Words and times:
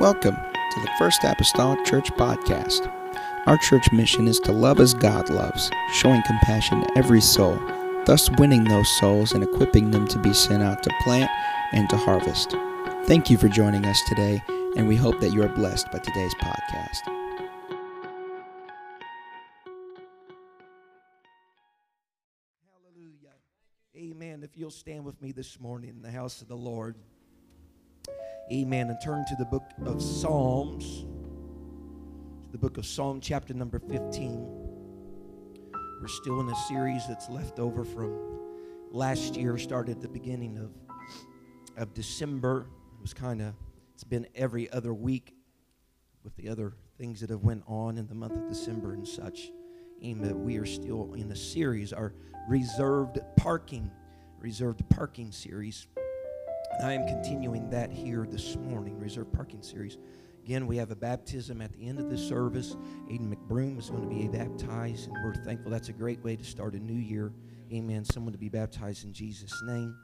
Welcome 0.00 0.36
to 0.36 0.80
the 0.80 0.90
First 0.98 1.24
Apostolic 1.24 1.84
Church 1.84 2.10
Podcast. 2.12 2.90
Our 3.44 3.58
church 3.58 3.92
mission 3.92 4.28
is 4.28 4.40
to 4.40 4.50
love 4.50 4.80
as 4.80 4.94
God 4.94 5.28
loves, 5.28 5.70
showing 5.92 6.22
compassion 6.22 6.80
to 6.80 6.96
every 6.96 7.20
soul, 7.20 7.60
thus 8.06 8.30
winning 8.38 8.64
those 8.64 8.88
souls 8.98 9.32
and 9.32 9.44
equipping 9.44 9.90
them 9.90 10.08
to 10.08 10.18
be 10.18 10.32
sent 10.32 10.62
out 10.62 10.82
to 10.84 10.90
plant 11.02 11.30
and 11.72 11.86
to 11.90 11.98
harvest. 11.98 12.52
Thank 13.04 13.28
you 13.28 13.36
for 13.36 13.48
joining 13.48 13.84
us 13.84 14.00
today, 14.08 14.42
and 14.74 14.88
we 14.88 14.96
hope 14.96 15.20
that 15.20 15.34
you 15.34 15.42
are 15.42 15.48
blessed 15.50 15.92
by 15.92 15.98
today's 15.98 16.34
podcast. 16.36 17.02
Hallelujah. 22.72 23.34
Amen. 23.94 24.42
If 24.44 24.56
you'll 24.56 24.70
stand 24.70 25.04
with 25.04 25.20
me 25.20 25.32
this 25.32 25.60
morning 25.60 25.90
in 25.90 26.00
the 26.00 26.10
house 26.10 26.40
of 26.40 26.48
the 26.48 26.56
Lord. 26.56 26.96
Amen. 28.52 28.90
And 28.90 29.00
turn 29.00 29.24
to 29.28 29.36
the 29.36 29.44
book 29.44 29.70
of 29.86 30.02
Psalms, 30.02 31.06
the 32.50 32.58
book 32.58 32.78
of 32.78 32.86
Psalm, 32.86 33.20
chapter 33.20 33.54
number 33.54 33.78
15. 33.78 34.44
We're 36.00 36.08
still 36.08 36.40
in 36.40 36.48
a 36.48 36.56
series 36.66 37.06
that's 37.06 37.28
left 37.28 37.60
over 37.60 37.84
from 37.84 38.40
last 38.90 39.36
year, 39.36 39.56
started 39.56 39.98
at 39.98 40.02
the 40.02 40.08
beginning 40.08 40.58
of, 40.58 40.72
of 41.80 41.94
December. 41.94 42.66
It 42.98 43.02
was 43.02 43.14
kind 43.14 43.40
of, 43.40 43.54
it's 43.94 44.02
been 44.02 44.26
every 44.34 44.68
other 44.72 44.92
week 44.92 45.36
with 46.24 46.34
the 46.34 46.48
other 46.48 46.72
things 46.98 47.20
that 47.20 47.30
have 47.30 47.42
went 47.42 47.62
on 47.68 47.98
in 47.98 48.08
the 48.08 48.16
month 48.16 48.34
of 48.36 48.48
December 48.48 48.94
and 48.94 49.06
such. 49.06 49.52
Amen. 50.04 50.42
We 50.42 50.56
are 50.56 50.66
still 50.66 51.14
in 51.14 51.30
a 51.30 51.36
series, 51.36 51.92
our 51.92 52.14
reserved 52.48 53.20
parking, 53.36 53.92
reserved 54.40 54.82
parking 54.88 55.30
series. 55.30 55.86
I 56.82 56.94
am 56.94 57.06
continuing 57.06 57.68
that 57.70 57.92
here 57.92 58.26
this 58.30 58.56
morning, 58.56 58.98
reserved 58.98 59.34
parking 59.34 59.62
series. 59.62 59.98
Again, 60.42 60.66
we 60.66 60.78
have 60.78 60.90
a 60.90 60.96
baptism 60.96 61.60
at 61.60 61.74
the 61.74 61.86
end 61.86 61.98
of 61.98 62.08
the 62.08 62.16
service. 62.16 62.74
Aiden 63.10 63.30
McBroom 63.30 63.78
is 63.78 63.90
going 63.90 64.02
to 64.02 64.08
be 64.08 64.26
baptized, 64.28 65.08
and 65.08 65.16
we're 65.22 65.34
thankful. 65.34 65.70
That's 65.70 65.90
a 65.90 65.92
great 65.92 66.24
way 66.24 66.36
to 66.36 66.44
start 66.44 66.74
a 66.74 66.78
new 66.78 66.98
year. 66.98 67.32
Amen. 67.70 68.02
Someone 68.06 68.32
to 68.32 68.38
be 68.38 68.48
baptized 68.48 69.04
in 69.04 69.12
Jesus' 69.12 69.52
name. 69.64 69.94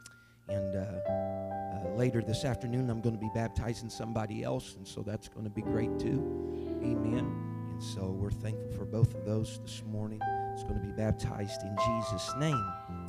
And 0.48 0.76
uh, 0.76 0.78
uh, 1.08 1.96
later 1.96 2.20
this 2.20 2.44
afternoon, 2.44 2.90
I'm 2.90 3.00
going 3.00 3.14
to 3.14 3.20
be 3.20 3.30
baptizing 3.34 3.88
somebody 3.88 4.42
else, 4.42 4.74
and 4.76 4.86
so 4.86 5.00
that's 5.00 5.28
going 5.28 5.44
to 5.44 5.50
be 5.50 5.62
great 5.62 5.98
too. 5.98 6.78
Amen. 6.82 7.24
And 7.70 7.82
so 7.82 8.10
we're 8.10 8.30
thankful 8.30 8.70
for 8.72 8.84
both 8.84 9.14
of 9.14 9.24
those 9.24 9.60
this 9.64 9.82
morning. 9.86 10.20
It's 10.52 10.62
going 10.62 10.78
to 10.78 10.86
be 10.86 10.92
baptized 10.92 11.62
in 11.62 11.74
Jesus' 11.86 12.30
name. 12.38 12.64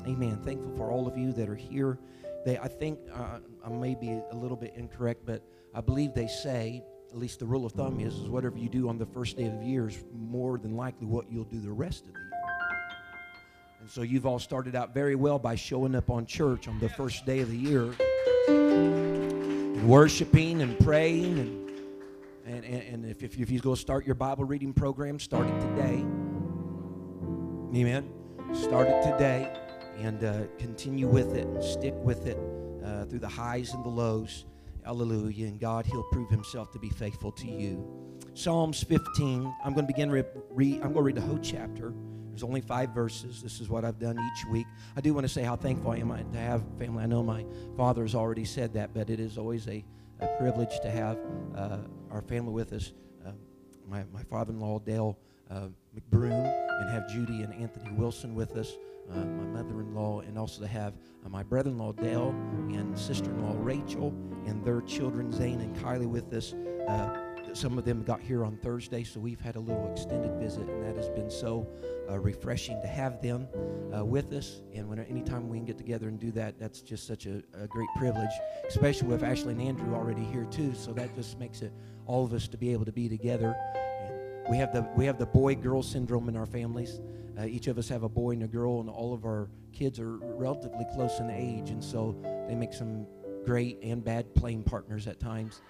Amen. 0.08 0.42
Thankful 0.42 0.74
for 0.78 0.90
all 0.90 1.06
of 1.06 1.18
you 1.18 1.34
that 1.34 1.50
are 1.50 1.56
here. 1.56 2.00
They, 2.48 2.58
I 2.58 2.70
think 2.70 3.00
uh, 3.14 3.40
I 3.66 3.68
may 3.68 3.94
be 3.94 4.22
a 4.32 4.34
little 4.34 4.56
bit 4.56 4.74
incorrect, 4.78 5.26
but 5.26 5.44
I 5.76 5.82
believe 5.82 6.14
they 6.14 6.28
say, 6.28 6.82
at 7.12 7.18
least 7.18 7.40
the 7.40 7.46
rule 7.46 7.66
of 7.66 7.74
thumb 7.74 8.00
is, 8.00 8.14
is 8.14 8.30
whatever 8.30 8.58
you 8.58 8.70
do 8.70 8.88
on 8.88 8.98
the 8.98 9.06
first 9.06 9.36
day 9.36 9.48
of 9.48 9.60
the 9.60 9.66
year 9.66 9.90
is 9.90 10.02
more 10.14 10.58
than 10.58 10.78
likely 10.78 11.08
what 11.08 11.30
you'll 11.30 11.44
do 11.44 11.60
the 11.60 11.70
rest 11.70 12.06
of 12.08 12.14
the 12.14 12.20
year. 12.20 12.88
And 13.82 13.90
so 13.90 14.02
you've 14.02 14.26
all 14.26 14.40
started 14.40 14.78
out 14.78 14.94
very 14.94 15.16
well 15.16 15.38
by 15.38 15.56
showing 15.56 15.94
up 15.94 16.10
on 16.10 16.26
church 16.26 16.70
on 16.70 16.80
the 16.80 16.88
first 16.88 17.26
day 17.26 17.42
of 17.42 17.52
the 17.52 17.58
year 17.58 17.94
and 18.48 19.90
worshiping 19.90 20.62
and 20.62 20.80
praying 20.80 21.40
and 21.40 21.70
and, 22.46 22.64
and, 22.64 22.94
and 22.94 23.06
if, 23.06 23.24
if, 23.24 23.38
if 23.38 23.62
going 23.62 23.76
to 23.76 23.82
start 23.82 24.06
your 24.06 24.16
Bible 24.16 24.46
reading 24.46 24.72
program, 24.72 25.20
start 25.20 25.48
it 25.48 25.60
today. 25.60 26.06
Amen. 27.76 28.10
Start 28.54 28.88
it 28.88 29.04
today 29.04 29.67
and 29.98 30.24
uh, 30.24 30.44
continue 30.58 31.08
with 31.08 31.36
it 31.36 31.48
and 31.48 31.64
stick 31.64 31.94
with 31.98 32.28
it 32.28 32.38
uh, 32.84 33.06
through 33.06 33.20
the 33.20 33.28
highs 33.28 33.74
and 33.74 33.84
the 33.84 33.90
lows. 33.90 34.46
Hallelujah. 34.84 35.48
And 35.48 35.60
God, 35.60 35.86
He'll 35.86 36.04
prove 36.04 36.30
Himself 36.30 36.72
to 36.72 36.80
be 36.80 36.90
faithful 36.90 37.32
to 37.34 37.48
you. 37.48 37.86
Psalms 38.34 38.84
15. 38.84 39.54
I'm 39.64 39.74
going 39.74 39.88
to 39.88 39.94
begin 39.94 40.12
re- 40.12 40.24
read. 40.50 40.76
I'm 40.76 40.94
going 40.94 40.96
to 40.96 41.02
read 41.02 41.16
the 41.16 41.22
whole 41.22 41.40
chapter. 41.40 41.94
There's 42.30 42.44
only 42.44 42.62
five 42.62 42.92
verses. 42.92 43.42
This 43.42 43.60
is 43.60 43.68
what 43.68 43.84
I've 43.84 43.98
done 43.98 44.16
each 44.16 44.46
week. 44.52 44.68
I 44.96 45.02
do 45.02 45.12
want 45.12 45.26
to 45.26 45.34
say 45.34 45.42
how 45.42 45.56
thankful 45.56 45.90
I 45.90 45.98
am 45.98 46.10
to 46.34 46.38
have 46.38 46.62
family. 46.78 47.04
I 47.04 47.08
know 47.08 47.24
my 47.24 47.44
father 47.76 48.04
has 48.04 48.14
already 48.14 48.46
said 48.46 48.74
that, 48.76 48.94
but 48.94 49.10
it 49.10 49.20
is 49.20 49.40
always 49.40 49.68
a, 49.68 49.84
a 50.20 50.28
privilege 50.38 50.80
to 50.82 50.92
have 50.92 51.18
uh, 51.56 51.80
our 52.12 52.22
family 52.22 52.54
with 52.54 52.74
us. 52.74 52.94
Uh, 53.26 53.32
my, 53.90 54.04
my 54.14 54.22
father-in-law, 54.22 54.80
Dale 54.86 55.18
uh, 55.50 55.70
McBroom, 55.96 56.46
and 56.80 56.90
have 56.92 57.10
Judy 57.10 57.42
and 57.42 57.56
Anthony 57.56 57.92
Wilson 57.94 58.36
with 58.36 58.56
us. 58.56 58.72
Uh, 59.12 59.26
my 59.26 59.46
mother-in-law, 59.46 60.20
and 60.22 60.38
also 60.38 60.62
to 60.62 60.68
have 60.68 60.94
uh, 61.26 61.30
my 61.30 61.42
brother-in-law 61.42 61.94
Dale 61.94 62.30
and 62.74 62.98
sister-in-law 62.98 63.56
Rachel 63.60 64.14
and 64.46 64.64
their 64.64 64.82
children 64.82 65.32
Zane 65.32 65.62
and 65.62 65.76
Kylie 65.78 66.10
with 66.10 66.34
us. 66.34 66.54
Uh, 66.88 67.18
some 67.54 67.78
of 67.78 67.86
them 67.86 68.04
got 68.04 68.22
here 68.22 68.46
on 68.46 68.58
Thursday, 68.58 69.04
so 69.04 69.20
we've 69.20 69.40
had 69.40 69.56
a 69.56 69.60
little 69.60 69.90
extended 69.92 70.32
visit, 70.40 70.68
and 70.70 70.84
that 70.84 70.96
has 70.96 71.10
been 71.10 71.30
so 71.30 71.68
uh, 72.10 72.20
refreshing 72.20 72.80
to 72.82 72.88
have 72.88 73.22
them 73.22 73.48
uh, 73.96 74.04
with 74.06 74.32
us. 74.34 74.62
And 74.74 74.88
when 74.88 75.00
anytime 75.00 75.50
we 75.50 75.58
can 75.58 75.66
get 75.66 75.78
together 75.78 76.08
and 76.08 76.20
do 76.20 76.32
that, 76.32 76.60
that's 76.60 76.82
just 76.82 77.08
such 77.08 77.26
a, 77.26 77.42
a, 77.54 77.68
great 77.68 77.90
privilege, 77.98 78.30
especially 78.68 79.08
with 79.08 79.24
Ashley 79.24 79.54
and 79.54 79.62
Andrew 79.62 79.96
already 79.96 80.24
here 80.26 80.46
too. 80.46 80.74
So 80.76 80.94
that 80.94 81.16
just 81.16 81.40
makes 81.40 81.62
it 81.62 81.74
all 82.06 82.24
of 82.24 82.34
us 82.34 82.48
to 82.50 82.58
be 82.58 82.72
able 82.74 82.86
to 82.86 82.92
be 82.92 83.10
together. 83.10 83.56
We 84.50 84.58
have 84.58 84.72
the 84.74 84.88
we 84.96 85.06
have 85.06 85.18
the 85.18 85.26
boy-girl 85.26 85.84
syndrome 85.84 86.30
in 86.30 86.38
our 86.38 86.46
families. 86.46 87.02
Uh, 87.38 87.46
each 87.46 87.68
of 87.68 87.78
us 87.78 87.90
have 87.90 88.04
a 88.04 88.10
boy 88.10 88.32
and 88.32 88.44
a 88.44 88.48
girl, 88.48 88.80
and 88.80 88.90
all 88.90 89.14
of 89.14 89.26
our 89.26 89.50
kids 89.74 90.00
are 90.00 90.18
relatively 90.18 90.86
close 90.94 91.20
in 91.20 91.30
age, 91.30 91.70
and 91.70 91.84
so 91.84 92.16
they 92.48 92.56
make 92.56 92.74
some 92.74 93.06
great 93.46 93.78
and 93.84 94.04
bad 94.04 94.34
playing 94.36 94.64
partners 94.64 95.08
at 95.08 95.20
times 95.20 95.62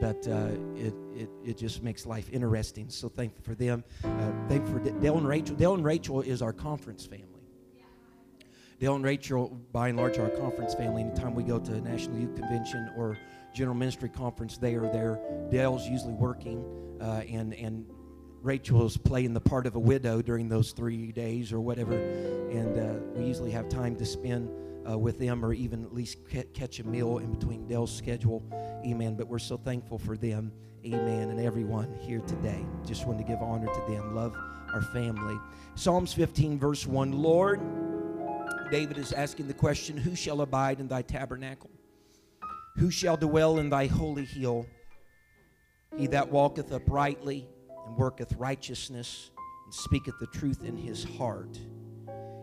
but 0.00 0.26
uh, 0.26 0.48
it, 0.74 0.94
it, 1.14 1.30
it 1.44 1.58
just 1.58 1.82
makes 1.82 2.06
life 2.06 2.28
interesting. 2.32 2.88
So 2.88 3.08
thankful 3.08 3.42
for 3.44 3.54
them. 3.54 3.84
Uh, 4.04 4.08
thankful 4.48 4.78
for 4.78 5.00
Dale 5.00 5.18
and 5.18 5.28
Rachel. 5.28 5.54
Dale 5.56 5.74
and 5.74 5.84
Rachel 5.84 6.22
is 6.22 6.42
our 6.42 6.52
conference 6.52 7.04
family. 7.04 7.26
Dale 8.78 8.96
and 8.96 9.04
Rachel, 9.04 9.48
by 9.70 9.88
and 9.88 9.98
large, 9.98 10.18
are 10.18 10.24
our 10.24 10.36
conference 10.40 10.74
family. 10.74 11.02
Anytime 11.02 11.34
we 11.34 11.44
go 11.44 11.58
to 11.58 11.74
a 11.74 11.80
National 11.80 12.18
Youth 12.18 12.34
Convention 12.34 12.90
or 12.96 13.16
General 13.54 13.76
Ministry 13.76 14.08
Conference, 14.08 14.58
they 14.58 14.74
are 14.74 14.90
there. 14.92 15.20
Dale's 15.50 15.86
usually 15.86 16.14
working, 16.14 16.64
uh, 17.00 17.22
and, 17.28 17.54
and 17.54 17.86
Rachel 18.42 18.84
is 18.86 18.96
playing 18.96 19.34
the 19.34 19.40
part 19.40 19.66
of 19.66 19.76
a 19.76 19.78
widow 19.78 20.20
during 20.20 20.48
those 20.48 20.72
three 20.72 21.12
days 21.12 21.52
or 21.52 21.60
whatever. 21.60 21.94
And 21.94 22.78
uh, 22.78 22.94
we 23.14 23.24
usually 23.24 23.52
have 23.52 23.68
time 23.68 23.94
to 23.96 24.04
spend 24.04 24.50
uh, 24.88 24.98
with 24.98 25.18
them 25.18 25.44
or 25.44 25.52
even 25.52 25.84
at 25.84 25.94
least 25.94 26.18
catch 26.52 26.80
a 26.80 26.84
meal 26.84 27.18
in 27.18 27.32
between 27.32 27.66
Dale's 27.68 27.94
schedule. 27.94 28.42
Amen. 28.84 29.14
But 29.14 29.28
we're 29.28 29.38
so 29.38 29.56
thankful 29.56 29.98
for 29.98 30.16
them. 30.16 30.52
Amen. 30.84 31.30
And 31.30 31.40
everyone 31.40 31.94
here 32.00 32.20
today. 32.20 32.66
Just 32.84 33.06
want 33.06 33.18
to 33.18 33.24
give 33.24 33.40
honor 33.40 33.68
to 33.68 33.92
them. 33.92 34.14
Love 34.14 34.34
our 34.74 34.82
family. 34.82 35.38
Psalms 35.76 36.12
15, 36.12 36.58
verse 36.58 36.86
1. 36.86 37.12
Lord, 37.12 37.60
David 38.70 38.98
is 38.98 39.12
asking 39.12 39.46
the 39.46 39.54
question 39.54 39.96
Who 39.96 40.16
shall 40.16 40.40
abide 40.40 40.80
in 40.80 40.88
thy 40.88 41.02
tabernacle? 41.02 41.70
Who 42.76 42.90
shall 42.90 43.16
dwell 43.16 43.58
in 43.58 43.70
thy 43.70 43.86
holy 43.86 44.24
hill? 44.24 44.66
He 45.96 46.06
that 46.08 46.30
walketh 46.30 46.72
uprightly 46.72 47.46
and 47.86 47.96
worketh 47.96 48.32
righteousness 48.34 49.30
and 49.64 49.74
speaketh 49.74 50.18
the 50.18 50.26
truth 50.26 50.64
in 50.64 50.76
his 50.76 51.04
heart 51.04 51.58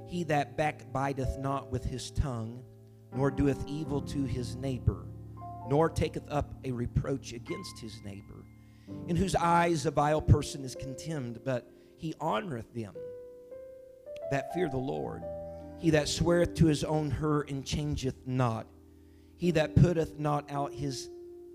he 0.09 0.23
that 0.23 0.57
backbiteth 0.57 1.37
not 1.37 1.71
with 1.71 1.85
his 1.85 2.09
tongue, 2.11 2.63
nor 3.13 3.29
doeth 3.29 3.63
evil 3.67 4.01
to 4.01 4.23
his 4.23 4.55
neighbor, 4.55 5.05
nor 5.67 5.87
taketh 5.87 6.23
up 6.29 6.55
a 6.63 6.71
reproach 6.71 7.31
against 7.31 7.79
his 7.79 8.01
neighbor, 8.03 8.43
in 9.07 9.15
whose 9.15 9.35
eyes 9.35 9.85
a 9.85 9.91
vile 9.91 10.21
person 10.21 10.65
is 10.65 10.73
contemned, 10.73 11.39
but 11.45 11.69
he 11.95 12.15
honoreth 12.19 12.73
them 12.73 12.95
that 14.31 14.51
fear 14.53 14.67
the 14.67 14.77
Lord. 14.77 15.23
He 15.77 15.91
that 15.91 16.09
sweareth 16.09 16.55
to 16.55 16.65
his 16.65 16.83
own 16.83 17.11
hurt 17.11 17.51
and 17.51 17.63
changeth 17.63 18.25
not. 18.25 18.65
He 19.39 19.49
that 19.51 19.75
putteth 19.75 20.19
not 20.19 20.51
out 20.51 20.71
his 20.71 21.09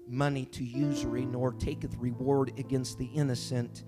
money 0.08 0.46
to 0.46 0.64
usury, 0.64 1.24
nor 1.24 1.52
taketh 1.52 1.96
reward 1.98 2.52
against 2.58 2.98
the 2.98 3.06
innocent. 3.06 3.84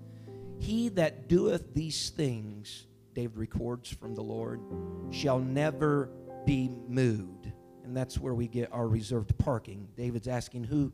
He 0.59 0.87
that 0.89 1.27
doeth 1.27 1.73
these 1.73 2.09
things 2.11 2.87
David 3.17 3.39
records 3.39 3.89
from 3.89 4.13
the 4.13 4.21
Lord, 4.21 4.61
shall 5.09 5.39
never 5.39 6.11
be 6.45 6.69
moved. 6.87 7.51
And 7.83 7.97
that's 7.97 8.19
where 8.19 8.35
we 8.35 8.47
get 8.47 8.71
our 8.71 8.87
reserved 8.87 9.35
parking. 9.39 9.87
David's 9.97 10.27
asking, 10.27 10.65
Who, 10.65 10.91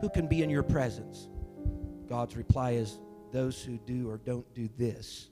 who 0.00 0.08
can 0.08 0.26
be 0.26 0.42
in 0.42 0.50
your 0.50 0.64
presence? 0.64 1.28
God's 2.08 2.36
reply 2.36 2.72
is, 2.72 2.98
Those 3.30 3.62
who 3.62 3.78
do 3.78 4.10
or 4.10 4.16
don't 4.16 4.52
do 4.54 4.68
this, 4.76 5.30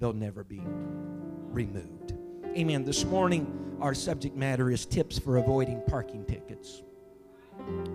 they'll 0.00 0.14
never 0.14 0.42
be 0.44 0.62
removed. 0.64 2.14
Amen. 2.56 2.84
This 2.84 3.04
morning, 3.04 3.76
our 3.80 3.94
subject 3.94 4.34
matter 4.34 4.70
is 4.70 4.86
tips 4.86 5.18
for 5.18 5.36
avoiding 5.36 5.82
parking 5.86 6.24
tickets. 6.24 6.82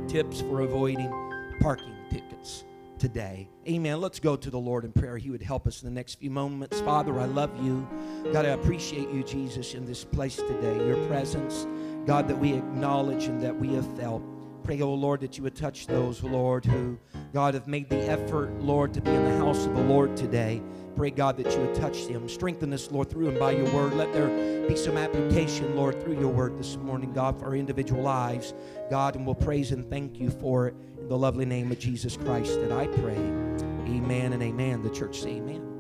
Tips 0.08 0.42
for 0.42 0.62
avoiding 0.62 1.12
parking 1.60 1.96
tickets 2.10 2.64
today. 3.00 3.50
Amen. 3.68 4.00
Let's 4.00 4.20
go 4.20 4.36
to 4.36 4.50
the 4.50 4.60
Lord 4.60 4.86
in 4.86 4.92
prayer. 4.94 5.18
He 5.18 5.32
would 5.32 5.42
help 5.42 5.68
us 5.68 5.82
in 5.82 5.90
the 5.90 5.94
next 5.94 6.16
few 6.16 6.30
moments. 6.30 6.80
Father, 6.82 7.20
I 7.20 7.26
love 7.26 7.52
you. 7.62 7.86
God, 8.32 8.46
I 8.46 8.50
appreciate 8.50 9.10
you, 9.10 9.24
Jesus, 9.24 9.74
in 9.74 9.86
this 9.86 10.06
place 10.06 10.36
today. 10.36 10.86
Your 10.86 11.08
presence, 11.08 11.68
God, 12.06 12.28
that 12.28 12.38
we 12.38 12.54
acknowledge 12.54 13.26
and 13.26 13.42
that 13.44 13.60
we 13.60 13.74
have 13.74 13.98
felt. 13.98 14.22
Pray, 14.64 14.80
oh 14.82 14.94
Lord, 14.94 15.20
that 15.22 15.36
you 15.36 15.44
would 15.44 15.56
touch 15.56 15.88
those, 15.88 16.24
Lord, 16.24 16.64
who, 16.64 16.98
God, 17.34 17.56
have 17.56 17.68
made 17.68 17.90
the 17.90 18.02
effort, 18.10 18.50
Lord, 18.62 18.94
to 18.94 19.02
be 19.02 19.12
in 19.12 19.26
the 19.26 19.38
house 19.38 19.66
of 19.66 19.76
the 19.76 19.84
Lord 19.84 20.16
today. 20.16 20.62
Pray, 20.96 21.10
God, 21.10 21.38
that 21.38 21.52
you 21.52 21.60
would 21.60 21.76
touch 21.76 22.06
them. 22.06 22.30
Strengthen 22.30 22.72
us, 22.74 22.92
Lord, 22.92 23.10
through 23.10 23.30
and 23.30 23.40
by 23.40 23.52
your 23.52 23.70
word. 23.72 23.94
Let 23.94 24.14
there 24.14 24.68
be 24.68 24.76
some 24.76 24.98
application, 24.98 25.76
Lord, 25.76 26.02
through 26.02 26.20
your 26.20 26.30
word 26.30 26.58
this 26.58 26.78
morning, 26.78 27.14
God, 27.14 27.40
for 27.40 27.46
our 27.48 27.56
individual 27.56 28.02
lives. 28.02 28.54
God, 28.90 29.16
and 29.16 29.26
we'll 29.26 29.36
praise 29.36 29.72
and 29.72 29.90
thank 29.90 30.20
you 30.20 30.30
for 30.30 30.68
it 30.68 30.76
in 31.00 31.08
the 31.08 31.18
lovely 31.18 31.46
name 31.46 31.72
of 31.72 31.80
Jesus 31.80 32.16
Christ 32.16 32.62
that 32.62 32.72
I 32.72 32.88
pray. 32.88 33.16
Amen 33.16 34.34
and 34.34 34.44
amen. 34.44 34.84
The 34.84 34.90
church 34.90 35.20
say 35.20 35.32
amen. 35.32 35.74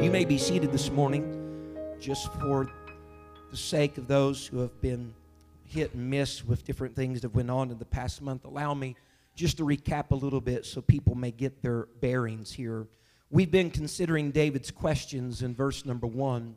You 0.00 0.10
may 0.10 0.24
be 0.24 0.38
seated 0.38 0.70
this 0.70 0.90
morning 0.90 1.76
just 2.00 2.32
for 2.34 2.70
the 3.50 3.56
sake 3.56 3.98
of 3.98 4.06
those 4.06 4.46
who 4.46 4.60
have 4.60 4.80
been 4.80 5.12
hit 5.64 5.94
and 5.94 6.08
miss 6.08 6.44
with 6.44 6.64
different 6.64 6.94
things 6.94 7.20
that 7.22 7.34
went 7.34 7.50
on 7.50 7.70
in 7.70 7.78
the 7.78 7.84
past 7.84 8.22
month. 8.22 8.44
Allow 8.44 8.74
me 8.74 8.96
just 9.34 9.56
to 9.56 9.64
recap 9.64 10.10
a 10.10 10.14
little 10.14 10.40
bit 10.40 10.66
so 10.66 10.80
people 10.80 11.14
may 11.14 11.30
get 11.30 11.62
their 11.62 11.86
bearings 12.00 12.52
here. 12.52 12.86
We've 13.32 13.50
been 13.50 13.70
considering 13.70 14.32
David's 14.32 14.72
questions 14.72 15.42
in 15.42 15.54
verse 15.54 15.86
number 15.86 16.08
one. 16.08 16.56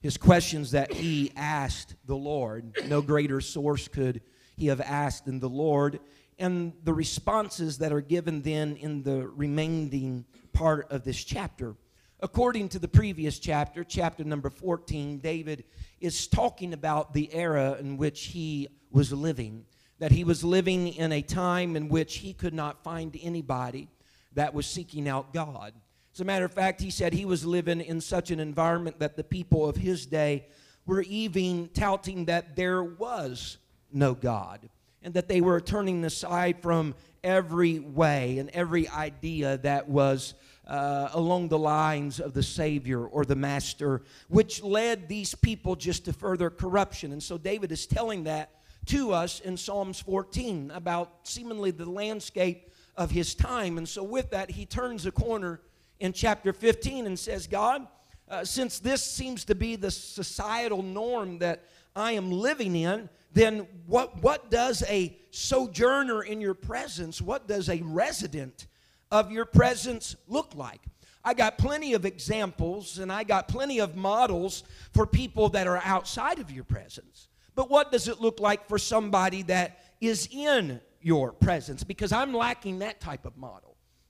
His 0.00 0.16
questions 0.16 0.70
that 0.70 0.90
he 0.90 1.30
asked 1.36 1.94
the 2.06 2.16
Lord. 2.16 2.74
No 2.88 3.02
greater 3.02 3.42
source 3.42 3.86
could 3.86 4.22
he 4.56 4.68
have 4.68 4.80
asked 4.80 5.26
than 5.26 5.40
the 5.40 5.50
Lord. 5.50 6.00
And 6.38 6.72
the 6.84 6.94
responses 6.94 7.76
that 7.78 7.92
are 7.92 8.00
given 8.00 8.40
then 8.40 8.76
in 8.76 9.02
the 9.02 9.28
remaining 9.28 10.24
part 10.54 10.90
of 10.90 11.04
this 11.04 11.22
chapter. 11.22 11.76
According 12.20 12.70
to 12.70 12.78
the 12.78 12.88
previous 12.88 13.38
chapter, 13.38 13.84
chapter 13.84 14.24
number 14.24 14.48
14, 14.48 15.18
David 15.18 15.64
is 16.00 16.28
talking 16.28 16.72
about 16.72 17.12
the 17.12 17.30
era 17.34 17.76
in 17.78 17.98
which 17.98 18.28
he 18.28 18.68
was 18.90 19.12
living. 19.12 19.66
That 19.98 20.12
he 20.12 20.24
was 20.24 20.42
living 20.42 20.88
in 20.88 21.12
a 21.12 21.20
time 21.20 21.76
in 21.76 21.90
which 21.90 22.16
he 22.16 22.32
could 22.32 22.54
not 22.54 22.82
find 22.82 23.18
anybody 23.22 23.88
that 24.32 24.54
was 24.54 24.64
seeking 24.64 25.10
out 25.10 25.34
God. 25.34 25.74
As 26.16 26.20
a 26.20 26.24
matter 26.24 26.46
of 26.46 26.54
fact, 26.54 26.80
he 26.80 26.88
said 26.88 27.12
he 27.12 27.26
was 27.26 27.44
living 27.44 27.82
in 27.82 28.00
such 28.00 28.30
an 28.30 28.40
environment 28.40 29.00
that 29.00 29.18
the 29.18 29.22
people 29.22 29.68
of 29.68 29.76
his 29.76 30.06
day 30.06 30.46
were 30.86 31.02
even 31.02 31.68
touting 31.74 32.24
that 32.24 32.56
there 32.56 32.82
was 32.82 33.58
no 33.92 34.14
God 34.14 34.66
and 35.02 35.12
that 35.12 35.28
they 35.28 35.42
were 35.42 35.60
turning 35.60 36.02
aside 36.06 36.62
from 36.62 36.94
every 37.22 37.80
way 37.80 38.38
and 38.38 38.48
every 38.54 38.88
idea 38.88 39.58
that 39.58 39.90
was 39.90 40.32
uh, 40.66 41.10
along 41.12 41.48
the 41.48 41.58
lines 41.58 42.18
of 42.18 42.32
the 42.32 42.42
Savior 42.42 43.04
or 43.04 43.26
the 43.26 43.36
Master, 43.36 44.00
which 44.28 44.62
led 44.62 45.10
these 45.10 45.34
people 45.34 45.76
just 45.76 46.06
to 46.06 46.14
further 46.14 46.48
corruption. 46.48 47.12
And 47.12 47.22
so 47.22 47.36
David 47.36 47.72
is 47.72 47.86
telling 47.86 48.24
that 48.24 48.52
to 48.86 49.12
us 49.12 49.40
in 49.40 49.58
Psalms 49.58 50.00
14 50.00 50.70
about 50.70 51.28
seemingly 51.28 51.72
the 51.72 51.84
landscape 51.84 52.72
of 52.96 53.10
his 53.10 53.34
time. 53.34 53.76
And 53.76 53.86
so, 53.86 54.02
with 54.02 54.30
that, 54.30 54.50
he 54.50 54.64
turns 54.64 55.04
a 55.04 55.12
corner 55.12 55.60
in 56.00 56.12
chapter 56.12 56.52
15 56.52 57.06
and 57.06 57.18
says, 57.18 57.46
God, 57.46 57.86
uh, 58.28 58.44
since 58.44 58.78
this 58.78 59.02
seems 59.02 59.44
to 59.44 59.54
be 59.54 59.76
the 59.76 59.90
societal 59.90 60.82
norm 60.82 61.38
that 61.38 61.64
I 61.94 62.12
am 62.12 62.30
living 62.30 62.76
in, 62.76 63.08
then 63.32 63.66
what, 63.86 64.22
what 64.22 64.50
does 64.50 64.82
a 64.88 65.16
sojourner 65.30 66.22
in 66.22 66.40
your 66.40 66.54
presence, 66.54 67.20
what 67.20 67.46
does 67.46 67.68
a 67.68 67.80
resident 67.82 68.66
of 69.10 69.30
your 69.30 69.44
presence 69.44 70.16
look 70.26 70.54
like? 70.54 70.80
I 71.24 71.34
got 71.34 71.58
plenty 71.58 71.94
of 71.94 72.04
examples 72.04 72.98
and 72.98 73.10
I 73.10 73.24
got 73.24 73.48
plenty 73.48 73.80
of 73.80 73.96
models 73.96 74.62
for 74.94 75.06
people 75.06 75.48
that 75.50 75.66
are 75.66 75.80
outside 75.84 76.38
of 76.38 76.52
your 76.52 76.62
presence. 76.62 77.26
But 77.56 77.68
what 77.68 77.90
does 77.90 78.06
it 78.06 78.20
look 78.20 78.38
like 78.38 78.68
for 78.68 78.78
somebody 78.78 79.42
that 79.42 79.80
is 80.00 80.28
in 80.30 80.80
your 81.00 81.32
presence? 81.32 81.82
Because 81.82 82.12
I'm 82.12 82.32
lacking 82.32 82.78
that 82.78 83.00
type 83.00 83.26
of 83.26 83.36
model. 83.36 83.65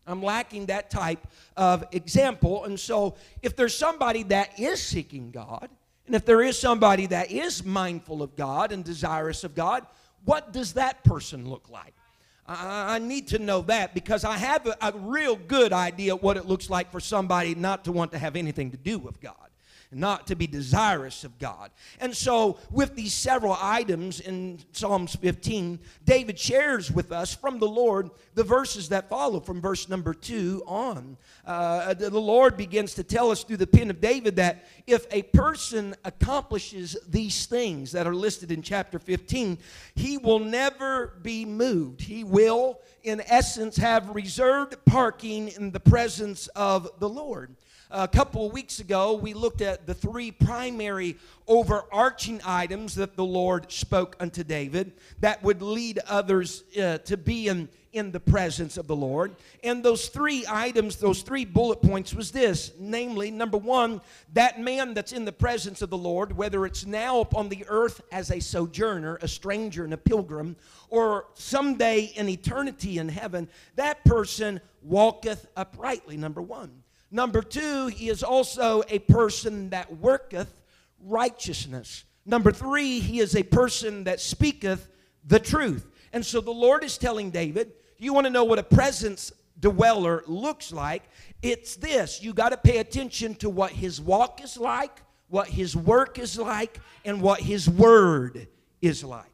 I'm 0.07 0.23
lacking 0.23 0.67
that 0.67 0.91
type 0.91 1.27
of 1.57 1.85
example. 1.93 2.65
And 2.65 2.79
so, 2.79 3.17
if 3.43 3.57
there's 3.57 3.77
somebody 3.77 4.23
that 4.25 4.59
is 4.59 4.83
seeking 4.83 5.31
God, 5.31 5.69
and 6.07 6.15
if 6.15 6.25
there 6.25 6.43
is 6.43 6.59
somebody 6.59 7.07
that 7.07 7.31
is 7.31 7.65
mindful 7.65 8.23
of 8.23 8.37
God 8.37 8.73
and 8.73 8.85
desirous 8.85 9.43
of 9.45 9.55
God, 9.55 9.87
what 10.25 10.53
does 10.53 10.75
that 10.75 11.03
person 11.05 11.49
look 11.49 11.69
like? 11.69 11.95
I, 12.49 13.01
need 13.01 13.27
to 13.29 13.41
know 13.41 13.63
that 13.63 13.93
because 13.93 14.25
I 14.25 14.37
have 14.37 14.67
a, 14.67 14.77
a 14.81 14.93
real 14.97 15.35
good 15.35 15.73
idea 15.73 16.15
what 16.15 16.37
it 16.37 16.47
looks 16.47 16.71
like 16.71 16.93
for 16.93 17.01
somebody 17.01 17.57
not 17.57 17.85
to 17.87 17.93
want 17.93 18.13
to 18.13 18.19
have 18.19 18.37
anything 18.37 18.71
to 18.71 18.77
do 18.77 18.99
with 18.99 19.21
God 19.21 19.35
not 19.91 20.27
to 20.27 20.37
be 20.37 20.47
desirous 20.47 21.25
of 21.25 21.39
God. 21.39 21.71
And 22.01 22.15
so, 22.17 22.59
with 22.71 22.95
these 22.95 23.15
several 23.15 23.57
items 23.61 24.21
in 24.21 24.59
Psalms 24.73 25.15
15, 25.17 25.79
David 26.05 26.39
shares 26.39 26.91
with 26.91 27.13
us 27.13 27.35
from 27.35 27.59
the 27.59 27.69
Lord 27.69 28.11
the 28.35 28.45
verses 28.45 28.89
that 28.91 29.09
follow 29.09 29.41
from 29.41 29.61
verse 29.61 29.89
number 29.89 30.13
2 30.13 30.63
on. 30.67 31.17
Uh, 31.45 31.95
the 31.95 32.11
Lord 32.11 32.57
begins 32.57 32.95
to 32.95 33.05
tell 33.05 33.31
us 33.31 33.45
through 33.45 33.57
the 33.57 33.67
pen 33.67 33.91
of 33.91 34.01
David 34.01 34.37
that 34.37 34.67
if 34.87 35.07
a 35.11 35.23
person 35.23 35.95
accomplishes 36.05 36.97
these 37.09 37.47
things 37.47 37.93
that 37.93 38.07
are 38.07 38.15
listed 38.15 38.51
in 38.51 38.63
chapter 38.63 38.99
15, 38.99 39.59
he 39.95 40.19
will 40.19 40.39
never 40.39 41.19
be 41.23 41.45
moved. 41.45 42.03
He 42.03 42.25
will, 42.25 42.81
in 43.03 43.23
essence, 43.27 43.77
have 43.77 44.15
reserved 44.15 44.77
parking 44.85 45.49
in 45.49 45.71
the 45.71 45.81
presence 45.81 46.49
of 46.49 46.91
the 46.99 47.09
Lord. 47.09 47.56
A 47.89 48.09
couple 48.09 48.47
of 48.47 48.53
weeks 48.53 48.81
ago, 48.81 49.15
we 49.15 49.33
looked 49.33 49.61
at 49.61 49.87
the 49.87 49.95
three 49.95 50.33
primary 50.33 51.17
overarching 51.47 52.41
items 52.45 52.97
that 52.97 53.15
the 53.15 53.25
Lord 53.25 53.71
spoke 53.71 54.17
unto 54.19 54.43
David 54.43 54.91
that 55.21 55.41
would 55.45 55.63
lead 55.63 56.01
others 56.09 56.65
uh, 56.77 56.99
to 56.99 57.17
be 57.17 57.47
in, 57.47 57.69
in 57.93 58.11
the 58.11 58.19
presence 58.19 58.77
of 58.77 58.89
the 58.89 58.97
Lord. 58.97 59.37
And 59.63 59.85
those 59.85 60.09
three 60.09 60.45
items, 60.49 60.97
those 60.97 61.23
three 61.23 61.45
bullet 61.45 61.81
points 61.81 62.13
was 62.13 62.33
this 62.33 62.73
namely, 62.77 63.31
number 63.31 63.57
one, 63.57 64.01
that 64.33 64.59
man 64.59 64.93
that's 64.93 65.13
in 65.13 65.25
the 65.25 65.31
presence 65.31 65.81
of 65.81 65.89
the 65.89 65.97
Lord, 65.97 66.37
whether 66.37 66.67
it's 66.67 66.85
now 66.85 67.21
upon 67.21 67.49
the 67.49 67.65
earth 67.69 68.01
as 68.11 68.33
a 68.33 68.41
sojourner, 68.41 69.21
a 69.23 69.29
stranger, 69.29 69.85
and 69.85 69.95
a 69.95 69.97
pilgrim, 69.97 70.57
or 70.89 71.27
someday 71.35 72.13
in 72.17 72.29
eternity 72.29 72.99
in 72.99 73.09
heaven, 73.09 73.49
that 73.77 74.05
person 74.05 74.61
walketh 74.83 75.47
uprightly, 75.57 76.17
number 76.17 76.43
one. 76.43 76.83
Number 77.17 77.41
two, 77.41 77.87
he 77.87 78.11
is 78.11 78.23
also 78.23 78.83
a 78.91 78.99
person 78.99 79.71
that 79.71 79.91
worketh 79.97 80.53
righteousness. 81.01 82.05
Number 82.27 82.53
three, 82.53 83.01
he 83.01 83.21
is 83.21 83.35
a 83.35 83.43
person 83.43 84.05
that 84.05 84.21
speaketh 84.21 84.87
the 85.25 85.39
truth. 85.39 85.87
And 86.13 86.27
so 86.27 86.43
the 86.43 86.51
Lord 86.51 86.85
is 86.85 86.99
telling 86.99 87.31
David, 87.31 87.73
you 87.97 88.13
want 88.13 88.27
to 88.27 88.31
know 88.31 88.45
what 88.45 88.59
a 88.59 88.63
presence 88.63 89.33
dweller 89.59 90.25
looks 90.27 90.75
like? 90.75 91.05
It's 91.41 91.77
this 91.77 92.23
you 92.23 92.35
got 92.35 92.51
to 92.51 92.59
pay 92.59 92.81
attention 92.81 93.35
to 93.37 93.49
what 93.49 93.73
his 93.73 93.99
walk 93.99 94.45
is 94.45 94.59
like, 94.59 95.01
what 95.29 95.49
his 95.49 95.75
work 95.75 96.19
is 96.19 96.39
like, 96.39 96.79
and 97.07 97.23
what 97.23 97.41
his 97.41 97.67
word 97.67 98.47
is 98.83 99.03
like. 99.03 99.33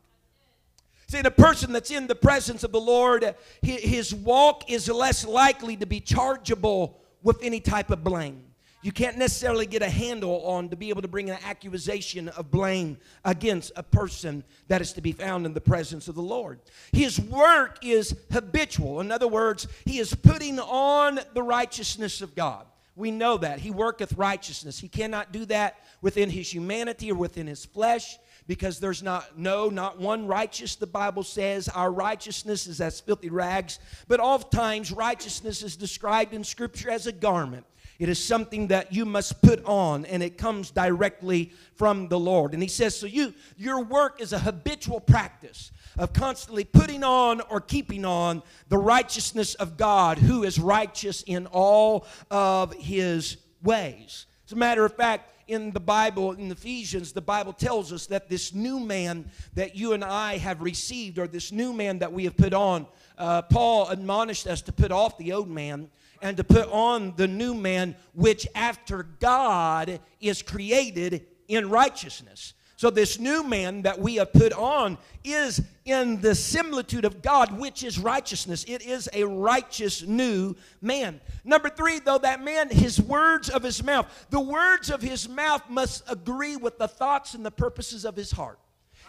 See, 1.08 1.20
the 1.20 1.32
person 1.32 1.72
that's 1.72 1.90
in 1.90 2.06
the 2.06 2.14
presence 2.14 2.62
of 2.62 2.70
the 2.70 2.80
Lord, 2.80 3.34
his 3.60 4.14
walk 4.14 4.70
is 4.70 4.88
less 4.88 5.26
likely 5.26 5.76
to 5.78 5.84
be 5.84 5.98
chargeable 5.98 7.01
with 7.22 7.42
any 7.42 7.60
type 7.60 7.90
of 7.90 8.04
blame. 8.04 8.44
You 8.82 8.90
can't 8.90 9.16
necessarily 9.16 9.66
get 9.66 9.80
a 9.80 9.88
handle 9.88 10.44
on 10.44 10.68
to 10.70 10.76
be 10.76 10.88
able 10.88 11.02
to 11.02 11.08
bring 11.08 11.30
an 11.30 11.38
accusation 11.44 12.28
of 12.30 12.50
blame 12.50 12.98
against 13.24 13.70
a 13.76 13.82
person 13.84 14.42
that 14.66 14.80
is 14.80 14.92
to 14.94 15.00
be 15.00 15.12
found 15.12 15.46
in 15.46 15.54
the 15.54 15.60
presence 15.60 16.08
of 16.08 16.16
the 16.16 16.22
Lord. 16.22 16.58
His 16.92 17.20
work 17.20 17.78
is 17.82 18.16
habitual. 18.32 19.00
In 19.00 19.12
other 19.12 19.28
words, 19.28 19.68
he 19.84 20.00
is 20.00 20.14
putting 20.14 20.58
on 20.58 21.20
the 21.32 21.42
righteousness 21.44 22.22
of 22.22 22.34
God. 22.34 22.66
We 22.96 23.12
know 23.12 23.36
that. 23.38 23.60
He 23.60 23.70
worketh 23.70 24.14
righteousness. 24.14 24.80
He 24.80 24.88
cannot 24.88 25.32
do 25.32 25.44
that 25.46 25.78
within 26.00 26.28
his 26.28 26.52
humanity 26.52 27.12
or 27.12 27.14
within 27.14 27.46
his 27.46 27.64
flesh 27.64 28.18
because 28.46 28.80
there's 28.80 29.02
not 29.02 29.38
no 29.38 29.68
not 29.68 29.98
one 29.98 30.26
righteous 30.26 30.74
the 30.74 30.86
bible 30.86 31.22
says 31.22 31.68
our 31.68 31.92
righteousness 31.92 32.66
is 32.66 32.80
as 32.80 33.00
filthy 33.00 33.30
rags 33.30 33.78
but 34.08 34.20
oftentimes 34.20 34.92
righteousness 34.92 35.62
is 35.62 35.76
described 35.76 36.34
in 36.34 36.44
scripture 36.44 36.90
as 36.90 37.06
a 37.06 37.12
garment. 37.12 37.64
It 37.98 38.08
is 38.08 38.22
something 38.22 38.68
that 38.68 38.92
you 38.92 39.04
must 39.04 39.42
put 39.42 39.64
on 39.64 40.04
and 40.06 40.22
it 40.22 40.36
comes 40.36 40.70
directly 40.70 41.52
from 41.76 42.08
the 42.08 42.18
lord. 42.18 42.52
And 42.52 42.62
he 42.62 42.68
says 42.68 42.96
so 42.96 43.06
you 43.06 43.34
your 43.56 43.84
work 43.84 44.20
is 44.20 44.32
a 44.32 44.38
habitual 44.38 45.00
practice 45.00 45.70
of 45.98 46.12
constantly 46.12 46.64
putting 46.64 47.04
on 47.04 47.40
or 47.42 47.60
keeping 47.60 48.04
on 48.04 48.42
the 48.68 48.78
righteousness 48.78 49.54
of 49.54 49.76
god 49.76 50.18
who 50.18 50.42
is 50.42 50.58
righteous 50.58 51.22
in 51.22 51.46
all 51.46 52.06
of 52.30 52.74
his 52.74 53.36
ways. 53.62 54.26
As 54.46 54.52
a 54.52 54.56
matter 54.56 54.84
of 54.84 54.94
fact 54.94 55.30
in 55.52 55.70
the 55.70 55.80
Bible, 55.80 56.32
in 56.32 56.50
Ephesians, 56.50 57.12
the 57.12 57.20
Bible 57.20 57.52
tells 57.52 57.92
us 57.92 58.06
that 58.06 58.28
this 58.28 58.54
new 58.54 58.80
man 58.80 59.30
that 59.54 59.76
you 59.76 59.92
and 59.92 60.02
I 60.02 60.38
have 60.38 60.62
received, 60.62 61.18
or 61.18 61.26
this 61.26 61.52
new 61.52 61.72
man 61.72 61.98
that 61.98 62.12
we 62.12 62.24
have 62.24 62.36
put 62.36 62.54
on, 62.54 62.86
uh, 63.18 63.42
Paul 63.42 63.88
admonished 63.88 64.46
us 64.46 64.62
to 64.62 64.72
put 64.72 64.90
off 64.90 65.18
the 65.18 65.32
old 65.32 65.50
man 65.50 65.90
and 66.22 66.36
to 66.38 66.44
put 66.44 66.68
on 66.70 67.14
the 67.16 67.28
new 67.28 67.52
man, 67.52 67.96
which 68.14 68.46
after 68.54 69.02
God 69.20 70.00
is 70.20 70.40
created 70.40 71.26
in 71.48 71.68
righteousness. 71.68 72.54
So, 72.82 72.90
this 72.90 73.20
new 73.20 73.44
man 73.44 73.82
that 73.82 74.00
we 74.00 74.16
have 74.16 74.32
put 74.32 74.52
on 74.52 74.98
is 75.22 75.62
in 75.84 76.20
the 76.20 76.34
similitude 76.34 77.04
of 77.04 77.22
God, 77.22 77.56
which 77.56 77.84
is 77.84 77.96
righteousness. 77.96 78.64
It 78.66 78.82
is 78.82 79.08
a 79.12 79.22
righteous 79.22 80.02
new 80.02 80.56
man. 80.80 81.20
Number 81.44 81.68
three, 81.68 82.00
though, 82.00 82.18
that 82.18 82.42
man, 82.42 82.70
his 82.70 83.00
words 83.00 83.48
of 83.48 83.62
his 83.62 83.84
mouth, 83.84 84.26
the 84.30 84.40
words 84.40 84.90
of 84.90 85.00
his 85.00 85.28
mouth 85.28 85.62
must 85.70 86.02
agree 86.10 86.56
with 86.56 86.76
the 86.76 86.88
thoughts 86.88 87.34
and 87.34 87.46
the 87.46 87.52
purposes 87.52 88.04
of 88.04 88.16
his 88.16 88.32
heart. 88.32 88.58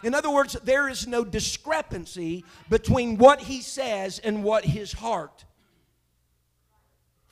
In 0.04 0.14
other 0.14 0.30
words, 0.30 0.56
there 0.62 0.88
is 0.88 1.08
no 1.08 1.24
discrepancy 1.24 2.44
between 2.70 3.18
what 3.18 3.40
he 3.40 3.60
says 3.60 4.20
and 4.20 4.44
what 4.44 4.64
his 4.64 4.92
heart 4.92 5.44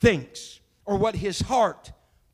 thinks 0.01 0.59
or 0.83 0.97
what 0.97 1.15
his 1.15 1.39
heart 1.39 1.93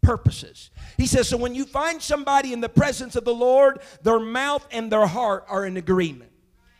purposes. 0.10 0.72
He 0.98 1.06
says, 1.06 1.28
So 1.28 1.38
when 1.38 1.54
you 1.54 1.66
find 1.66 2.02
somebody 2.02 2.52
in 2.52 2.62
the 2.62 2.68
presence 2.68 3.16
of 3.16 3.26
the 3.26 3.34
Lord, 3.34 3.80
their 4.02 4.20
mouth 4.20 4.68
and 4.72 4.92
their 4.92 5.06
heart 5.06 5.46
are 5.48 5.68
in 5.68 5.78
agreement. 5.78 6.32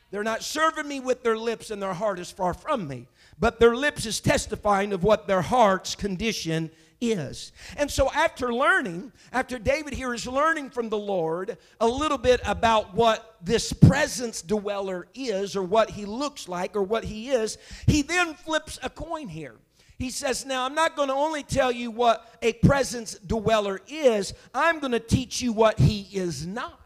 They're 0.10 0.24
not 0.24 0.42
serving 0.42 0.88
me 0.88 1.00
with 1.00 1.22
their 1.22 1.38
lips 1.38 1.70
and 1.70 1.80
their 1.80 1.94
heart 1.94 2.18
is 2.18 2.32
far 2.32 2.56
from 2.56 2.88
me, 2.88 3.08
but 3.40 3.60
their 3.60 3.76
lips 3.76 4.08
is 4.08 4.20
testifying 4.20 4.94
of 4.94 5.04
what 5.04 5.28
their 5.28 5.44
heart's 5.44 5.94
condition 5.94 6.72
is. 7.00 7.52
And 7.78 7.92
so, 7.92 8.12
after 8.12 8.52
learning, 8.52 9.12
after 9.32 9.60
David 9.60 9.94
here 9.94 10.16
is 10.16 10.26
learning 10.26 10.72
from 10.72 10.90
the 10.90 10.98
Lord 10.98 11.60
a 11.80 11.88
little 11.88 12.18
bit 12.18 12.42
about 12.44 12.96
what 12.96 13.38
this 13.44 13.72
presence 13.72 14.42
dweller 14.42 15.08
is, 15.14 15.56
or 15.56 15.62
what 15.62 15.92
he 15.92 16.06
looks 16.06 16.50
like, 16.50 16.76
or 16.76 16.82
what 16.82 17.04
he 17.04 17.30
is, 17.30 17.60
he 17.86 18.02
then 18.02 18.34
flips 18.34 18.80
a 18.82 18.90
coin 18.90 19.28
here. 19.28 19.56
He 20.00 20.10
says, 20.10 20.46
Now, 20.46 20.66
I'm 20.66 20.74
not 20.74 20.96
going 20.96 21.10
to 21.10 21.14
only 21.14 21.44
tell 21.44 21.72
you 21.74 21.92
what 21.92 22.38
a 22.42 22.54
presence 22.54 23.16
dweller 23.16 23.82
is, 23.88 24.34
I'm 24.56 24.80
going 24.80 24.94
to 24.94 25.00
teach 25.00 25.42
you 25.42 25.52
what 25.52 25.78
he 25.78 26.08
is 26.14 26.48
not. 26.48 26.80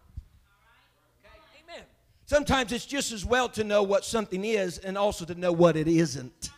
Amen. 1.64 1.84
Sometimes 2.26 2.72
it's 2.72 2.88
just 2.88 3.12
as 3.12 3.24
well 3.24 3.48
to 3.50 3.64
know 3.64 3.84
what 3.84 4.04
something 4.04 4.44
is 4.44 4.80
and 4.80 4.98
also 4.98 5.26
to 5.26 5.36
know 5.36 5.52
what 5.52 5.78
it 5.78 5.88
isn't. 5.88 6.50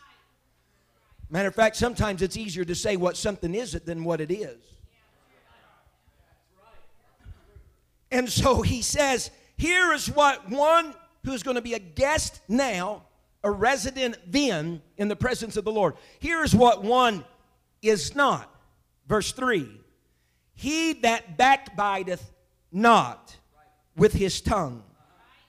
Matter 1.28 1.48
of 1.48 1.54
fact, 1.54 1.76
sometimes 1.76 2.22
it's 2.22 2.38
easier 2.38 2.64
to 2.64 2.74
say 2.74 2.96
what 2.96 3.18
something 3.18 3.54
isn't 3.54 3.84
than 3.84 4.02
what 4.02 4.22
it 4.22 4.30
is. 4.30 4.56
And 8.10 8.30
so 8.30 8.62
he 8.62 8.80
says, 8.80 9.30
Here 9.58 9.92
is 9.92 10.10
what 10.10 10.48
one 10.48 10.94
who's 11.22 11.42
going 11.42 11.56
to 11.56 11.62
be 11.62 11.74
a 11.74 11.78
guest 11.78 12.40
now 12.48 13.02
a 13.42 13.50
resident 13.50 14.18
then 14.26 14.82
in 14.96 15.08
the 15.08 15.16
presence 15.16 15.56
of 15.56 15.64
the 15.64 15.72
Lord. 15.72 15.94
Here's 16.18 16.54
what 16.54 16.82
one 16.82 17.24
is 17.82 18.14
not. 18.14 18.52
Verse 19.06 19.32
3 19.32 19.68
He 20.54 20.94
that 20.94 21.36
backbiteth 21.36 22.32
not 22.72 23.36
with 23.96 24.12
his 24.12 24.40
tongue, 24.40 24.82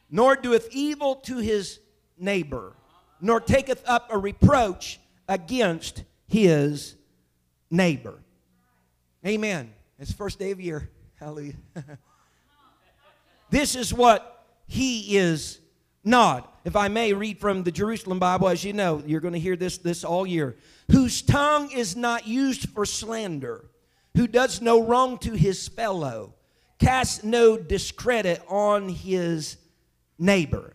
nor 0.10 0.36
doeth 0.36 0.68
evil 0.72 1.16
to 1.16 1.38
his 1.38 1.80
neighbor, 2.18 2.74
nor 3.20 3.40
taketh 3.40 3.84
up 3.88 4.08
a 4.12 4.18
reproach 4.18 5.00
against 5.28 6.04
his 6.28 6.96
neighbor. 7.70 8.20
Amen. 9.26 9.74
It's 10.00 10.14
first 10.14 10.40
day 10.40 10.52
of 10.52 10.62
year. 10.62 10.90
Hallelujah. 11.16 11.56
this 13.50 13.76
is 13.76 13.94
what 13.94 14.46
he 14.68 15.18
is 15.18 15.60
not. 16.08 16.60
If 16.66 16.76
I 16.76 16.88
may 16.88 17.14
read 17.14 17.40
from 17.40 17.64
the 17.64 17.72
Jerusalem 17.72 18.20
Bible, 18.20 18.48
as 18.48 18.64
you 18.64 18.74
know, 18.74 19.04
you're 19.06 19.22
going 19.22 19.34
to 19.34 19.40
hear 19.40 19.56
this, 19.56 19.78
this 19.78 20.04
all 20.04 20.26
year. 20.26 20.58
Whose 20.92 21.22
tongue 21.22 21.72
is 21.72 21.96
not 21.96 22.28
used 22.28 22.70
for 22.70 22.86
slander, 22.86 23.70
who 24.16 24.28
does 24.28 24.62
no 24.62 24.84
wrong 24.84 25.18
to 25.20 25.34
his 25.34 25.68
fellow, 25.68 26.34
casts 26.80 27.24
no 27.24 27.58
discredit 27.58 28.42
on 28.48 28.90
his 28.90 29.58
neighbor. 30.18 30.74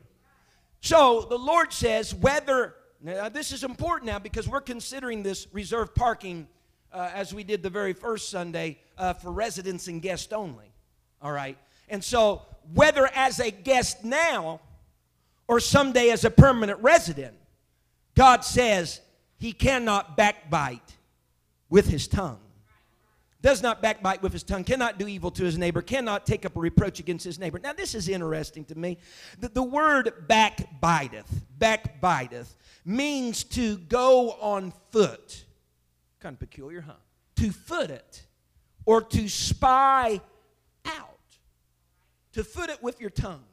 So 0.81 1.27
the 1.29 1.39
Lord 1.39 1.73
says, 1.73 2.15
whether, 2.15 2.75
now 3.01 3.29
this 3.29 3.53
is 3.53 3.65
important 3.65 4.07
now 4.07 4.19
because 4.19 4.49
we're 4.49 4.61
considering 4.61 5.23
this 5.23 5.47
reserved 5.53 5.95
parking 5.95 6.47
uh, 6.93 7.11
as 7.15 7.33
we 7.33 7.45
did 7.45 7.63
the 7.63 7.71
very 7.71 7.93
first 7.93 8.31
Sunday 8.31 8.79
uh, 8.99 9.13
for 9.13 9.33
residents 9.33 9.89
and 9.89 10.03
guests 10.03 10.33
only. 10.33 10.73
All 11.21 11.33
right. 11.33 11.57
And 11.89 12.03
so, 12.03 12.43
whether 12.75 13.09
as 13.15 13.41
a 13.41 13.51
guest 13.51 14.05
now, 14.05 14.61
or 15.53 15.61
someday 15.61 16.09
as 16.09 16.25
a 16.25 16.31
permanent 16.31 16.81
resident, 16.81 17.35
God 18.15 18.43
says 18.43 19.03
he 19.37 19.53
cannot 19.53 20.17
backbite 20.17 20.97
with 21.69 21.87
his 21.89 22.09
tongue. 22.09 22.41
Does 23.43 23.61
not 23.61 23.83
backbite 23.83 24.23
with 24.23 24.33
his 24.33 24.45
tongue, 24.45 24.65
cannot 24.65 24.99
do 24.99 25.07
evil 25.07 25.31
to 25.33 25.45
his 25.45 25.59
neighbor, 25.59 25.83
cannot 25.83 26.25
take 26.25 26.47
up 26.47 26.57
a 26.57 26.59
reproach 26.59 27.01
against 27.01 27.27
his 27.27 27.39
neighbor. 27.39 27.59
Now, 27.59 27.75
this 27.75 27.95
is 27.95 28.09
interesting 28.09 28.65
to 28.65 28.79
me. 28.79 28.97
The, 29.41 29.51
the 29.51 29.63
word 29.63 30.27
backbiteth, 30.27 31.45
backbiteth, 31.59 32.57
means 32.87 33.45
to 33.45 33.77
go 33.77 34.31
on 34.41 34.73
foot. 34.91 35.45
Kind 36.21 36.33
of 36.33 36.41
peculiar, 36.41 36.81
huh? 36.81 36.95
To 37.37 37.53
foot 37.53 37.91
it 37.91 38.23
or 38.87 39.03
to 39.03 39.29
spy 39.29 40.23
out. 40.87 41.19
To 42.33 42.43
foot 42.43 42.71
it 42.71 42.83
with 42.83 43.03
your 43.03 43.11
tongue 43.11 43.45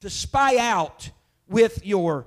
to 0.00 0.10
spy 0.10 0.58
out 0.58 1.10
with 1.48 1.84
your 1.84 2.26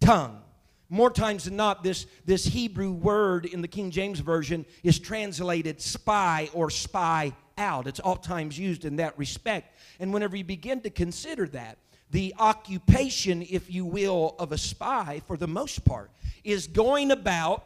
tongue. 0.00 0.40
More 0.88 1.10
times 1.10 1.44
than 1.44 1.56
not, 1.56 1.82
this, 1.82 2.06
this 2.24 2.44
Hebrew 2.44 2.92
word 2.92 3.44
in 3.44 3.60
the 3.60 3.68
King 3.68 3.90
James 3.90 4.20
Version 4.20 4.64
is 4.84 4.98
translated 5.00 5.80
spy 5.82 6.48
or 6.52 6.70
spy 6.70 7.32
out. 7.58 7.88
It's 7.88 8.00
oftentimes 8.00 8.58
used 8.58 8.84
in 8.84 8.96
that 8.96 9.18
respect. 9.18 9.76
And 9.98 10.12
whenever 10.12 10.36
you 10.36 10.44
begin 10.44 10.80
to 10.82 10.90
consider 10.90 11.48
that, 11.48 11.78
the 12.10 12.34
occupation, 12.38 13.42
if 13.42 13.72
you 13.72 13.84
will, 13.84 14.36
of 14.38 14.52
a 14.52 14.58
spy, 14.58 15.22
for 15.26 15.36
the 15.36 15.48
most 15.48 15.84
part, 15.84 16.10
is 16.44 16.68
going 16.68 17.10
about 17.10 17.64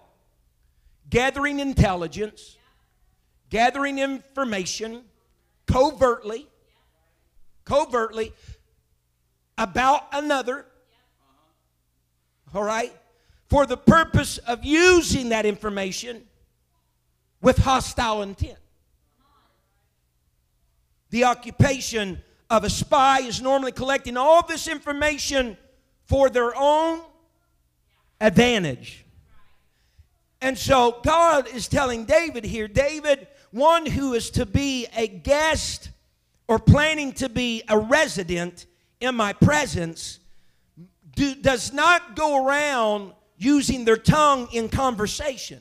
gathering 1.11 1.61
intelligence, 1.61 2.57
gathering 3.51 3.99
information 3.99 5.03
covertly, 5.67 6.47
covertly 7.67 8.33
about 9.61 10.07
another, 10.13 10.65
all 12.55 12.65
right, 12.65 12.93
for 13.49 13.67
the 13.67 13.77
purpose 13.77 14.39
of 14.39 14.65
using 14.65 15.29
that 15.29 15.45
information 15.45 16.23
with 17.43 17.59
hostile 17.59 18.23
intent. 18.23 18.57
The 21.11 21.25
occupation 21.25 22.23
of 22.49 22.65
a 22.65 22.71
spy 22.71 23.21
is 23.21 23.43
normally 23.43 23.73
collecting 23.73 24.17
all 24.17 24.47
this 24.47 24.67
information 24.67 25.59
for 26.07 26.31
their 26.31 26.57
own 26.57 27.03
advantage. 28.19 29.05
And 30.41 30.57
so 30.57 31.01
God 31.05 31.49
is 31.49 31.69
telling 31.69 32.07
David 32.07 32.45
here 32.45 32.67
David, 32.67 33.27
one 33.51 33.85
who 33.85 34.15
is 34.15 34.31
to 34.31 34.47
be 34.47 34.87
a 34.97 35.07
guest 35.07 35.91
or 36.49 36.59
planning 36.59 37.13
to 37.15 37.29
be 37.29 37.63
a 37.69 37.79
resident, 37.79 38.65
in 39.01 39.15
my 39.15 39.33
presence 39.33 40.21
do, 41.15 41.35
does 41.35 41.73
not 41.73 42.15
go 42.15 42.47
around 42.47 43.13
using 43.37 43.85
their 43.85 43.97
tongue 43.97 44.49
in 44.53 44.69
conversation 44.69 45.61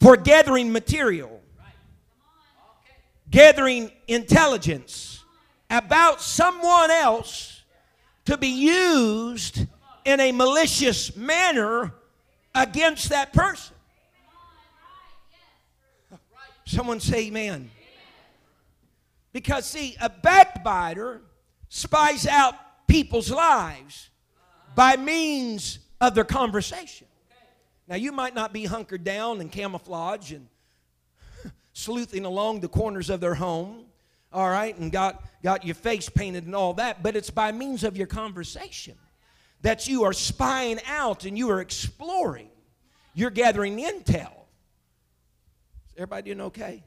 for 0.00 0.16
gathering 0.16 0.72
material, 0.72 1.40
gathering 3.30 3.90
intelligence 4.08 5.22
about 5.70 6.20
someone 6.20 6.90
else 6.90 7.62
to 8.24 8.36
be 8.36 8.48
used 8.48 9.66
in 10.04 10.20
a 10.20 10.32
malicious 10.32 11.14
manner 11.16 11.94
against 12.54 13.10
that 13.10 13.32
person. 13.32 13.74
Someone 16.66 17.00
say 17.00 17.26
amen. 17.26 17.70
Because, 19.32 19.66
see, 19.66 19.96
a 20.00 20.08
backbiter 20.08 21.20
spies 21.74 22.24
out 22.24 22.54
people's 22.86 23.32
lives 23.32 24.08
by 24.76 24.96
means 24.96 25.80
of 26.00 26.14
their 26.14 26.24
conversation. 26.24 27.08
Now, 27.88 27.96
you 27.96 28.12
might 28.12 28.32
not 28.32 28.52
be 28.52 28.64
hunkered 28.64 29.02
down 29.02 29.40
and 29.40 29.50
camouflage 29.50 30.30
and 30.30 30.46
sleuthing 31.72 32.24
along 32.24 32.60
the 32.60 32.68
corners 32.68 33.10
of 33.10 33.18
their 33.20 33.34
home, 33.34 33.86
all 34.32 34.48
right, 34.48 34.76
and 34.78 34.92
got, 34.92 35.24
got 35.42 35.64
your 35.64 35.74
face 35.74 36.08
painted 36.08 36.46
and 36.46 36.54
all 36.54 36.74
that, 36.74 37.02
but 37.02 37.16
it's 37.16 37.30
by 37.30 37.50
means 37.50 37.82
of 37.82 37.96
your 37.96 38.06
conversation 38.06 38.94
that 39.62 39.88
you 39.88 40.04
are 40.04 40.12
spying 40.12 40.78
out 40.86 41.24
and 41.24 41.36
you 41.36 41.50
are 41.50 41.60
exploring. 41.60 42.50
You're 43.14 43.30
gathering 43.30 43.78
intel. 43.78 44.30
Is 45.88 45.94
everybody 45.96 46.22
doing 46.22 46.40
okay? 46.42 46.84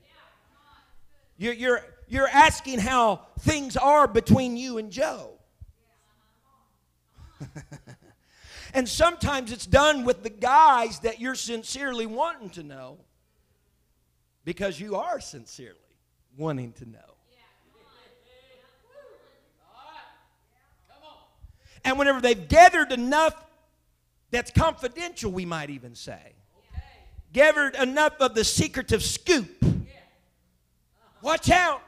You're, 1.37 1.53
you're, 1.53 1.81
you're 2.07 2.27
asking 2.27 2.79
how 2.79 3.21
things 3.39 3.75
are 3.77 4.07
between 4.07 4.57
you 4.57 4.77
and 4.77 4.91
Joe. 4.91 5.33
and 8.73 8.87
sometimes 8.87 9.51
it's 9.51 9.65
done 9.65 10.05
with 10.05 10.23
the 10.23 10.29
guys 10.29 10.99
that 11.01 11.19
you're 11.19 11.35
sincerely 11.35 12.05
wanting 12.05 12.49
to 12.51 12.63
know 12.63 12.97
because 14.45 14.79
you 14.79 14.95
are 14.95 15.19
sincerely 15.19 15.75
wanting 16.37 16.71
to 16.73 16.89
know. 16.89 16.99
And 21.83 21.97
whenever 21.97 22.19
they've 22.19 22.47
gathered 22.47 22.91
enough 22.91 23.33
that's 24.29 24.51
confidential, 24.51 25.31
we 25.31 25.45
might 25.45 25.69
even 25.69 25.95
say, 25.95 26.33
gathered 27.31 27.75
enough 27.75 28.19
of 28.19 28.35
the 28.35 28.43
secretive 28.43 29.01
scoop, 29.01 29.49
watch 31.21 31.49
out 31.49 31.81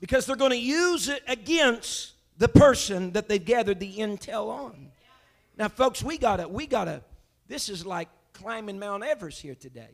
because 0.00 0.26
they're 0.26 0.36
going 0.36 0.52
to 0.52 0.56
use 0.56 1.08
it 1.08 1.22
against 1.26 2.12
the 2.38 2.48
person 2.48 3.12
that 3.12 3.28
they've 3.28 3.44
gathered 3.44 3.80
the 3.80 3.96
intel 3.96 4.48
on. 4.48 4.90
Now, 5.56 5.68
folks, 5.68 6.02
we 6.04 6.18
gotta, 6.18 6.46
we 6.46 6.66
gotta, 6.66 7.02
this 7.48 7.68
is 7.68 7.84
like 7.84 8.08
climbing 8.32 8.78
Mount 8.78 9.02
Everest 9.02 9.42
here 9.42 9.56
today. 9.56 9.90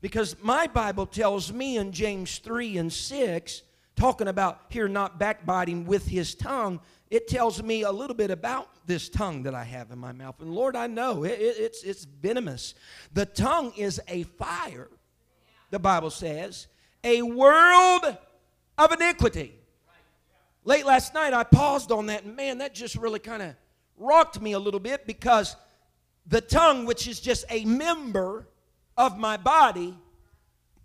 Because 0.00 0.36
my 0.40 0.66
Bible 0.68 1.04
tells 1.04 1.52
me 1.52 1.76
in 1.76 1.92
James 1.92 2.38
3 2.38 2.78
and 2.78 2.92
6, 2.92 3.62
talking 3.96 4.28
about 4.28 4.62
here 4.68 4.88
not 4.88 5.18
backbiting 5.18 5.84
with 5.84 6.06
his 6.06 6.34
tongue, 6.34 6.80
it 7.10 7.26
tells 7.26 7.62
me 7.62 7.82
a 7.82 7.90
little 7.90 8.14
bit 8.14 8.30
about 8.30 8.68
this 8.86 9.08
tongue 9.08 9.42
that 9.42 9.54
I 9.54 9.64
have 9.64 9.90
in 9.90 9.98
my 9.98 10.12
mouth. 10.12 10.36
And 10.40 10.54
Lord, 10.54 10.76
I 10.76 10.86
know 10.86 11.24
it, 11.24 11.32
it, 11.32 11.56
it's, 11.58 11.82
it's 11.82 12.04
venomous. 12.04 12.74
The 13.12 13.26
tongue 13.26 13.72
is 13.76 14.00
a 14.06 14.22
fire, 14.22 14.88
the 15.70 15.80
Bible 15.80 16.10
says, 16.10 16.68
a 17.02 17.22
world 17.22 18.16
of 18.80 18.92
iniquity. 18.92 19.54
Late 20.64 20.86
last 20.86 21.14
night, 21.14 21.32
I 21.32 21.44
paused 21.44 21.92
on 21.92 22.06
that, 22.06 22.24
and 22.24 22.36
man, 22.36 22.58
that 22.58 22.74
just 22.74 22.96
really 22.96 23.18
kind 23.18 23.42
of 23.42 23.54
rocked 23.96 24.40
me 24.40 24.52
a 24.52 24.58
little 24.58 24.80
bit 24.80 25.06
because 25.06 25.56
the 26.26 26.40
tongue, 26.40 26.86
which 26.86 27.06
is 27.06 27.20
just 27.20 27.44
a 27.50 27.64
member 27.64 28.46
of 28.96 29.18
my 29.18 29.36
body, 29.36 29.96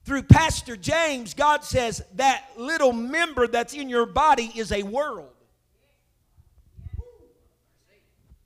through 0.04 0.24
Pastor 0.24 0.78
James, 0.78 1.34
God 1.34 1.64
says 1.64 2.04
that 2.16 2.46
little 2.58 2.94
member 2.94 3.48
that's 3.48 3.74
in 3.74 3.90
your 3.90 4.06
body 4.06 4.52
is 4.56 4.72
a 4.72 4.84
world. 4.84 5.32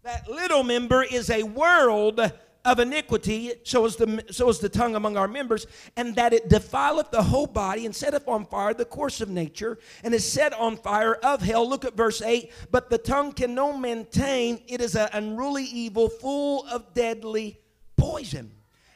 That 0.04 0.30
little 0.30 0.64
member 0.64 1.04
is 1.04 1.30
a 1.30 1.44
world 1.44 2.32
of 2.66 2.80
iniquity, 2.80 3.54
so 3.64 3.86
is, 3.86 3.96
the, 3.96 4.24
so 4.32 4.50
is 4.50 4.60
the 4.60 4.70
tongue 4.70 4.96
among 4.96 5.18
our 5.18 5.28
members, 5.28 5.66
and 5.96 6.16
that 6.16 6.34
it 6.34 6.50
defileth 6.50 7.10
the 7.12 7.24
whole 7.24 7.48
body 7.48 7.86
and 7.86 7.96
setteth 7.96 8.28
on 8.28 8.46
fire 8.46 8.74
the 8.74 8.86
course 8.86 9.22
of 9.22 9.30
nature, 9.30 9.78
and 10.04 10.14
is 10.14 10.30
set 10.30 10.54
on 10.54 10.78
fire 10.78 11.16
of 11.16 11.42
hell. 11.42 11.68
Look 11.68 11.86
at 11.86 11.96
verse 11.96 12.22
8. 12.22 12.52
But 12.72 12.90
the 12.90 12.98
tongue 12.98 13.32
can 13.32 13.56
no 13.56 13.76
maintain, 13.76 14.62
it 14.68 14.82
is 14.82 14.96
an 14.96 15.10
unruly 15.14 15.64
evil, 15.64 16.10
full 16.10 16.66
of 16.68 16.94
deadly 16.94 17.60
poison. 17.98 18.52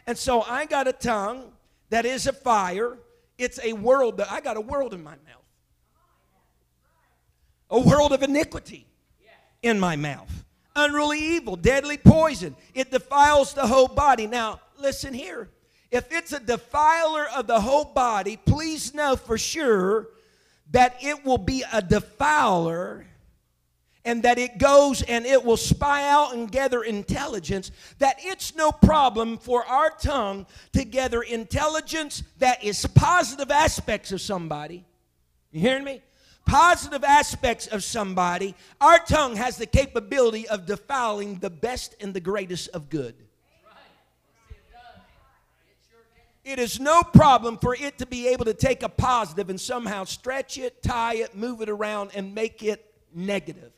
And 0.05 0.17
so 0.17 0.41
I 0.41 0.65
got 0.65 0.87
a 0.87 0.93
tongue 0.93 1.53
that 1.89 2.05
is 2.05 2.27
a 2.27 2.33
fire. 2.33 2.97
It's 3.37 3.59
a 3.63 3.73
world 3.73 4.17
that 4.17 4.31
I 4.31 4.41
got 4.41 4.57
a 4.57 4.61
world 4.61 4.93
in 4.93 5.03
my 5.03 5.11
mouth. 5.11 5.43
A 7.69 7.79
world 7.79 8.11
of 8.11 8.21
iniquity 8.21 8.87
in 9.61 9.79
my 9.79 9.95
mouth 9.95 10.43
unruly 10.75 11.19
evil, 11.19 11.55
deadly 11.55 11.97
poison. 11.97 12.55
It 12.73 12.91
defiles 12.91 13.53
the 13.53 13.67
whole 13.67 13.87
body. 13.87 14.27
Now, 14.27 14.59
listen 14.79 15.13
here. 15.13 15.49
If 15.91 16.11
it's 16.11 16.33
a 16.33 16.39
defiler 16.39 17.27
of 17.35 17.45
the 17.47 17.59
whole 17.59 17.85
body, 17.85 18.37
please 18.37 18.93
know 18.93 19.15
for 19.15 19.37
sure 19.37 20.07
that 20.71 20.97
it 21.03 21.23
will 21.23 21.37
be 21.37 21.63
a 21.71 21.81
defiler 21.81 23.05
and 24.05 24.23
that 24.23 24.37
it 24.37 24.57
goes 24.57 25.01
and 25.03 25.25
it 25.25 25.43
will 25.43 25.57
spy 25.57 26.09
out 26.09 26.33
and 26.33 26.51
gather 26.51 26.83
intelligence, 26.83 27.71
that 27.99 28.17
it's 28.19 28.55
no 28.55 28.71
problem 28.71 29.37
for 29.37 29.65
our 29.65 29.91
tongue 29.91 30.45
to 30.73 30.83
gather 30.83 31.21
intelligence 31.21 32.23
that 32.39 32.63
is 32.63 32.85
positive 32.95 33.51
aspects 33.51 34.11
of 34.11 34.19
somebody. 34.19 34.83
You 35.51 35.61
hearing 35.61 35.83
me? 35.83 36.01
Positive 36.45 37.03
aspects 37.03 37.67
of 37.67 37.83
somebody, 37.83 38.55
our 38.81 38.99
tongue 38.99 39.35
has 39.35 39.57
the 39.57 39.65
capability 39.65 40.47
of 40.47 40.65
defiling 40.65 41.39
the 41.39 41.49
best 41.49 41.95
and 41.99 42.13
the 42.13 42.19
greatest 42.19 42.69
of 42.69 42.89
good. 42.89 43.15
It 46.43 46.59
is 46.59 46.79
no 46.79 47.03
problem 47.03 47.57
for 47.57 47.73
it 47.73 47.97
to 47.99 48.05
be 48.05 48.27
able 48.27 48.45
to 48.45 48.53
take 48.53 48.83
a 48.83 48.89
positive 48.89 49.49
and 49.49 49.59
somehow 49.59 50.03
stretch 50.03 50.57
it, 50.57 50.83
tie 50.83 51.15
it, 51.15 51.35
move 51.35 51.61
it 51.61 51.69
around, 51.69 52.11
and 52.15 52.35
make 52.35 52.61
it 52.61 52.93
negative 53.13 53.71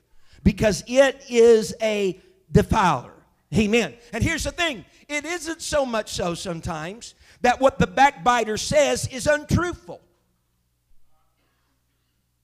because 0.44 0.84
it 0.88 1.24
is 1.30 1.76
a 1.82 2.20
defiler. 2.52 3.12
Amen. 3.56 3.94
And 4.14 4.24
here's 4.24 4.46
the 4.46 4.52
thing 4.52 4.84
it 5.08 5.26
isn't 5.26 5.62
so 5.62 5.86
much 5.86 6.12
so 6.12 6.34
sometimes 6.34 7.14
that 7.42 7.62
what 7.62 7.78
the 7.78 7.88
backbiter 7.88 8.58
says 8.58 9.08
is 9.10 9.28
untruthful. 9.28 10.02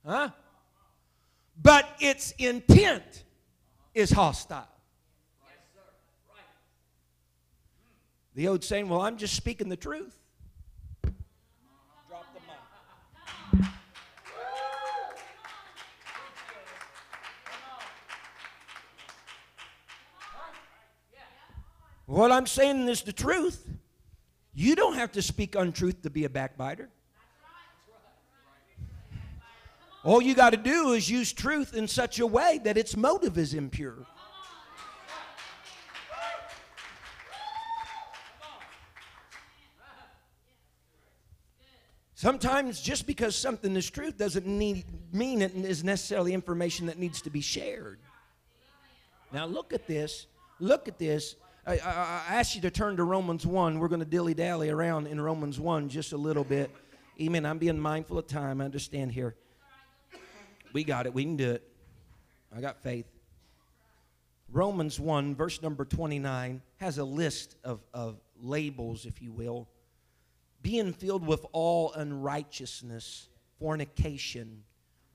Huh? 0.06 0.30
But 1.62 1.88
its 2.00 2.32
intent 2.38 3.24
is 3.94 4.12
hostile. 4.12 4.68
The 8.34 8.48
old 8.48 8.64
saying, 8.64 8.88
well, 8.88 9.02
I'm 9.02 9.18
just 9.18 9.36
speaking 9.36 9.68
the 9.68 9.76
truth. 9.76 10.18
Drop 12.08 12.26
the 12.34 12.40
mic. 13.60 13.68
What 22.06 22.32
I'm 22.32 22.48
saying 22.48 22.88
is 22.88 23.02
the 23.04 23.14
truth. 23.14 23.68
You 24.54 24.76
don't 24.76 24.96
have 24.96 25.12
to 25.14 25.22
speak 25.22 25.56
untruth 25.56 26.02
to 26.04 26.10
be 26.10 26.26
a 26.26 26.30
backbiter. 26.30 26.90
All 30.04 30.22
you 30.22 30.34
got 30.34 30.50
to 30.50 30.58
do 30.58 30.94
is 30.94 31.10
use 31.10 31.32
truth 31.32 31.76
in 31.76 31.88
such 31.88 32.20
a 32.20 32.26
way 32.26 32.60
that 32.64 32.78
its 32.78 32.98
motive 32.98 33.38
is 33.38 33.54
impure. 33.54 34.06
Sometimes 42.16 42.82
just 42.82 43.08
because 43.08 43.36
something 43.36 43.76
is 43.76 43.90
truth 43.90 44.18
doesn't 44.18 44.46
need, 44.46 44.86
mean 45.12 45.42
it 45.42 45.56
is 45.56 45.84
necessarily 45.84 46.36
information 46.36 46.86
that 46.86 47.00
needs 47.00 47.22
to 47.24 47.32
be 47.32 47.42
shared. 47.42 48.00
Now 49.32 49.46
look 49.46 49.74
at 49.74 49.88
this. 49.88 50.28
Look 50.60 50.88
at 50.88 51.00
this. 51.00 51.36
I, 51.66 51.80
I, 51.80 52.38
I 52.38 52.44
you 52.54 52.62
to 52.62 52.72
turn 52.72 52.98
to 52.98 53.04
Romans 53.04 53.46
1. 53.46 53.80
We're 53.80 53.88
going 53.88 54.02
to 54.02 54.06
dilly 54.06 54.36
dally 54.36 54.70
around 54.70 55.08
in 55.08 55.20
Romans 55.20 55.60
1 55.60 55.90
just 55.90 56.14
a 56.14 56.18
little 56.18 56.44
bit. 56.44 56.70
Amen. 57.20 57.46
I'm 57.46 57.58
being 57.58 57.80
mindful 57.80 58.20
of 58.20 58.28
time. 58.28 58.62
I 58.62 58.66
understand 58.66 59.12
here. 59.12 59.36
We 60.74 60.84
got 60.84 61.06
it. 61.06 61.14
We 61.14 61.24
can 61.24 61.38
do 61.38 61.52
it. 61.52 61.64
I 62.56 62.62
got 62.62 62.82
faith. 62.82 63.06
Romans 64.52 65.00
1, 65.00 65.36
verse 65.36 65.62
number 65.62 65.86
29, 65.86 66.62
has 66.78 66.98
a 66.98 67.04
list 67.04 67.56
of, 67.64 67.80
of 67.94 68.20
labels, 68.38 69.06
if 69.06 69.22
you 69.22 69.32
will. 69.32 69.70
Being 70.62 70.92
filled 70.92 71.26
with 71.26 71.46
all 71.54 71.94
unrighteousness, 71.94 73.30
fornication, 73.60 74.64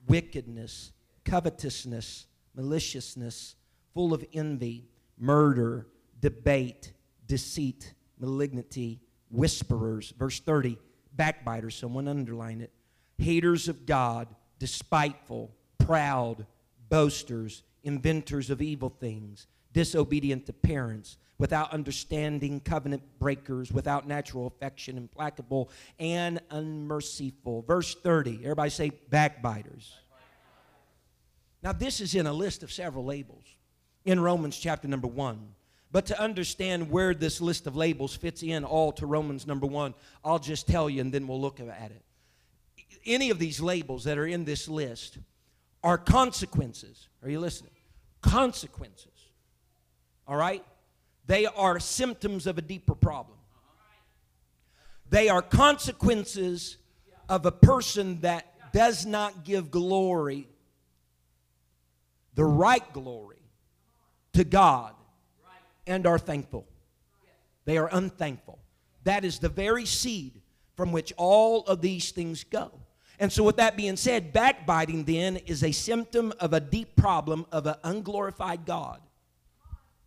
wickedness, 0.06 0.92
covetousness, 1.24 2.26
maliciousness, 2.54 3.56
full 3.92 4.14
of 4.14 4.24
envy, 4.32 4.88
murder, 5.18 5.86
debate, 6.20 6.92
deceit, 7.26 7.92
malignity, 8.18 9.00
whisperers. 9.30 10.14
Verse 10.18 10.40
30, 10.40 10.78
backbiters, 11.12 11.74
someone 11.74 12.08
underline 12.08 12.62
it, 12.62 12.72
haters 13.18 13.68
of 13.68 13.84
God 13.84 14.28
despiteful, 14.58 15.50
proud, 15.78 16.46
boasters, 16.88 17.62
inventors 17.84 18.50
of 18.50 18.62
evil 18.62 18.88
things, 18.88 19.46
disobedient 19.72 20.46
to 20.46 20.52
parents, 20.52 21.16
without 21.38 21.72
understanding, 21.72 22.60
covenant 22.60 23.02
breakers, 23.18 23.70
without 23.70 24.08
natural 24.08 24.46
affection, 24.46 24.96
implacable, 24.96 25.70
and 25.98 26.40
unmerciful. 26.50 27.62
Verse 27.62 27.94
30, 27.94 28.40
everybody 28.42 28.70
say 28.70 28.90
backbiters. 29.10 29.92
Now, 31.62 31.72
this 31.72 32.00
is 32.00 32.14
in 32.14 32.26
a 32.26 32.32
list 32.32 32.62
of 32.62 32.72
several 32.72 33.04
labels 33.04 33.44
in 34.04 34.20
Romans 34.20 34.56
chapter 34.56 34.88
number 34.88 35.08
one. 35.08 35.54
But 35.92 36.06
to 36.06 36.20
understand 36.20 36.90
where 36.90 37.14
this 37.14 37.40
list 37.40 37.66
of 37.66 37.76
labels 37.76 38.14
fits 38.14 38.42
in 38.42 38.64
all 38.64 38.92
to 38.92 39.06
Romans 39.06 39.46
number 39.46 39.66
one, 39.66 39.94
I'll 40.24 40.38
just 40.38 40.66
tell 40.66 40.90
you 40.90 41.00
and 41.00 41.12
then 41.12 41.26
we'll 41.26 41.40
look 41.40 41.60
at 41.60 41.90
it 41.90 42.02
any 43.06 43.30
of 43.30 43.38
these 43.38 43.60
labels 43.60 44.04
that 44.04 44.18
are 44.18 44.26
in 44.26 44.44
this 44.44 44.68
list 44.68 45.18
are 45.82 45.98
consequences. 45.98 47.08
Are 47.22 47.28
you 47.28 47.40
listening? 47.40 47.72
Consequences. 48.20 49.30
All 50.26 50.36
right? 50.36 50.64
They 51.26 51.46
are 51.46 51.80
symptoms 51.80 52.46
of 52.46 52.58
a 52.58 52.62
deeper 52.62 52.94
problem. 52.94 53.38
They 55.08 55.28
are 55.28 55.42
consequences 55.42 56.76
of 57.28 57.46
a 57.46 57.52
person 57.52 58.20
that 58.20 58.72
does 58.72 59.06
not 59.06 59.44
give 59.44 59.70
glory, 59.70 60.48
the 62.34 62.44
right 62.44 62.92
glory, 62.92 63.36
to 64.34 64.44
God 64.44 64.94
and 65.86 66.06
are 66.06 66.18
thankful. 66.18 66.66
They 67.64 67.78
are 67.78 67.88
unthankful. 67.90 68.58
That 69.04 69.24
is 69.24 69.38
the 69.38 69.48
very 69.48 69.86
seed 69.86 70.40
from 70.76 70.92
which 70.92 71.12
all 71.16 71.62
of 71.64 71.80
these 71.80 72.10
things 72.10 72.44
go. 72.44 72.70
And 73.18 73.32
so, 73.32 73.42
with 73.42 73.56
that 73.56 73.76
being 73.76 73.96
said, 73.96 74.32
backbiting 74.32 75.04
then 75.04 75.36
is 75.38 75.64
a 75.64 75.72
symptom 75.72 76.32
of 76.40 76.52
a 76.52 76.60
deep 76.60 76.96
problem 76.96 77.46
of 77.50 77.66
an 77.66 77.76
unglorified 77.82 78.66
God 78.66 79.00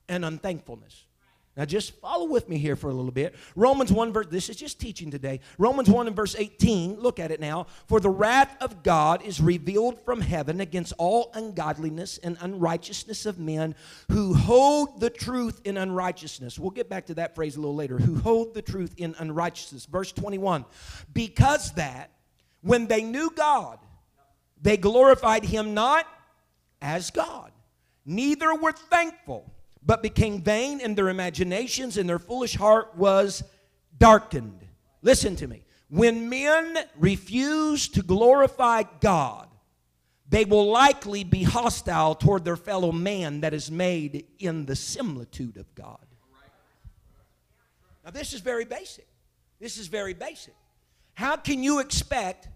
and 0.08 0.26
unthankfulness. 0.26 1.06
Now, 1.60 1.65
just 1.65 1.91
follow 2.00 2.26
with 2.26 2.48
me 2.48 2.58
here 2.58 2.78
for 2.78 2.89
a 2.89 2.93
little 2.93 3.12
bit. 3.12 3.36
Romans 3.54 3.91
1, 3.91 4.13
verse, 4.13 4.28
this 4.28 4.48
is 4.48 4.56
just 4.56 4.80
teaching 4.80 5.12
today. 5.12 5.41
Romans 5.58 5.89
1 5.89 6.08
and 6.08 6.15
verse 6.15 6.34
18, 6.38 7.02
look 7.02 7.19
at 7.19 7.32
it 7.32 7.41
now. 7.41 7.67
For 7.88 8.00
the 8.00 8.10
wrath 8.10 8.56
of 8.62 8.82
God 8.82 9.24
is 9.24 9.41
revealed 9.41 10.00
from 10.06 10.22
heaven 10.22 10.62
against 10.62 10.93
all 10.98 11.32
ungodliness 11.34 12.17
and 12.19 12.38
unrighteousness 12.39 13.26
of 13.26 13.39
men 13.39 13.76
who 14.10 14.34
hold 14.34 15.02
the 15.02 15.10
truth 15.10 15.60
in 15.65 15.76
unrighteousness. 15.76 16.58
We'll 16.58 16.69
get 16.69 16.88
back 16.88 17.08
to 17.08 17.15
that 17.15 17.36
phrase 17.36 17.58
a 17.58 17.60
little 17.60 17.76
later. 17.76 17.98
Who 17.98 18.15
hold 18.19 18.54
the 18.54 18.62
truth 18.62 18.93
in 18.95 19.13
unrighteousness. 19.19 19.86
Verse 19.86 20.13
21. 20.13 20.63
Because 21.13 21.74
that 21.74 22.12
when 22.62 22.88
they 22.88 23.02
knew 23.02 23.32
God, 23.36 23.80
they 24.62 24.78
glorified 24.78 25.45
him 25.45 25.74
not 25.74 26.06
as 26.82 27.12
God, 27.12 27.52
neither 28.06 28.54
were 28.56 28.72
thankful 28.72 29.52
but 29.86 30.04
became 30.04 30.41
vain 30.41 30.82
in 30.82 30.95
their 30.95 31.10
imaginations, 31.10 31.98
and 31.98 32.08
their 32.08 32.19
foolish 32.19 32.56
heart 32.56 32.95
was 32.98 33.43
darkened. 33.98 34.65
Listen 35.02 35.36
to 35.38 35.48
me. 35.48 35.63
When 35.89 36.30
men 36.30 36.78
refuse 36.98 37.88
to 37.89 38.04
glorify 38.04 38.84
God, 39.00 39.48
they 40.28 40.45
will 40.45 40.69
likely 40.69 41.24
be 41.24 41.43
hostile 41.43 42.13
toward 42.13 42.45
their 42.45 42.58
fellow 42.58 42.91
man 42.91 43.41
that 43.41 43.54
is 43.54 43.72
made 43.72 44.28
in 44.38 44.65
the 44.65 44.76
similitude 44.76 45.58
of 45.58 45.74
God. 45.74 46.06
Now, 48.06 48.12
this 48.12 48.34
is 48.34 48.41
very 48.41 48.65
basic. 48.65 49.08
This 49.60 49.78
is 49.78 49.88
very 49.88 50.13
basic. 50.13 50.54
How 51.20 51.36
can 51.36 51.62
you 51.62 51.80
expect 51.80 52.48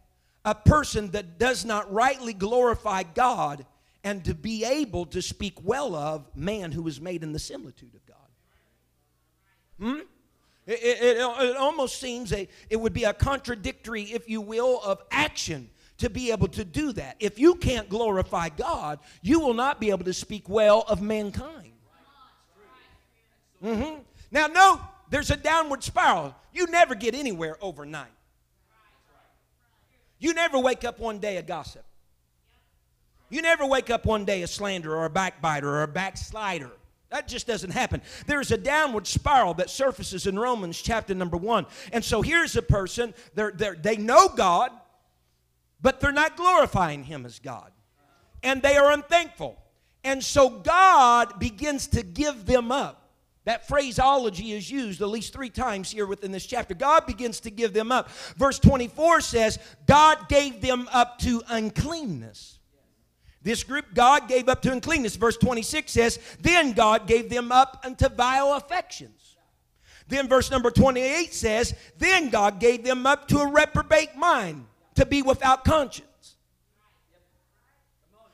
a 0.45 0.55
person 0.55 1.11
that 1.11 1.37
does 1.37 1.65
not 1.65 1.91
rightly 1.91 2.31
glorify 2.31 3.03
God 3.03 3.65
and 4.05 4.23
to 4.23 4.33
be 4.33 4.63
able 4.63 5.05
to 5.07 5.21
speak 5.21 5.57
well 5.65 5.93
of 5.93 6.33
man 6.33 6.71
who 6.71 6.81
was 6.81 7.01
made 7.01 7.23
in 7.23 7.33
the 7.33 7.39
similitude 7.39 7.93
of 7.93 8.05
God. 8.05 8.17
Hmm? 9.81 9.99
It, 10.65 10.79
it, 10.81 11.17
it, 11.17 11.57
almost 11.57 11.99
seems 11.99 12.31
a, 12.31 12.47
it 12.69 12.77
would 12.77 12.93
be 12.93 13.03
a 13.03 13.11
contradictory, 13.11 14.03
if 14.03 14.29
you 14.29 14.39
will, 14.39 14.79
of 14.81 15.01
action 15.11 15.69
to 15.97 16.09
be 16.09 16.31
able 16.31 16.47
to 16.47 16.63
do 16.63 16.93
that. 16.93 17.17
If 17.19 17.37
you 17.37 17.55
can't 17.55 17.89
glorify 17.89 18.47
God, 18.47 18.99
you 19.21 19.41
will 19.41 19.53
not 19.53 19.81
be 19.81 19.89
able 19.89 20.05
to 20.05 20.13
speak 20.13 20.47
well 20.47 20.85
of 20.87 21.01
mankind. 21.01 21.73
Mm-hmm. 23.61 23.99
Now, 24.31 24.47
no, 24.47 24.79
there's 25.09 25.31
a 25.31 25.37
downward 25.37 25.83
spiral. 25.83 26.33
You 26.53 26.67
never 26.67 26.95
get 26.95 27.13
anywhere 27.13 27.57
overnight. 27.59 28.07
You 30.23 30.33
never 30.33 30.57
wake 30.57 30.85
up 30.85 30.99
one 30.99 31.19
day 31.19 31.35
a 31.35 31.41
gossip. 31.41 31.83
You 33.29 33.41
never 33.41 33.65
wake 33.65 33.89
up 33.89 34.05
one 34.05 34.23
day 34.23 34.41
a 34.43 34.47
slanderer 34.47 34.95
or 34.95 35.03
a 35.03 35.09
backbiter 35.09 35.67
or 35.67 35.83
a 35.83 35.87
backslider. 35.87 36.71
That 37.09 37.27
just 37.27 37.45
doesn't 37.45 37.71
happen. 37.71 38.01
There's 38.25 38.49
a 38.49 38.57
downward 38.57 39.05
spiral 39.05 39.53
that 39.55 39.69
surfaces 39.69 40.25
in 40.25 40.39
Romans 40.39 40.81
chapter 40.81 41.13
number 41.13 41.35
one. 41.35 41.65
And 41.91 42.05
so 42.05 42.21
here's 42.21 42.55
a 42.55 42.61
person, 42.61 43.13
they're, 43.35 43.51
they're, 43.51 43.75
they 43.75 43.97
know 43.97 44.29
God, 44.29 44.71
but 45.81 45.99
they're 45.99 46.13
not 46.13 46.37
glorifying 46.37 47.03
Him 47.03 47.25
as 47.25 47.39
God. 47.39 47.73
And 48.41 48.61
they 48.61 48.77
are 48.77 48.93
unthankful. 48.93 49.61
And 50.05 50.23
so 50.23 50.47
God 50.49 51.37
begins 51.37 51.87
to 51.87 52.01
give 52.01 52.45
them 52.45 52.71
up. 52.71 53.02
That 53.45 53.67
phraseology 53.67 54.53
is 54.53 54.71
used 54.71 55.01
at 55.01 55.09
least 55.09 55.33
three 55.33 55.49
times 55.49 55.91
here 55.91 56.05
within 56.05 56.31
this 56.31 56.45
chapter. 56.45 56.73
God 56.73 57.05
begins 57.05 57.41
to 57.41 57.51
give 57.51 57.73
them 57.73 57.91
up. 57.91 58.09
Verse 58.37 58.57
24 58.57 59.19
says, 59.21 59.59
God 59.85 60.29
gave 60.29 60.61
them 60.61 60.87
up 60.93 61.19
to 61.19 61.41
uncleanness. 61.49 62.59
This 63.41 63.63
group 63.63 63.93
God 63.93 64.29
gave 64.29 64.47
up 64.47 64.61
to 64.61 64.71
uncleanness. 64.71 65.17
Verse 65.17 65.35
26 65.35 65.91
says, 65.91 66.19
Then 66.39 66.71
God 66.71 67.05
gave 67.05 67.29
them 67.29 67.51
up 67.51 67.81
unto 67.83 68.07
vile 68.07 68.53
affections. 68.53 69.35
Then 70.07 70.29
verse 70.29 70.49
number 70.49 70.71
28 70.71 71.33
says, 71.33 71.75
Then 71.97 72.29
God 72.29 72.59
gave 72.61 72.85
them 72.85 73.05
up 73.05 73.27
to 73.29 73.39
a 73.39 73.51
reprobate 73.51 74.15
mind, 74.15 74.65
to 74.95 75.05
be 75.05 75.21
without 75.21 75.65
conscience. 75.65 76.07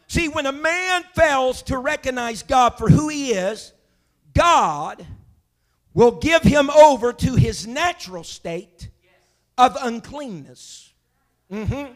See, 0.08 0.28
when 0.28 0.46
a 0.46 0.52
man 0.52 1.04
fails 1.16 1.62
to 1.64 1.78
recognize 1.78 2.44
God 2.44 2.78
for 2.78 2.90
who 2.90 3.10
he 3.10 3.32
is, 3.32 3.74
God 4.40 5.06
will 5.94 6.12
give 6.12 6.44
him 6.44 6.70
over 6.70 7.12
to 7.12 7.36
his 7.36 7.68
natural 7.68 8.24
state 8.24 8.88
of 9.58 9.76
uncleanness. 9.82 10.94
Mm-hmm. 11.52 11.92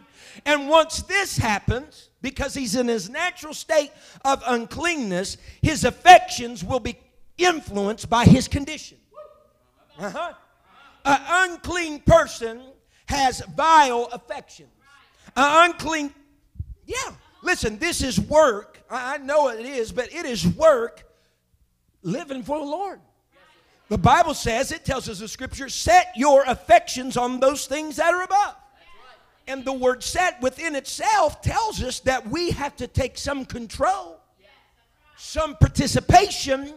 And 0.45 0.67
once 0.67 1.03
this 1.03 1.37
happens, 1.37 2.09
because 2.21 2.53
he's 2.53 2.75
in 2.75 2.89
his 2.89 3.09
natural 3.09 3.53
state 3.53 3.91
of 4.25 4.43
uncleanness, 4.45 5.37
his 5.61 5.85
affections 5.85 6.65
will 6.65 6.81
be 6.81 6.97
influenced 7.37 8.09
by 8.09 8.25
his 8.25 8.49
condition. 8.49 8.97
Uh-huh. 9.97 10.33
An 11.05 11.51
unclean 11.51 12.01
person 12.01 12.61
has 13.05 13.41
vile 13.55 14.09
affections. 14.11 14.69
An 15.37 15.71
unclean, 15.71 16.13
yeah. 16.85 17.13
Listen, 17.41 17.77
this 17.77 18.01
is 18.01 18.19
work. 18.19 18.83
I 18.89 19.17
know 19.19 19.47
it 19.47 19.65
is, 19.65 19.93
but 19.93 20.13
it 20.13 20.25
is 20.25 20.45
work 20.45 21.05
living 22.03 22.43
for 22.43 22.59
the 22.59 22.65
Lord. 22.65 22.99
The 23.89 23.97
Bible 23.97 24.33
says, 24.33 24.71
it 24.71 24.85
tells 24.85 25.09
us 25.09 25.19
the 25.19 25.27
scripture, 25.27 25.69
set 25.69 26.07
your 26.15 26.43
affections 26.43 27.17
on 27.17 27.39
those 27.39 27.65
things 27.65 27.97
that 27.97 28.13
are 28.13 28.23
above. 28.23 28.55
And 29.47 29.65
the 29.65 29.73
word 29.73 30.03
set 30.03 30.41
within 30.41 30.75
itself 30.75 31.41
tells 31.41 31.83
us 31.83 31.99
that 32.01 32.27
we 32.27 32.51
have 32.51 32.75
to 32.77 32.87
take 32.87 33.17
some 33.17 33.43
control, 33.43 34.21
some 35.17 35.55
participation 35.57 36.73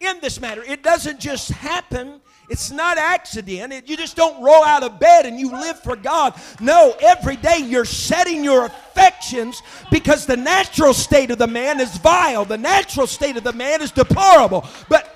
in 0.00 0.20
this 0.20 0.40
matter. 0.40 0.62
It 0.62 0.82
doesn't 0.82 1.18
just 1.18 1.50
happen. 1.50 2.20
It's 2.48 2.70
not 2.70 2.98
accident. 2.98 3.88
You 3.88 3.96
just 3.96 4.16
don't 4.16 4.42
roll 4.42 4.64
out 4.64 4.82
of 4.82 5.00
bed 5.00 5.26
and 5.26 5.38
you 5.38 5.50
live 5.50 5.80
for 5.80 5.96
God. 5.96 6.34
No, 6.60 6.94
every 7.00 7.36
day 7.36 7.58
you're 7.58 7.84
setting 7.84 8.44
your 8.44 8.66
affections 8.66 9.62
because 9.90 10.26
the 10.26 10.36
natural 10.36 10.92
state 10.92 11.30
of 11.30 11.38
the 11.38 11.46
man 11.46 11.80
is 11.80 11.96
vile. 11.96 12.44
The 12.44 12.58
natural 12.58 13.06
state 13.06 13.36
of 13.36 13.44
the 13.44 13.52
man 13.52 13.80
is 13.82 13.90
deplorable. 13.90 14.68
But 14.88 15.14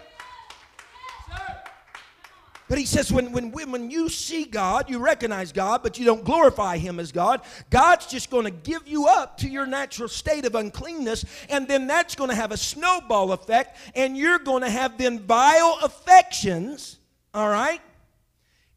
but 2.68 2.76
he 2.76 2.84
says, 2.84 3.10
when, 3.10 3.32
when, 3.32 3.50
when 3.50 3.90
you 3.90 4.10
see 4.10 4.44
God, 4.44 4.90
you 4.90 4.98
recognize 4.98 5.52
God, 5.52 5.82
but 5.82 5.98
you 5.98 6.04
don't 6.04 6.22
glorify 6.22 6.76
Him 6.76 7.00
as 7.00 7.12
God, 7.12 7.40
God's 7.70 8.06
just 8.06 8.30
going 8.30 8.44
to 8.44 8.50
give 8.50 8.86
you 8.86 9.06
up 9.06 9.38
to 9.38 9.48
your 9.48 9.64
natural 9.64 10.08
state 10.08 10.44
of 10.44 10.54
uncleanness, 10.54 11.24
and 11.48 11.66
then 11.66 11.86
that's 11.86 12.14
going 12.14 12.28
to 12.28 12.36
have 12.36 12.52
a 12.52 12.58
snowball 12.58 13.32
effect, 13.32 13.78
and 13.94 14.18
you're 14.18 14.38
going 14.38 14.62
to 14.62 14.70
have 14.70 14.98
then 14.98 15.20
vile 15.20 15.78
affections, 15.82 16.97
all 17.38 17.48
right? 17.48 17.80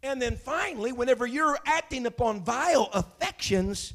And 0.04 0.22
then 0.22 0.36
finally, 0.36 0.92
whenever 0.92 1.26
you're 1.26 1.58
acting 1.66 2.06
upon 2.06 2.44
vile 2.44 2.90
affections, 2.94 3.94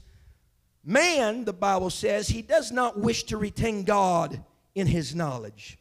man, 0.84 1.44
the 1.44 1.52
Bible 1.52 1.88
says, 1.88 2.26
he 2.26 2.42
does 2.42 2.72
not 2.72 2.98
wish 2.98 3.22
to 3.24 3.36
retain 3.36 3.84
God 3.84 4.42
in 4.74 4.88
his 4.88 5.14
knowledge. 5.14 5.78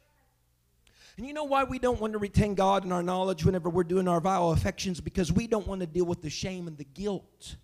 And 1.17 1.26
you 1.26 1.34
know 1.34 1.45
why 1.45 1.63
we 1.63 1.80
don't 1.80 2.00
want 2.00 2.13
to 2.13 2.19
retain 2.19 2.54
God 2.54 2.86
in 2.86 2.91
our 2.91 3.02
knowledge 3.02 3.43
whenever 3.43 3.71
we're 3.71 3.84
doing 3.84 4.08
our 4.08 4.21
vile 4.21 4.52
affections? 4.52 5.02
Because 5.02 5.32
we 5.32 5.48
don't 5.48 5.65
want 5.65 5.82
to 5.82 5.88
deal 5.88 6.06
with 6.06 6.21
the 6.21 6.30
shame 6.30 6.67
and 6.67 6.78
the 6.78 6.84
guilt 6.84 7.56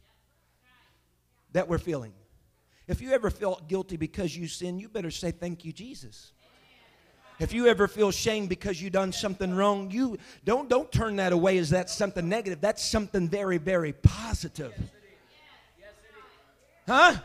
that 1.52 1.68
we're 1.68 1.78
feeling. 1.78 2.14
If 2.88 3.00
you 3.00 3.12
ever 3.12 3.30
felt 3.30 3.70
guilty 3.70 3.96
because 3.96 4.36
you 4.36 4.48
sin, 4.48 4.80
you 4.80 4.90
better 4.90 5.12
say, 5.12 5.30
Thank 5.30 5.66
you, 5.66 5.72
Jesus. 5.72 6.34
If 7.42 7.54
you 7.54 7.66
ever 7.66 7.88
feel 7.88 8.12
shame 8.12 8.46
because 8.46 8.80
you 8.80 8.92
done 8.92 9.12
something 9.12 9.56
wrong, 9.56 9.90
you 9.90 10.20
don't 10.46 10.70
don't 10.70 10.92
turn 10.92 11.16
that 11.16 11.34
away 11.34 11.58
as 11.58 11.72
that's 11.72 11.92
something 11.92 12.30
negative. 12.30 12.62
That's 12.62 12.86
something 12.86 13.28
very, 13.28 13.58
very 13.58 13.94
positive. 13.94 14.76
Huh? 16.88 17.16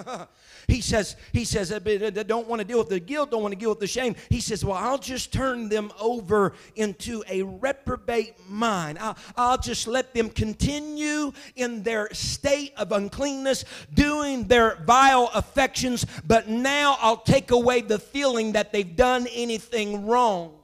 he 0.68 0.80
says, 0.80 1.16
he 1.32 1.44
says, 1.44 1.72
I 1.72 1.78
don't 1.78 2.48
want 2.48 2.60
to 2.60 2.64
deal 2.66 2.78
with 2.78 2.88
the 2.88 3.00
guilt, 3.00 3.30
don't 3.30 3.42
want 3.42 3.52
to 3.52 3.58
deal 3.58 3.70
with 3.70 3.80
the 3.80 3.86
shame. 3.86 4.14
He 4.28 4.40
says, 4.40 4.64
well, 4.64 4.76
I'll 4.76 4.98
just 4.98 5.32
turn 5.32 5.68
them 5.68 5.92
over 6.00 6.54
into 6.76 7.22
a 7.28 7.42
reprobate 7.42 8.34
mind. 8.48 8.98
I'll, 8.98 9.16
I'll 9.36 9.58
just 9.58 9.86
let 9.86 10.14
them 10.14 10.30
continue 10.30 11.32
in 11.56 11.82
their 11.82 12.12
state 12.12 12.72
of 12.76 12.92
uncleanness, 12.92 13.64
doing 13.92 14.46
their 14.48 14.76
vile 14.84 15.30
affections, 15.34 16.06
but 16.26 16.48
now 16.48 16.96
I'll 17.00 17.18
take 17.18 17.50
away 17.50 17.80
the 17.80 17.98
feeling 17.98 18.52
that 18.52 18.72
they've 18.72 18.96
done 18.96 19.26
anything 19.32 20.06
wrong. 20.06 20.54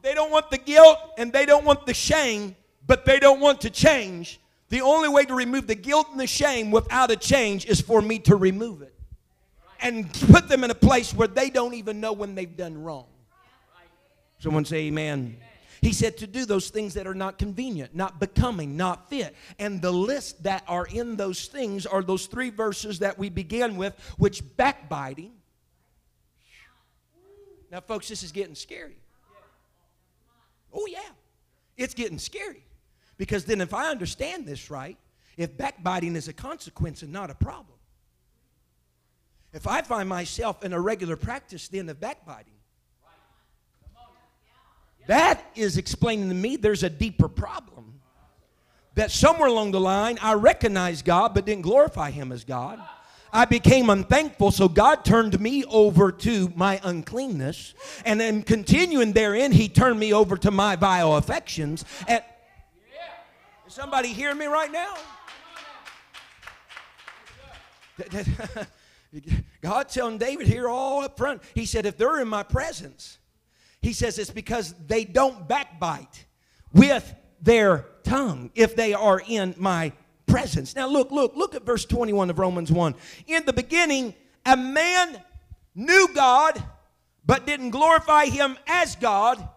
They 0.00 0.14
don't 0.14 0.30
want 0.30 0.50
the 0.50 0.58
guilt 0.58 0.96
and 1.18 1.32
they 1.32 1.44
don't 1.44 1.64
want 1.64 1.84
the 1.84 1.92
shame, 1.92 2.56
but 2.86 3.04
they 3.04 3.18
don't 3.18 3.40
want 3.40 3.60
to 3.62 3.70
change 3.70 4.40
the 4.68 4.82
only 4.82 5.08
way 5.08 5.24
to 5.24 5.34
remove 5.34 5.66
the 5.66 5.74
guilt 5.74 6.08
and 6.10 6.20
the 6.20 6.26
shame 6.26 6.70
without 6.70 7.10
a 7.10 7.16
change 7.16 7.64
is 7.66 7.80
for 7.80 8.02
me 8.02 8.18
to 8.20 8.36
remove 8.36 8.82
it 8.82 8.94
and 9.80 10.12
put 10.30 10.48
them 10.48 10.64
in 10.64 10.70
a 10.70 10.74
place 10.74 11.14
where 11.14 11.28
they 11.28 11.50
don't 11.50 11.74
even 11.74 12.00
know 12.00 12.12
when 12.12 12.34
they've 12.34 12.56
done 12.56 12.82
wrong. 12.82 13.06
Someone 14.38 14.64
say 14.64 14.86
amen. 14.86 15.36
He 15.80 15.92
said 15.92 16.16
to 16.18 16.26
do 16.26 16.44
those 16.44 16.70
things 16.70 16.94
that 16.94 17.06
are 17.06 17.14
not 17.14 17.38
convenient, 17.38 17.94
not 17.94 18.18
becoming, 18.18 18.76
not 18.76 19.08
fit. 19.08 19.34
And 19.58 19.80
the 19.80 19.92
list 19.92 20.42
that 20.42 20.64
are 20.66 20.86
in 20.86 21.16
those 21.16 21.46
things 21.46 21.86
are 21.86 22.02
those 22.02 22.26
three 22.26 22.50
verses 22.50 22.98
that 22.98 23.16
we 23.18 23.28
began 23.28 23.76
with, 23.76 23.94
which 24.18 24.42
backbiting. 24.56 25.32
Now, 27.70 27.80
folks, 27.80 28.08
this 28.08 28.22
is 28.22 28.32
getting 28.32 28.54
scary. 28.54 28.96
Oh, 30.72 30.86
yeah. 30.86 31.00
It's 31.76 31.94
getting 31.94 32.18
scary. 32.18 32.64
Because 33.18 33.44
then, 33.44 33.60
if 33.60 33.74
I 33.74 33.90
understand 33.90 34.46
this 34.46 34.70
right, 34.70 34.96
if 35.36 35.56
backbiting 35.56 36.16
is 36.16 36.28
a 36.28 36.32
consequence 36.32 37.02
and 37.02 37.12
not 37.12 37.30
a 37.30 37.34
problem, 37.34 37.76
if 39.52 39.66
I 39.66 39.82
find 39.82 40.08
myself 40.08 40.64
in 40.64 40.72
a 40.72 40.80
regular 40.80 41.16
practice 41.16 41.68
then 41.68 41.88
of 41.88 42.00
backbiting, 42.00 42.52
that 45.08 45.42
is 45.54 45.78
explaining 45.78 46.28
to 46.28 46.34
me 46.34 46.56
there's 46.56 46.82
a 46.82 46.90
deeper 46.90 47.28
problem. 47.28 48.00
That 48.94 49.10
somewhere 49.10 49.48
along 49.48 49.72
the 49.72 49.80
line 49.80 50.18
I 50.20 50.34
recognized 50.34 51.04
God 51.04 51.34
but 51.34 51.46
didn't 51.46 51.62
glorify 51.62 52.10
Him 52.10 52.30
as 52.30 52.44
God. 52.44 52.80
I 53.32 53.44
became 53.44 53.90
unthankful, 53.90 54.50
so 54.50 54.68
God 54.68 55.04
turned 55.04 55.38
me 55.40 55.64
over 55.64 56.10
to 56.12 56.52
my 56.56 56.80
uncleanness. 56.82 57.74
And 58.04 58.20
then 58.20 58.42
continuing 58.42 59.12
therein, 59.12 59.52
He 59.52 59.68
turned 59.68 59.98
me 59.98 60.12
over 60.12 60.36
to 60.38 60.50
my 60.50 60.76
vile 60.76 61.16
affections. 61.16 61.84
And 62.06 62.22
somebody 63.78 64.08
hearing 64.08 64.38
me 64.38 64.46
right 64.46 64.72
now? 64.72 64.94
God 69.60 69.88
telling 69.88 70.18
David 70.18 70.48
here 70.48 70.68
all 70.68 71.04
up 71.04 71.16
front, 71.16 71.42
He 71.54 71.64
said, 71.64 71.86
if 71.86 71.96
they're 71.96 72.20
in 72.20 72.26
my 72.26 72.42
presence, 72.42 73.18
He 73.80 73.92
says 73.92 74.18
it's 74.18 74.30
because 74.30 74.74
they 74.88 75.04
don't 75.04 75.46
backbite 75.46 76.24
with 76.72 77.14
their 77.40 77.84
tongue 78.02 78.50
if 78.56 78.74
they 78.74 78.94
are 78.94 79.22
in 79.28 79.54
my 79.58 79.92
presence. 80.26 80.74
Now, 80.74 80.88
look, 80.88 81.12
look, 81.12 81.36
look 81.36 81.54
at 81.54 81.62
verse 81.62 81.84
21 81.84 82.30
of 82.30 82.38
Romans 82.40 82.72
1. 82.72 82.96
In 83.28 83.46
the 83.46 83.52
beginning, 83.52 84.12
a 84.44 84.56
man 84.56 85.22
knew 85.76 86.08
God 86.16 86.60
but 87.24 87.46
didn't 87.46 87.70
glorify 87.70 88.24
Him 88.24 88.58
as 88.66 88.96
God. 88.96 89.48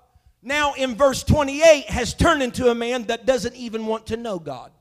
Now, 0.44 0.74
in 0.74 0.96
verse 0.96 1.24
28, 1.24 1.90
has 1.90 2.14
turned 2.14 2.42
into 2.42 2.70
a 2.70 2.76
man 2.76 3.04
that 3.04 3.26
doesn't 3.26 3.56
even 3.56 3.86
want 3.86 4.08
to 4.08 4.18
know 4.18 4.40
God. 4.40 4.72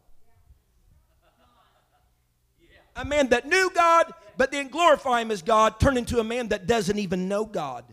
A 2.96 3.04
man 3.04 3.28
that 3.28 3.46
knew 3.46 3.70
God 3.74 4.12
but 4.40 4.50
then 4.50 4.68
glorify 4.68 5.20
him 5.20 5.30
as 5.30 5.42
God, 5.42 5.78
turn 5.78 5.98
into 5.98 6.18
a 6.18 6.24
man 6.24 6.48
that 6.48 6.66
doesn't 6.66 6.98
even 6.98 7.28
know 7.28 7.44
God. 7.44 7.84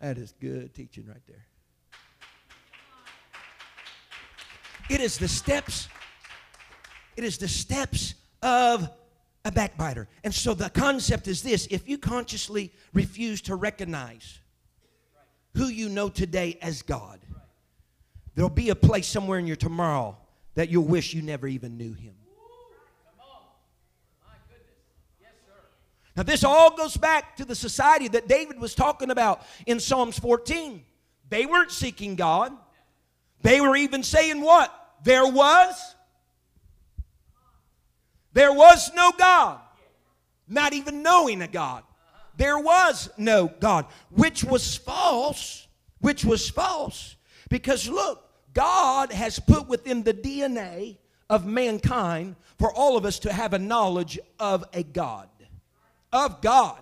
That 0.00 0.18
is 0.18 0.34
good 0.40 0.74
teaching 0.74 1.06
right 1.06 1.22
there. 1.28 1.46
It 4.90 5.00
is 5.00 5.16
the 5.16 5.28
steps, 5.28 5.88
it 7.16 7.22
is 7.22 7.38
the 7.38 7.46
steps 7.46 8.14
of 8.42 8.90
a 9.44 9.52
backbiter. 9.52 10.08
And 10.24 10.34
so 10.34 10.54
the 10.54 10.70
concept 10.70 11.28
is 11.28 11.42
this 11.42 11.66
if 11.70 11.88
you 11.88 11.98
consciously 11.98 12.72
refuse 12.92 13.40
to 13.42 13.54
recognize 13.54 14.40
who 15.54 15.68
you 15.68 15.88
know 15.88 16.08
today 16.08 16.58
as 16.62 16.82
God, 16.82 17.20
there'll 18.34 18.50
be 18.50 18.70
a 18.70 18.76
place 18.76 19.06
somewhere 19.06 19.38
in 19.38 19.46
your 19.46 19.56
tomorrow 19.56 20.16
that 20.54 20.68
you'll 20.68 20.84
wish 20.84 21.14
you 21.14 21.22
never 21.22 21.46
even 21.46 21.76
knew 21.76 21.92
him. 21.92 22.14
Now, 26.16 26.24
this 26.24 26.42
all 26.42 26.76
goes 26.76 26.96
back 26.96 27.36
to 27.36 27.44
the 27.44 27.54
society 27.54 28.08
that 28.08 28.26
David 28.26 28.58
was 28.58 28.74
talking 28.74 29.12
about 29.12 29.42
in 29.66 29.78
Psalms 29.78 30.18
14. 30.18 30.84
They 31.28 31.46
weren't 31.46 31.70
seeking 31.70 32.16
God. 32.16 32.52
They 33.42 33.60
were 33.60 33.76
even 33.76 34.02
saying 34.02 34.40
what? 34.40 34.74
There 35.04 35.24
was. 35.28 35.94
There 38.38 38.52
was 38.52 38.92
no 38.94 39.10
God. 39.18 39.58
Not 40.46 40.72
even 40.72 41.02
knowing 41.02 41.42
a 41.42 41.48
God. 41.48 41.82
There 42.36 42.56
was 42.56 43.10
no 43.18 43.48
God, 43.48 43.86
which 44.10 44.44
was 44.44 44.76
false. 44.76 45.66
Which 45.98 46.24
was 46.24 46.48
false. 46.48 47.16
Because 47.48 47.88
look, 47.88 48.30
God 48.54 49.10
has 49.10 49.40
put 49.40 49.66
within 49.66 50.04
the 50.04 50.14
DNA 50.14 50.98
of 51.28 51.46
mankind 51.46 52.36
for 52.60 52.72
all 52.72 52.96
of 52.96 53.04
us 53.04 53.18
to 53.20 53.32
have 53.32 53.54
a 53.54 53.58
knowledge 53.58 54.20
of 54.38 54.64
a 54.72 54.84
God. 54.84 55.28
Of 56.12 56.40
God. 56.40 56.78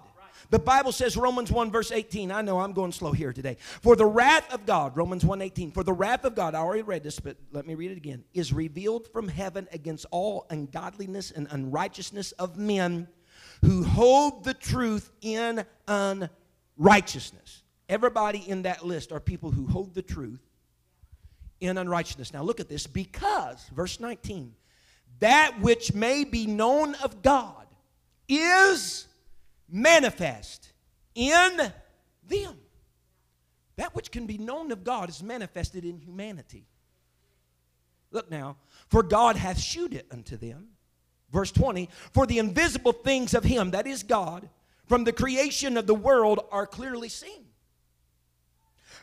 The 0.51 0.59
Bible 0.59 0.93
says 0.93 1.17
Romans 1.17 1.51
1 1.51 1.71
verse 1.71 1.91
18. 1.91 2.31
I 2.31 2.43
know 2.43 2.61
I'm 2.61 2.73
going 2.73 2.93
slow 2.93 3.13
here 3.13 3.33
today. 3.33 3.57
For 3.61 3.97
the 3.97 4.07
wrath 4.07 4.53
of 4.53 4.67
God, 4.67 4.97
Romans 4.97 5.25
1 5.25 5.43
18, 5.43 5.73
for 5.73 5.83
the 5.83 5.93
wrath 5.93 6.25
of 6.25 6.35
God, 6.35 6.55
I 6.55 6.59
already 6.59 6.83
read 6.83 7.03
this, 7.03 7.19
but 7.19 7.37
let 7.53 7.67
me 7.67 7.75
read 7.75 7.91
it 7.91 7.97
again, 7.97 8.25
is 8.35 8.53
revealed 8.53 9.09
from 9.09 9.29
heaven 9.29 9.69
against 9.73 10.07
all 10.11 10.47
ungodliness 10.51 11.31
and 11.31 11.49
unrighteousness 11.51 12.33
of 12.33 12.57
men 12.57 13.09
who 13.65 13.83
hold 13.83 14.45
the 14.45 14.55
truth 14.55 15.11
in 15.21 15.65
unrighteousness. 15.89 17.63
Everybody 17.89 18.39
in 18.49 18.63
that 18.63 18.85
list 18.85 19.13
are 19.13 19.21
people 19.21 19.51
who 19.51 19.67
hold 19.67 19.95
the 19.95 20.03
truth 20.03 20.41
in 21.61 21.79
unrighteousness. 21.79 22.33
Now 22.33 22.43
look 22.43 22.61
at 22.61 22.69
this. 22.69 22.87
Because, 22.87 23.65
verse 23.75 24.01
19, 24.01 24.55
that 25.21 25.61
which 25.61 25.95
may 25.95 26.25
be 26.25 26.47
known 26.47 26.95
of 26.97 27.23
God 27.23 27.67
is 28.29 29.07
manifest 29.69 30.73
in 31.15 31.73
them. 32.29 32.57
That 33.77 33.95
which 33.95 34.11
can 34.11 34.27
be 34.27 34.39
known 34.39 34.73
of 34.73 34.85
God 34.85 35.09
is 35.09 35.23
manifested 35.23 35.85
in 35.85 35.99
humanity. 35.99 36.67
Look 38.11 38.31
now, 38.31 38.57
for 38.89 39.03
God 39.03 39.37
hath 39.37 39.59
shewed 39.59 39.93
it 39.93 40.07
unto 40.11 40.37
them. 40.37 40.69
Verse 41.31 41.51
20, 41.51 41.89
for 42.13 42.27
the 42.27 42.39
invisible 42.39 42.93
things 42.93 43.35
of 43.35 43.45
Him, 43.45 43.73
that 43.73 43.87
is 43.87 44.03
God, 44.03 44.49
from 44.87 45.05
the 45.05 45.13
creation 45.13 45.77
of 45.77 45.87
the 45.87 45.95
world 45.95 46.41
are 46.51 46.67
clearly 46.67 47.09
seen 47.09 47.47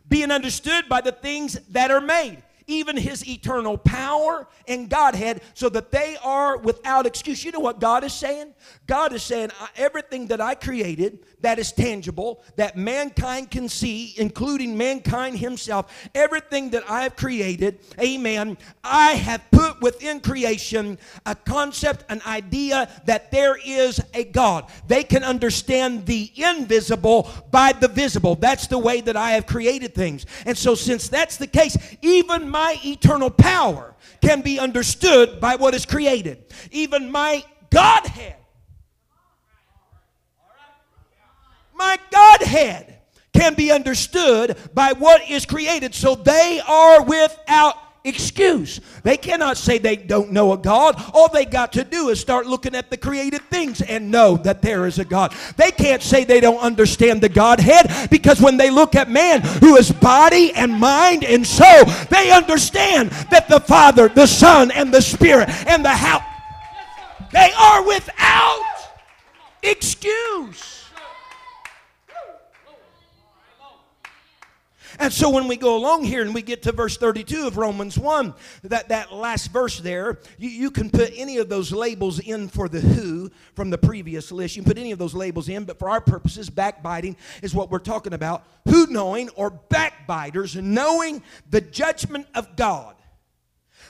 being 0.07 0.31
understood 0.31 0.89
by 0.89 1.01
the 1.01 1.11
things 1.11 1.53
that 1.69 1.91
are 1.91 2.01
made 2.01 2.41
even 2.67 2.97
his 2.97 3.27
eternal 3.27 3.77
power 3.77 4.47
and 4.67 4.89
Godhead, 4.89 5.41
so 5.53 5.69
that 5.69 5.91
they 5.91 6.17
are 6.23 6.57
without 6.57 7.05
excuse. 7.05 7.43
You 7.43 7.51
know 7.51 7.59
what 7.59 7.79
God 7.79 8.03
is 8.03 8.13
saying? 8.13 8.53
God 8.87 9.13
is 9.13 9.23
saying, 9.23 9.51
everything 9.75 10.27
that 10.27 10.41
I 10.41 10.55
created 10.55 11.19
that 11.41 11.59
is 11.59 11.71
tangible, 11.71 12.43
that 12.55 12.77
mankind 12.77 13.51
can 13.51 13.67
see, 13.67 14.13
including 14.17 14.77
mankind 14.77 15.37
himself, 15.37 16.09
everything 16.15 16.69
that 16.71 16.89
I 16.89 17.03
have 17.03 17.15
created, 17.15 17.79
amen, 17.99 18.57
I 18.83 19.11
have 19.11 19.41
put 19.51 19.81
within 19.81 20.21
creation 20.21 20.97
a 21.25 21.35
concept, 21.35 22.05
an 22.09 22.21
idea 22.25 22.89
that 23.05 23.31
there 23.31 23.57
is 23.63 24.01
a 24.13 24.23
God. 24.23 24.69
They 24.87 25.03
can 25.03 25.23
understand 25.23 26.05
the 26.05 26.31
invisible 26.35 27.29
by 27.51 27.73
the 27.73 27.87
visible. 27.87 28.35
That's 28.35 28.67
the 28.67 28.79
way 28.79 29.01
that 29.01 29.17
I 29.17 29.31
have 29.31 29.45
created 29.45 29.93
things. 29.93 30.25
And 30.45 30.57
so, 30.57 30.75
since 30.75 31.09
that's 31.09 31.37
the 31.37 31.47
case, 31.47 31.77
even 32.01 32.49
my 32.53 32.79
eternal 32.85 33.31
power 33.31 33.95
can 34.21 34.41
be 34.41 34.59
understood 34.59 35.41
by 35.41 35.55
what 35.55 35.73
is 35.73 35.87
created. 35.87 36.45
Even 36.71 37.11
my 37.11 37.43
Godhead. 37.71 38.35
My 41.73 41.97
Godhead 42.11 42.99
can 43.33 43.55
be 43.55 43.71
understood 43.71 44.55
by 44.75 44.93
what 44.93 45.27
is 45.27 45.47
created. 45.47 45.95
So 45.95 46.13
they 46.13 46.61
are 46.65 47.03
without 47.03 47.75
excuse. 48.05 48.81
They 49.03 49.15
cannot 49.15 49.55
say 49.55 49.77
they 49.77 49.95
don't 49.95 50.31
know 50.31 50.51
a 50.51 50.57
God. 50.57 51.01
All 51.13 51.29
they 51.29 51.45
got 51.45 51.71
to 51.73 51.85
do 51.85 52.09
is 52.09 52.19
start 52.19 52.45
looking 52.45 52.75
at 52.75 52.89
the 52.89 52.97
created 52.97 53.41
things 53.43 53.81
and 53.81 54.11
know 54.11 54.35
that 54.37 54.61
there 54.61 54.85
is 54.85 54.99
a 54.99 55.05
God. 55.05 55.33
They 55.55 55.71
can't 55.71 56.01
say 56.01 56.25
they 56.25 56.41
don't 56.41 56.59
understand 56.59 57.21
the 57.21 57.29
Godhead 57.29 58.09
because 58.09 58.41
when 58.41 58.57
they 58.57 58.69
look 58.69 58.95
at 58.95 59.09
man 59.09 59.41
who 59.41 59.77
is 59.77 59.91
body 59.91 60.51
and 60.53 60.73
mind 60.73 61.23
and 61.23 61.47
soul, 61.47 61.85
they 62.09 62.31
understand 62.31 63.09
that 63.31 63.47
the 63.47 63.61
Father, 63.61 64.09
the 64.09 64.27
Son, 64.27 64.69
and 64.71 64.93
the 64.93 65.01
Spirit 65.01 65.49
and 65.67 65.83
the 65.83 65.89
house, 65.89 66.23
they 67.31 67.51
are 67.57 67.87
without 67.87 68.61
excuse. 69.63 70.82
And 74.99 75.11
so 75.11 75.29
when 75.29 75.47
we 75.47 75.57
go 75.57 75.75
along 75.75 76.03
here 76.03 76.21
and 76.21 76.33
we 76.33 76.41
get 76.41 76.61
to 76.63 76.71
verse 76.71 76.97
32 76.97 77.47
of 77.47 77.57
Romans 77.57 77.97
1, 77.97 78.33
that, 78.63 78.89
that 78.89 79.11
last 79.11 79.51
verse 79.51 79.79
there, 79.79 80.19
you, 80.37 80.49
you 80.49 80.71
can 80.71 80.89
put 80.89 81.11
any 81.15 81.37
of 81.37 81.49
those 81.49 81.71
labels 81.71 82.19
in 82.19 82.47
for 82.47 82.69
the 82.69 82.79
who 82.79 83.31
from 83.55 83.69
the 83.69 83.77
previous 83.77 84.31
list. 84.31 84.55
You 84.55 84.63
can 84.63 84.71
put 84.71 84.77
any 84.77 84.91
of 84.91 84.99
those 84.99 85.13
labels 85.13 85.49
in, 85.49 85.65
but 85.65 85.79
for 85.79 85.89
our 85.89 86.01
purposes, 86.01 86.49
backbiting 86.49 87.17
is 87.41 87.55
what 87.55 87.71
we're 87.71 87.79
talking 87.79 88.13
about. 88.13 88.45
Who 88.65 88.87
knowing 88.87 89.29
or 89.29 89.49
backbiters, 89.49 90.55
knowing 90.55 91.23
the 91.49 91.61
judgment 91.61 92.27
of 92.35 92.55
God, 92.55 92.95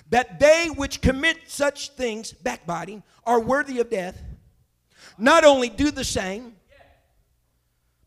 that 0.09 0.39
they 0.39 0.67
which 0.67 1.01
commit 1.01 1.37
such 1.47 1.89
things, 1.91 2.31
backbiting, 2.31 3.03
are 3.25 3.39
worthy 3.39 3.79
of 3.79 3.89
death, 3.89 4.21
not 5.17 5.43
only 5.43 5.69
do 5.69 5.91
the 5.91 6.03
same, 6.03 6.55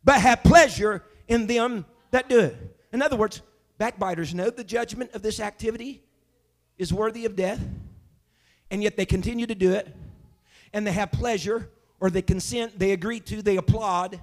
but 0.04 0.20
have 0.20 0.42
pleasure 0.42 1.02
in 1.28 1.46
them 1.46 1.85
that 2.11 2.28
do 2.28 2.40
it. 2.40 2.75
In 2.96 3.02
other 3.02 3.16
words, 3.16 3.42
backbiters 3.76 4.35
know 4.35 4.48
the 4.48 4.64
judgment 4.64 5.12
of 5.12 5.20
this 5.20 5.38
activity 5.38 6.02
is 6.78 6.94
worthy 6.94 7.26
of 7.26 7.37
death, 7.37 7.61
and 8.70 8.82
yet 8.82 8.96
they 8.96 9.04
continue 9.04 9.46
to 9.46 9.54
do 9.54 9.72
it, 9.72 9.94
and 10.72 10.87
they 10.87 10.92
have 10.92 11.12
pleasure, 11.12 11.68
or 12.00 12.09
they 12.09 12.22
consent, 12.22 12.78
they 12.78 12.92
agree 12.92 13.20
to, 13.20 13.42
they 13.42 13.59
applaud 13.59 14.18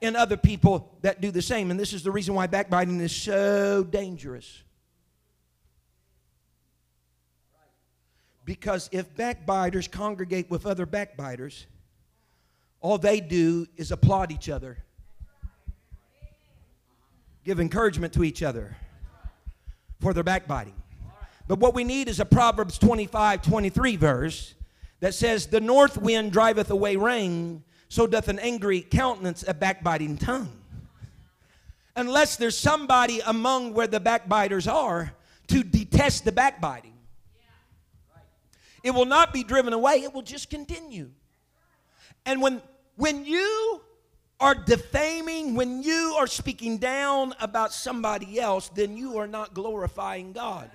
in 0.00 0.16
other 0.16 0.38
people 0.38 0.96
that 1.02 1.20
do 1.20 1.30
the 1.30 1.42
same. 1.42 1.70
And 1.70 1.78
this 1.78 1.92
is 1.92 2.02
the 2.02 2.10
reason 2.10 2.32
why 2.34 2.46
backbiting 2.46 2.98
is 3.02 3.14
so 3.14 3.84
dangerous. 3.84 4.62
Because 8.46 8.88
if 8.92 9.14
backbiters 9.14 9.88
congregate 9.88 10.50
with 10.50 10.64
other 10.64 10.86
backbiters, 10.86 11.66
all 12.80 12.96
they 12.96 13.20
do 13.20 13.66
is 13.76 13.92
applaud 13.92 14.32
each 14.32 14.48
other, 14.48 14.78
give 17.44 17.60
encouragement 17.60 18.12
to 18.14 18.24
each 18.24 18.42
other 18.42 18.76
for 20.00 20.12
their 20.12 20.24
backbiting. 20.24 20.74
But 21.48 21.58
what 21.58 21.74
we 21.74 21.84
need 21.84 22.08
is 22.08 22.20
a 22.20 22.24
Proverbs 22.24 22.78
25 22.78 23.42
23 23.42 23.96
verse 23.96 24.54
that 25.00 25.14
says, 25.14 25.46
The 25.46 25.60
north 25.60 25.98
wind 25.98 26.32
driveth 26.32 26.70
away 26.70 26.96
rain, 26.96 27.64
so 27.88 28.06
doth 28.06 28.28
an 28.28 28.38
angry 28.38 28.80
countenance 28.80 29.44
a 29.46 29.54
backbiting 29.54 30.16
tongue. 30.16 30.52
Unless 31.96 32.36
there's 32.36 32.56
somebody 32.56 33.20
among 33.20 33.74
where 33.74 33.86
the 33.86 34.00
backbiters 34.00 34.66
are 34.66 35.12
to 35.48 35.62
detest 35.62 36.24
the 36.24 36.32
backbiting 36.32 36.92
it 38.82 38.90
will 38.90 39.04
not 39.04 39.32
be 39.32 39.44
driven 39.44 39.72
away, 39.72 40.02
it 40.02 40.12
will 40.12 40.22
just 40.22 40.50
continue. 40.50 41.10
And 42.26 42.42
when, 42.42 42.62
when 42.96 43.24
you 43.24 43.80
are 44.40 44.54
defaming, 44.54 45.54
when 45.54 45.82
you 45.82 46.16
are 46.18 46.26
speaking 46.26 46.78
down 46.78 47.34
about 47.40 47.72
somebody 47.72 48.40
else, 48.40 48.68
then 48.70 48.96
you 48.96 49.18
are 49.18 49.26
not 49.26 49.54
glorifying 49.54 50.32
God. 50.32 50.70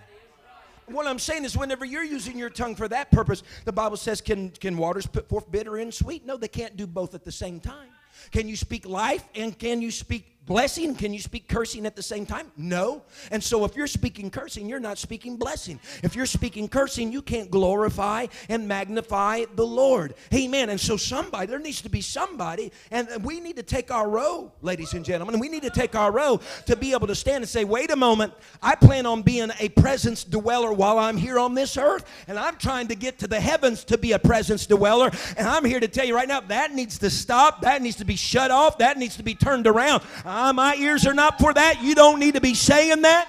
What 0.86 1.06
I'm 1.06 1.20
saying 1.20 1.44
is, 1.44 1.58
whenever 1.58 1.84
you're 1.84 2.04
using 2.04 2.38
your 2.38 2.50
tongue 2.50 2.74
for 2.74 2.88
that 2.88 3.12
purpose, 3.12 3.44
the 3.66 3.74
Bible 3.74 3.98
says, 3.98 4.22
can, 4.22 4.52
can 4.52 4.78
waters 4.78 5.06
put 5.06 5.28
forth 5.28 5.52
bitter 5.52 5.78
and 5.78 5.94
sweet? 5.94 6.26
No, 6.26 6.38
they 6.38 6.48
can't 6.48 6.78
do 6.78 6.88
both 6.88 7.14
at 7.14 7.26
the 7.26 7.32
same 7.32 7.60
time. 7.60 7.90
Can 8.32 8.48
you 8.48 8.56
speak 8.56 8.86
life 8.86 9.26
and 9.36 9.58
can 9.58 9.82
you 9.82 9.92
speak 9.92 10.37
blessing? 10.48 10.96
Can 10.96 11.14
you 11.14 11.20
speak 11.20 11.48
cursing 11.48 11.86
at 11.86 11.96
the 11.96 12.02
same 12.02 12.26
time? 12.26 12.52
No. 12.58 13.04
And 13.30 13.44
so 13.44 13.66
if 13.66 13.76
you're 13.76 13.86
speaking 13.86 14.32
cursing, 14.32 14.68
you're 14.68 14.80
not 14.80 14.98
speaking 14.98 15.38
blessing. 15.38 15.80
If 16.02 16.16
you're 16.16 16.26
speaking 16.26 16.68
cursing, 16.68 17.12
you 17.12 17.22
can't 17.22 17.52
glorify 17.52 18.28
and 18.50 18.68
magnify 18.68 19.46
the 19.56 19.66
Lord. 19.66 20.16
Amen. 20.34 20.70
And 20.70 20.80
so 20.80 20.98
somebody, 20.98 21.48
there 21.48 21.60
needs 21.60 21.82
to 21.82 21.90
be 21.90 22.02
somebody, 22.02 22.72
and 22.90 23.08
we 23.24 23.40
need 23.40 23.58
to 23.58 23.64
take 23.64 23.92
our 23.92 24.10
row, 24.10 24.52
ladies 24.62 24.94
and 24.94 25.06
gentlemen. 25.06 25.36
And 25.36 25.42
We 25.42 25.50
need 25.50 25.64
to 25.64 25.70
take 25.70 25.96
our 25.96 26.12
row 26.12 26.40
to 26.66 26.76
be 26.76 26.94
able 26.94 27.08
to 27.08 27.16
stand 27.16 27.44
and 27.44 27.50
say, 27.50 27.66
wait 27.66 27.92
a 27.92 27.96
moment, 27.96 28.34
I 28.62 28.76
plan 28.76 29.06
on 29.06 29.22
being 29.22 29.52
a 29.60 29.70
presence 29.70 30.24
dweller 30.24 30.72
while 30.72 30.98
I'm 30.98 31.18
here 31.18 31.38
on 31.38 31.54
this 31.54 31.78
earth, 31.78 32.06
and 32.28 32.40
I'm 32.40 32.56
trying 32.56 32.88
to 32.88 32.96
get 32.96 33.20
to 33.20 33.28
the 33.28 33.40
heavens 33.40 33.84
to 33.86 33.98
be 33.98 34.14
a 34.14 34.20
presence 34.20 34.66
dweller. 34.66 35.12
And 35.38 35.48
I'm 35.48 35.66
here 35.66 35.80
to 35.80 35.88
tell 35.88 36.06
you 36.06 36.16
right 36.16 36.28
now, 36.28 36.40
that 36.40 36.74
needs 36.74 36.98
to 37.00 37.10
stop. 37.10 37.62
That 37.62 37.82
needs 37.82 37.98
to 37.98 38.06
be 38.06 38.16
shut 38.16 38.52
off. 38.52 38.78
That 38.78 38.98
needs 38.98 39.18
to 39.18 39.24
be 39.24 39.36
turned 39.36 39.68
around. 39.68 40.04
Ah, 40.40 40.54
my 40.54 40.76
ears 40.76 41.08
are 41.08 41.16
not 41.16 41.40
for 41.40 41.52
that. 41.52 41.82
You 41.82 41.96
don't 41.96 42.20
need 42.20 42.36
to 42.36 42.42
be 42.42 42.54
saying 42.54 43.02
that. 43.02 43.28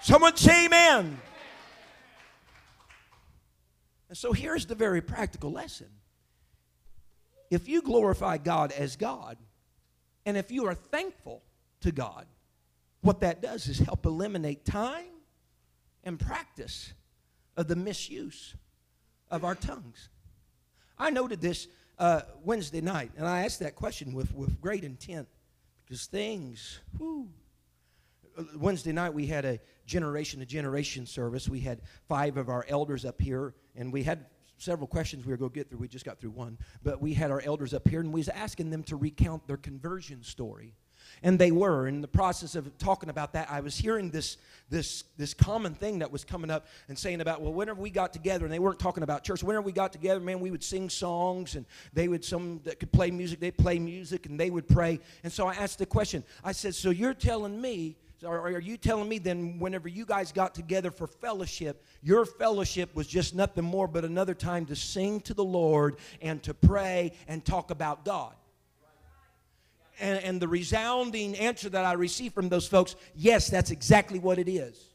Someone 0.00 0.36
say 0.36 0.66
amen. 0.66 1.20
And 4.08 4.16
so 4.16 4.32
here's 4.32 4.64
the 4.66 4.76
very 4.76 5.00
practical 5.00 5.50
lesson. 5.50 5.88
If 7.50 7.68
you 7.68 7.82
glorify 7.82 8.38
God 8.38 8.70
as 8.70 8.94
God, 8.94 9.38
and 10.24 10.36
if 10.36 10.52
you 10.52 10.66
are 10.66 10.74
thankful 10.74 11.42
to 11.80 11.90
God, 11.90 12.26
what 13.00 13.18
that 13.18 13.42
does 13.42 13.66
is 13.66 13.80
help 13.80 14.06
eliminate 14.06 14.64
time 14.64 15.10
and 16.04 16.20
practice 16.20 16.92
of 17.56 17.66
the 17.66 17.74
misuse 17.74 18.54
of 19.32 19.44
our 19.44 19.56
tongues. 19.56 20.10
I 20.96 21.10
noted 21.10 21.40
this 21.40 21.66
uh, 21.98 22.22
Wednesday 22.44 22.80
night, 22.80 23.10
and 23.16 23.26
I 23.26 23.44
asked 23.44 23.60
that 23.60 23.74
question 23.74 24.12
with, 24.12 24.34
with 24.34 24.60
great 24.60 24.84
intent 24.84 25.28
because 25.84 26.06
things. 26.06 26.80
Uh, 27.00 28.42
Wednesday 28.56 28.92
night 28.92 29.12
we 29.12 29.26
had 29.26 29.44
a 29.44 29.58
generation 29.84 30.40
to 30.40 30.46
generation 30.46 31.06
service. 31.06 31.48
We 31.48 31.60
had 31.60 31.80
five 32.08 32.36
of 32.36 32.48
our 32.48 32.64
elders 32.68 33.04
up 33.04 33.20
here, 33.20 33.54
and 33.74 33.92
we 33.92 34.04
had 34.04 34.26
several 34.58 34.86
questions 34.86 35.24
we 35.24 35.32
were 35.32 35.36
going 35.36 35.50
to 35.50 35.54
get 35.54 35.70
through. 35.70 35.78
We 35.78 35.88
just 35.88 36.04
got 36.04 36.20
through 36.20 36.30
one, 36.30 36.58
but 36.82 37.00
we 37.00 37.14
had 37.14 37.30
our 37.30 37.40
elders 37.40 37.74
up 37.74 37.88
here, 37.88 38.00
and 38.00 38.12
we 38.12 38.20
was 38.20 38.28
asking 38.28 38.70
them 38.70 38.82
to 38.84 38.96
recount 38.96 39.46
their 39.46 39.56
conversion 39.56 40.22
story. 40.22 40.74
And 41.22 41.38
they 41.38 41.50
were. 41.50 41.88
In 41.88 42.00
the 42.00 42.08
process 42.08 42.54
of 42.54 42.76
talking 42.78 43.10
about 43.10 43.32
that, 43.32 43.50
I 43.50 43.60
was 43.60 43.76
hearing 43.76 44.10
this, 44.10 44.36
this, 44.70 45.04
this 45.16 45.34
common 45.34 45.74
thing 45.74 45.98
that 46.00 46.10
was 46.10 46.24
coming 46.24 46.50
up 46.50 46.66
and 46.88 46.98
saying 46.98 47.20
about, 47.20 47.40
well, 47.40 47.52
whenever 47.52 47.80
we 47.80 47.90
got 47.90 48.12
together, 48.12 48.44
and 48.44 48.52
they 48.52 48.58
weren't 48.58 48.78
talking 48.78 49.02
about 49.02 49.24
church, 49.24 49.42
whenever 49.42 49.62
we 49.62 49.72
got 49.72 49.92
together, 49.92 50.20
man, 50.20 50.40
we 50.40 50.50
would 50.50 50.64
sing 50.64 50.88
songs, 50.88 51.54
and 51.54 51.66
they 51.92 52.08
would, 52.08 52.24
some 52.24 52.60
that 52.64 52.78
could 52.78 52.92
play 52.92 53.10
music, 53.10 53.40
they'd 53.40 53.56
play 53.56 53.78
music, 53.78 54.26
and 54.26 54.38
they 54.38 54.50
would 54.50 54.68
pray. 54.68 55.00
And 55.24 55.32
so 55.32 55.46
I 55.46 55.54
asked 55.54 55.78
the 55.78 55.86
question, 55.86 56.24
I 56.44 56.52
said, 56.52 56.74
so 56.74 56.90
you're 56.90 57.14
telling 57.14 57.60
me, 57.60 57.96
or 58.24 58.40
are 58.40 58.60
you 58.60 58.76
telling 58.76 59.08
me 59.08 59.18
then 59.18 59.58
whenever 59.58 59.88
you 59.88 60.04
guys 60.04 60.32
got 60.32 60.54
together 60.54 60.90
for 60.90 61.06
fellowship, 61.06 61.84
your 62.02 62.24
fellowship 62.24 62.94
was 62.94 63.06
just 63.06 63.34
nothing 63.34 63.64
more 63.64 63.86
but 63.86 64.04
another 64.04 64.34
time 64.34 64.66
to 64.66 64.76
sing 64.76 65.20
to 65.20 65.34
the 65.34 65.44
Lord 65.44 65.98
and 66.20 66.42
to 66.42 66.52
pray 66.52 67.12
and 67.28 67.44
talk 67.44 67.70
about 67.70 68.04
God? 68.04 68.34
And, 70.00 70.22
and 70.22 70.40
the 70.40 70.48
resounding 70.48 71.36
answer 71.36 71.68
that 71.70 71.84
I 71.84 71.94
received 71.94 72.34
from 72.34 72.48
those 72.48 72.66
folks 72.66 72.94
yes, 73.16 73.48
that's 73.50 73.70
exactly 73.70 74.18
what 74.18 74.38
it 74.38 74.48
is. 74.48 74.88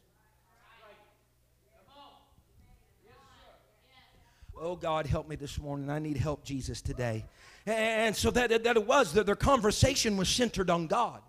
Oh, 4.64 4.76
God, 4.76 5.06
help 5.06 5.28
me 5.28 5.36
this 5.36 5.60
morning. 5.60 5.90
I 5.90 5.98
need 5.98 6.16
help, 6.16 6.42
Jesus, 6.42 6.80
today. 6.80 7.24
And 7.66 8.16
so 8.16 8.30
that, 8.30 8.64
that 8.64 8.76
it 8.76 8.86
was, 8.86 9.12
that 9.12 9.26
their 9.26 9.36
conversation 9.36 10.16
was 10.16 10.28
centered 10.28 10.70
on 10.70 10.86
God. 10.86 11.20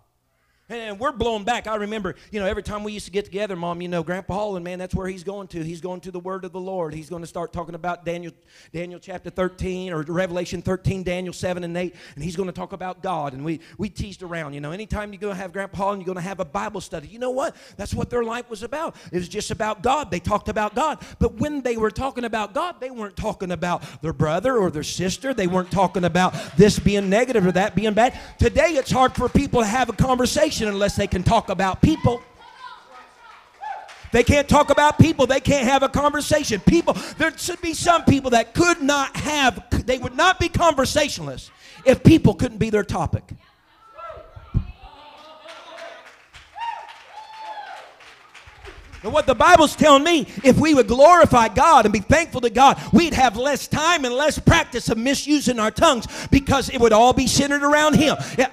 And 0.68 0.98
we're 0.98 1.12
blown 1.12 1.44
back. 1.44 1.68
I 1.68 1.76
remember, 1.76 2.16
you 2.32 2.40
know, 2.40 2.46
every 2.46 2.64
time 2.64 2.82
we 2.82 2.90
used 2.90 3.06
to 3.06 3.12
get 3.12 3.24
together, 3.24 3.54
Mom, 3.54 3.80
you 3.80 3.86
know, 3.86 4.02
Grandpa 4.02 4.34
Holland, 4.34 4.64
man, 4.64 4.80
that's 4.80 4.96
where 4.96 5.06
he's 5.06 5.22
going 5.22 5.46
to. 5.48 5.62
He's 5.62 5.80
going 5.80 6.00
to 6.00 6.10
the 6.10 6.18
Word 6.18 6.44
of 6.44 6.50
the 6.50 6.58
Lord. 6.58 6.92
He's 6.92 7.08
going 7.08 7.22
to 7.22 7.26
start 7.28 7.52
talking 7.52 7.76
about 7.76 8.04
Daniel, 8.04 8.32
Daniel 8.72 8.98
chapter 8.98 9.30
13 9.30 9.92
or 9.92 10.02
Revelation 10.02 10.62
13, 10.62 11.04
Daniel 11.04 11.32
7 11.32 11.62
and 11.62 11.76
8, 11.76 11.94
and 12.16 12.24
he's 12.24 12.34
going 12.34 12.48
to 12.48 12.52
talk 12.52 12.72
about 12.72 13.00
God. 13.00 13.32
And 13.32 13.44
we, 13.44 13.60
we 13.78 13.88
teased 13.88 14.24
around, 14.24 14.54
you 14.54 14.60
know, 14.60 14.72
anytime 14.72 15.12
you're 15.12 15.20
going 15.20 15.36
to 15.36 15.40
have 15.40 15.52
Grandpa 15.52 15.76
Holland, 15.76 16.02
you're 16.02 16.12
going 16.12 16.16
to 16.16 16.28
have 16.28 16.40
a 16.40 16.44
Bible 16.44 16.80
study. 16.80 17.06
You 17.06 17.20
know 17.20 17.30
what? 17.30 17.54
That's 17.76 17.94
what 17.94 18.10
their 18.10 18.24
life 18.24 18.50
was 18.50 18.64
about. 18.64 18.96
It 19.12 19.18
was 19.18 19.28
just 19.28 19.52
about 19.52 19.84
God. 19.84 20.10
They 20.10 20.18
talked 20.18 20.48
about 20.48 20.74
God. 20.74 21.00
But 21.20 21.34
when 21.34 21.62
they 21.62 21.76
were 21.76 21.92
talking 21.92 22.24
about 22.24 22.54
God, 22.54 22.80
they 22.80 22.90
weren't 22.90 23.16
talking 23.16 23.52
about 23.52 24.02
their 24.02 24.12
brother 24.12 24.56
or 24.56 24.72
their 24.72 24.82
sister. 24.82 25.32
They 25.32 25.46
weren't 25.46 25.70
talking 25.70 26.02
about 26.02 26.34
this 26.56 26.80
being 26.80 27.08
negative 27.08 27.46
or 27.46 27.52
that 27.52 27.76
being 27.76 27.94
bad. 27.94 28.18
Today, 28.40 28.70
it's 28.70 28.90
hard 28.90 29.14
for 29.14 29.28
people 29.28 29.60
to 29.60 29.66
have 29.66 29.88
a 29.88 29.92
conversation 29.92 30.55
unless 30.64 30.96
they 30.96 31.06
can 31.06 31.22
talk 31.22 31.48
about 31.48 31.82
people. 31.82 32.22
They 34.12 34.22
can't 34.22 34.48
talk 34.48 34.70
about 34.70 34.98
people. 34.98 35.26
They 35.26 35.40
can't 35.40 35.68
have 35.68 35.82
a 35.82 35.88
conversation. 35.88 36.60
People, 36.60 36.94
there 37.18 37.36
should 37.36 37.60
be 37.60 37.74
some 37.74 38.04
people 38.04 38.30
that 38.30 38.54
could 38.54 38.80
not 38.80 39.16
have, 39.16 39.64
they 39.86 39.98
would 39.98 40.16
not 40.16 40.40
be 40.40 40.48
conversationalists 40.48 41.50
if 41.84 42.02
people 42.02 42.34
couldn't 42.34 42.58
be 42.58 42.70
their 42.70 42.84
topic. 42.84 43.24
And 49.02 49.12
what 49.12 49.26
the 49.26 49.34
Bible's 49.36 49.76
telling 49.76 50.02
me, 50.02 50.26
if 50.42 50.58
we 50.58 50.74
would 50.74 50.88
glorify 50.88 51.46
God 51.46 51.86
and 51.86 51.92
be 51.92 52.00
thankful 52.00 52.40
to 52.40 52.50
God, 52.50 52.80
we'd 52.92 53.14
have 53.14 53.36
less 53.36 53.68
time 53.68 54.04
and 54.04 54.12
less 54.12 54.36
practice 54.36 54.88
of 54.88 54.98
misusing 54.98 55.60
our 55.60 55.70
tongues 55.70 56.06
because 56.32 56.70
it 56.70 56.80
would 56.80 56.92
all 56.92 57.12
be 57.12 57.28
centered 57.28 57.62
around 57.62 57.94
Him. 57.94 58.16
Yeah. 58.36 58.50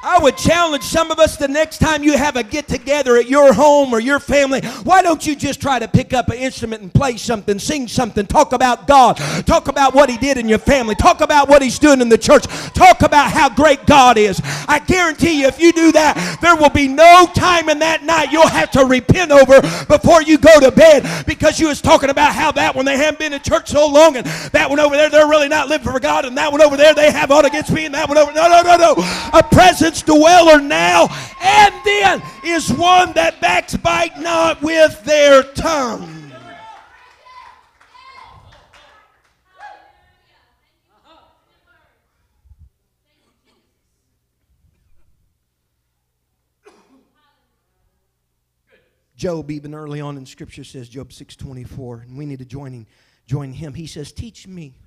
I 0.00 0.20
would 0.20 0.36
challenge 0.36 0.84
some 0.84 1.10
of 1.10 1.18
us 1.18 1.36
the 1.36 1.48
next 1.48 1.78
time 1.78 2.04
you 2.04 2.16
have 2.16 2.36
a 2.36 2.44
get 2.44 2.68
together 2.68 3.16
at 3.16 3.28
your 3.28 3.52
home 3.52 3.92
or 3.92 3.98
your 3.98 4.20
family, 4.20 4.60
why 4.84 5.02
don't 5.02 5.26
you 5.26 5.34
just 5.34 5.60
try 5.60 5.80
to 5.80 5.88
pick 5.88 6.12
up 6.12 6.28
an 6.28 6.36
instrument 6.36 6.82
and 6.82 6.94
play 6.94 7.16
something, 7.16 7.58
sing 7.58 7.88
something, 7.88 8.24
talk 8.24 8.52
about 8.52 8.86
God, 8.86 9.16
talk 9.44 9.66
about 9.66 9.94
what 9.94 10.08
He 10.08 10.16
did 10.16 10.38
in 10.38 10.48
your 10.48 10.60
family, 10.60 10.94
talk 10.94 11.20
about 11.20 11.48
what 11.48 11.62
He's 11.62 11.80
doing 11.80 12.00
in 12.00 12.08
the 12.08 12.18
church, 12.18 12.44
talk 12.74 13.02
about 13.02 13.32
how 13.32 13.48
great 13.48 13.86
God 13.86 14.18
is. 14.18 14.40
I 14.68 14.78
guarantee 14.78 15.40
you, 15.40 15.48
if 15.48 15.58
you 15.58 15.72
do 15.72 15.90
that, 15.90 16.38
there 16.40 16.54
will 16.54 16.70
be 16.70 16.86
no 16.86 17.26
time 17.34 17.68
in 17.68 17.80
that 17.80 18.04
night 18.04 18.30
you'll 18.30 18.46
have 18.46 18.70
to 18.72 18.84
repent 18.84 19.32
over 19.32 19.60
before 19.86 20.22
you 20.22 20.38
go 20.38 20.60
to 20.60 20.70
bed 20.70 21.26
because 21.26 21.58
you 21.58 21.66
was 21.66 21.80
talking 21.80 22.10
about 22.10 22.34
how 22.34 22.52
that 22.52 22.74
one 22.74 22.84
they 22.84 22.96
haven't 22.96 23.18
been 23.18 23.32
in 23.32 23.40
church 23.40 23.70
so 23.70 23.88
long 23.88 24.16
and 24.16 24.26
that 24.52 24.70
one 24.70 24.78
over 24.78 24.96
there 24.96 25.10
they're 25.10 25.28
really 25.28 25.48
not 25.48 25.68
living 25.68 25.90
for 25.90 25.98
God 25.98 26.24
and 26.24 26.36
that 26.38 26.52
one 26.52 26.62
over 26.62 26.76
there 26.76 26.94
they 26.94 27.10
have 27.10 27.32
all 27.32 27.44
against 27.44 27.72
me 27.72 27.86
and 27.86 27.94
that 27.94 28.08
one 28.08 28.16
over 28.16 28.32
no 28.32 28.48
no 28.48 28.62
no 28.62 28.76
no 28.76 28.94
a 29.32 29.42
present 29.42 29.87
presence 29.88 30.02
dweller 30.02 30.60
now, 30.60 31.08
and 31.40 31.74
then 31.84 32.22
is 32.44 32.70
one 32.72 33.12
that 33.14 33.40
backsbite 33.40 34.20
not 34.20 34.60
with 34.62 35.02
their 35.04 35.42
tongue. 35.42 36.14
Job, 49.16 49.50
even 49.50 49.74
early 49.74 50.00
on 50.00 50.16
in 50.16 50.24
Scripture, 50.24 50.62
says 50.62 50.88
Job 50.88 51.12
six 51.12 51.34
twenty 51.34 51.64
four, 51.64 52.04
and 52.06 52.16
we 52.16 52.24
need 52.24 52.38
to 52.38 52.44
join 52.44 52.72
him. 52.72 52.86
Join 53.26 53.52
him. 53.52 53.74
He 53.74 53.88
says, 53.88 54.12
"Teach 54.12 54.46
me, 54.46 54.78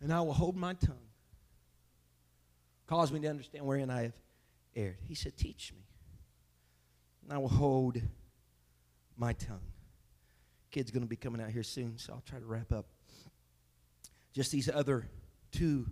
and 0.00 0.12
I 0.12 0.20
will 0.20 0.32
hold 0.32 0.56
my 0.56 0.74
tongue." 0.74 1.09
Cause 2.90 3.12
me 3.12 3.20
to 3.20 3.28
understand 3.28 3.64
wherein 3.64 3.88
I 3.88 4.02
have 4.02 4.16
erred." 4.74 4.98
He 5.06 5.14
said, 5.14 5.36
"Teach 5.36 5.72
me, 5.72 5.86
and 7.22 7.32
I 7.32 7.38
will 7.38 7.48
hold 7.48 8.02
my 9.16 9.32
tongue." 9.32 9.72
Kid's 10.72 10.90
going 10.90 11.04
to 11.04 11.08
be 11.08 11.14
coming 11.14 11.40
out 11.40 11.50
here 11.50 11.62
soon, 11.62 11.98
so 11.98 12.14
I'll 12.14 12.22
try 12.26 12.40
to 12.40 12.44
wrap 12.44 12.72
up. 12.72 12.86
Just 14.32 14.50
these 14.50 14.68
other 14.68 15.08
two 15.52 15.86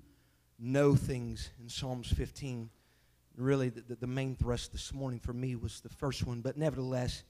know 0.58 0.96
things 0.96 1.50
in 1.60 1.68
Psalms 1.68 2.10
15 2.10 2.68
really 3.36 3.68
the, 3.68 3.94
the 3.94 4.06
main 4.08 4.34
thrust 4.34 4.72
this 4.72 4.92
morning 4.92 5.20
for 5.20 5.32
me 5.32 5.54
was 5.54 5.80
the 5.80 5.88
first 5.88 6.26
one, 6.26 6.40
but 6.40 6.56
nevertheless, 6.56 7.22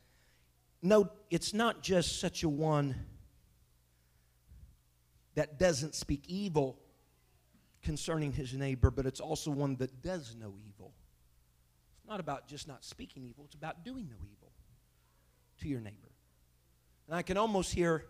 no, 0.80 1.10
it's 1.28 1.52
not 1.52 1.82
just 1.82 2.18
such 2.18 2.42
a 2.42 2.48
one 2.48 2.94
that 5.34 5.58
doesn't 5.58 5.94
speak 5.94 6.24
evil 6.26 6.78
concerning 7.82 8.32
his 8.32 8.54
neighbor, 8.54 8.90
but 8.90 9.06
it's 9.06 9.20
also 9.20 9.50
one 9.50 9.76
that 9.76 10.02
does 10.02 10.34
no 10.38 10.54
evil. 10.66 10.92
It's 11.98 12.08
not 12.08 12.20
about 12.20 12.48
just 12.48 12.68
not 12.68 12.84
speaking 12.84 13.24
evil, 13.24 13.44
it's 13.44 13.54
about 13.54 13.84
doing 13.84 14.08
no 14.10 14.16
evil 14.16 14.52
to 15.60 15.68
your 15.68 15.80
neighbor. 15.80 16.08
And 17.06 17.16
I 17.16 17.22
can 17.22 17.36
almost 17.36 17.72
hear 17.72 18.04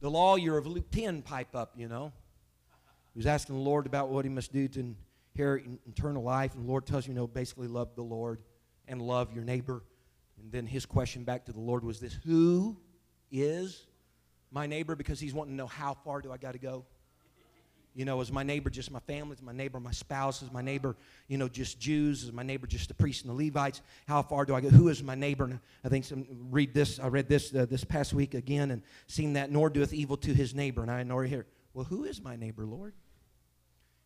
the 0.00 0.10
lawyer 0.10 0.56
of 0.56 0.66
Luke 0.66 0.90
10 0.90 1.22
pipe 1.22 1.54
up, 1.54 1.72
you 1.76 1.88
know. 1.88 2.12
He 3.12 3.18
was 3.18 3.26
asking 3.26 3.54
the 3.54 3.62
Lord 3.62 3.86
about 3.86 4.08
what 4.08 4.24
he 4.24 4.28
must 4.28 4.52
do 4.52 4.66
to 4.68 4.94
inherit 5.34 5.64
eternal 5.86 6.22
life. 6.22 6.54
And 6.54 6.64
the 6.64 6.68
Lord 6.68 6.86
tells 6.86 7.06
you, 7.06 7.12
you 7.12 7.20
know, 7.20 7.26
basically 7.26 7.68
love 7.68 7.94
the 7.94 8.02
Lord 8.02 8.40
and 8.88 9.00
love 9.00 9.32
your 9.32 9.44
neighbor. 9.44 9.84
And 10.40 10.50
then 10.50 10.66
his 10.66 10.84
question 10.84 11.22
back 11.22 11.44
to 11.46 11.52
the 11.52 11.60
Lord 11.60 11.84
was 11.84 12.00
this 12.00 12.14
Who 12.24 12.76
is 13.30 13.86
my 14.50 14.66
neighbor? 14.66 14.96
Because 14.96 15.20
he's 15.20 15.34
wanting 15.34 15.52
to 15.52 15.56
know 15.56 15.66
how 15.66 15.94
far 15.94 16.20
do 16.20 16.32
I 16.32 16.38
got 16.38 16.52
to 16.52 16.58
go? 16.58 16.84
You 17.94 18.04
know, 18.04 18.20
is 18.20 18.32
my 18.32 18.42
neighbor 18.42 18.70
just 18.70 18.90
my 18.90 18.98
family? 19.00 19.34
Is 19.34 19.42
my 19.42 19.52
neighbor 19.52 19.78
my 19.78 19.92
spouse? 19.92 20.42
Is 20.42 20.50
my 20.50 20.62
neighbor, 20.62 20.96
you 21.28 21.38
know, 21.38 21.48
just 21.48 21.78
Jews? 21.78 22.24
Is 22.24 22.32
my 22.32 22.42
neighbor 22.42 22.66
just 22.66 22.88
the 22.88 22.94
priests 22.94 23.22
and 23.22 23.30
the 23.30 23.44
Levites? 23.44 23.82
How 24.08 24.20
far 24.20 24.44
do 24.44 24.54
I 24.54 24.60
go? 24.60 24.68
Who 24.68 24.88
is 24.88 25.00
my 25.00 25.14
neighbor? 25.14 25.44
And 25.44 25.60
I 25.84 25.88
think 25.88 26.04
some 26.04 26.26
read 26.50 26.74
this. 26.74 26.98
I 26.98 27.06
read 27.06 27.28
this 27.28 27.54
uh, 27.54 27.66
this 27.70 27.84
past 27.84 28.12
week 28.12 28.34
again 28.34 28.72
and 28.72 28.82
seen 29.06 29.34
that 29.34 29.52
nor 29.52 29.70
doeth 29.70 29.92
evil 29.92 30.16
to 30.18 30.34
his 30.34 30.56
neighbor. 30.56 30.82
And 30.82 30.90
I 30.90 31.04
nor 31.04 31.22
here. 31.24 31.46
Well, 31.72 31.84
who 31.84 32.02
is 32.02 32.20
my 32.20 32.34
neighbor, 32.34 32.66
Lord? 32.66 32.94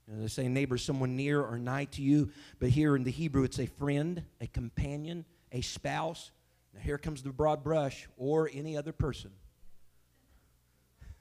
You 0.07 0.15
know, 0.15 0.23
they 0.23 0.29
say 0.29 0.49
neighbor 0.49 0.75
is 0.75 0.83
someone 0.83 1.17
near 1.17 1.41
or 1.41 1.59
nigh 1.59 1.87
to 1.87 2.03
you, 2.03 2.31
but 2.59 2.69
here 2.69 2.95
in 2.95 3.05
the 3.05 3.11
Hebrew 3.11 3.45
it's 3.45 3.59
a 3.59 3.67
friend, 3.67 4.23
a 4.43 4.47
companion, 4.49 5.25
a 5.51 5.63
spouse. 5.63 6.31
Now 6.75 6.81
here 6.81 6.99
comes 6.99 7.23
the 7.23 7.31
broad 7.31 7.65
brush, 7.65 8.07
or 8.19 8.51
any 8.53 8.77
other 8.77 8.93
person. 8.93 9.31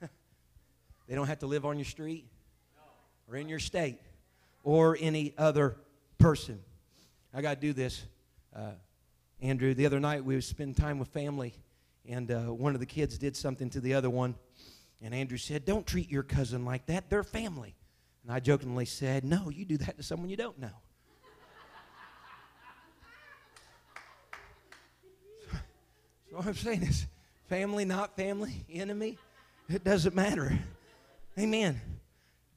they 0.00 1.14
don't 1.14 1.26
have 1.26 1.38
to 1.38 1.46
live 1.46 1.64
on 1.64 1.78
your 1.78 1.86
street 1.86 2.26
or 3.28 3.36
in 3.36 3.48
your 3.48 3.58
state 3.58 4.00
or 4.62 4.96
any 5.00 5.34
other 5.38 5.76
person. 6.18 6.60
I 7.32 7.42
got 7.42 7.54
to 7.54 7.60
do 7.60 7.72
this. 7.72 8.04
Uh, 8.54 8.72
Andrew, 9.40 9.74
the 9.74 9.86
other 9.86 10.00
night 10.00 10.24
we 10.24 10.34
were 10.34 10.40
spending 10.40 10.74
time 10.74 10.98
with 10.98 11.08
family, 11.08 11.54
and 12.08 12.30
uh, 12.30 12.40
one 12.52 12.74
of 12.74 12.80
the 12.80 12.86
kids 12.86 13.18
did 13.18 13.36
something 13.36 13.70
to 13.70 13.80
the 13.80 13.94
other 13.94 14.10
one. 14.10 14.34
And 15.02 15.14
Andrew 15.14 15.38
said, 15.38 15.64
Don't 15.64 15.86
treat 15.86 16.10
your 16.10 16.24
cousin 16.24 16.64
like 16.64 16.86
that. 16.86 17.08
They're 17.08 17.22
family. 17.22 17.76
And 18.24 18.32
I 18.32 18.40
jokingly 18.40 18.86
said, 18.86 19.24
No, 19.24 19.50
you 19.50 19.64
do 19.64 19.76
that 19.78 19.96
to 19.96 20.02
someone 20.02 20.28
you 20.28 20.36
don't 20.36 20.58
know. 20.58 20.68
so 25.52 26.36
what 26.36 26.46
I'm 26.46 26.54
saying 26.54 26.82
is 26.82 27.06
family, 27.48 27.84
not 27.84 28.16
family, 28.16 28.64
enemy, 28.72 29.18
it 29.68 29.84
doesn't 29.84 30.16
matter. 30.16 30.58
Amen. 31.38 31.80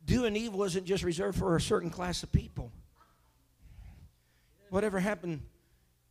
Doing 0.06 0.36
evil 0.36 0.64
isn't 0.64 0.86
just 0.86 1.04
reserved 1.04 1.38
for 1.38 1.56
a 1.56 1.62
certain 1.62 1.90
class 1.90 2.24
of 2.24 2.32
people. 2.32 2.72
Whatever 4.70 5.00
happened 5.00 5.42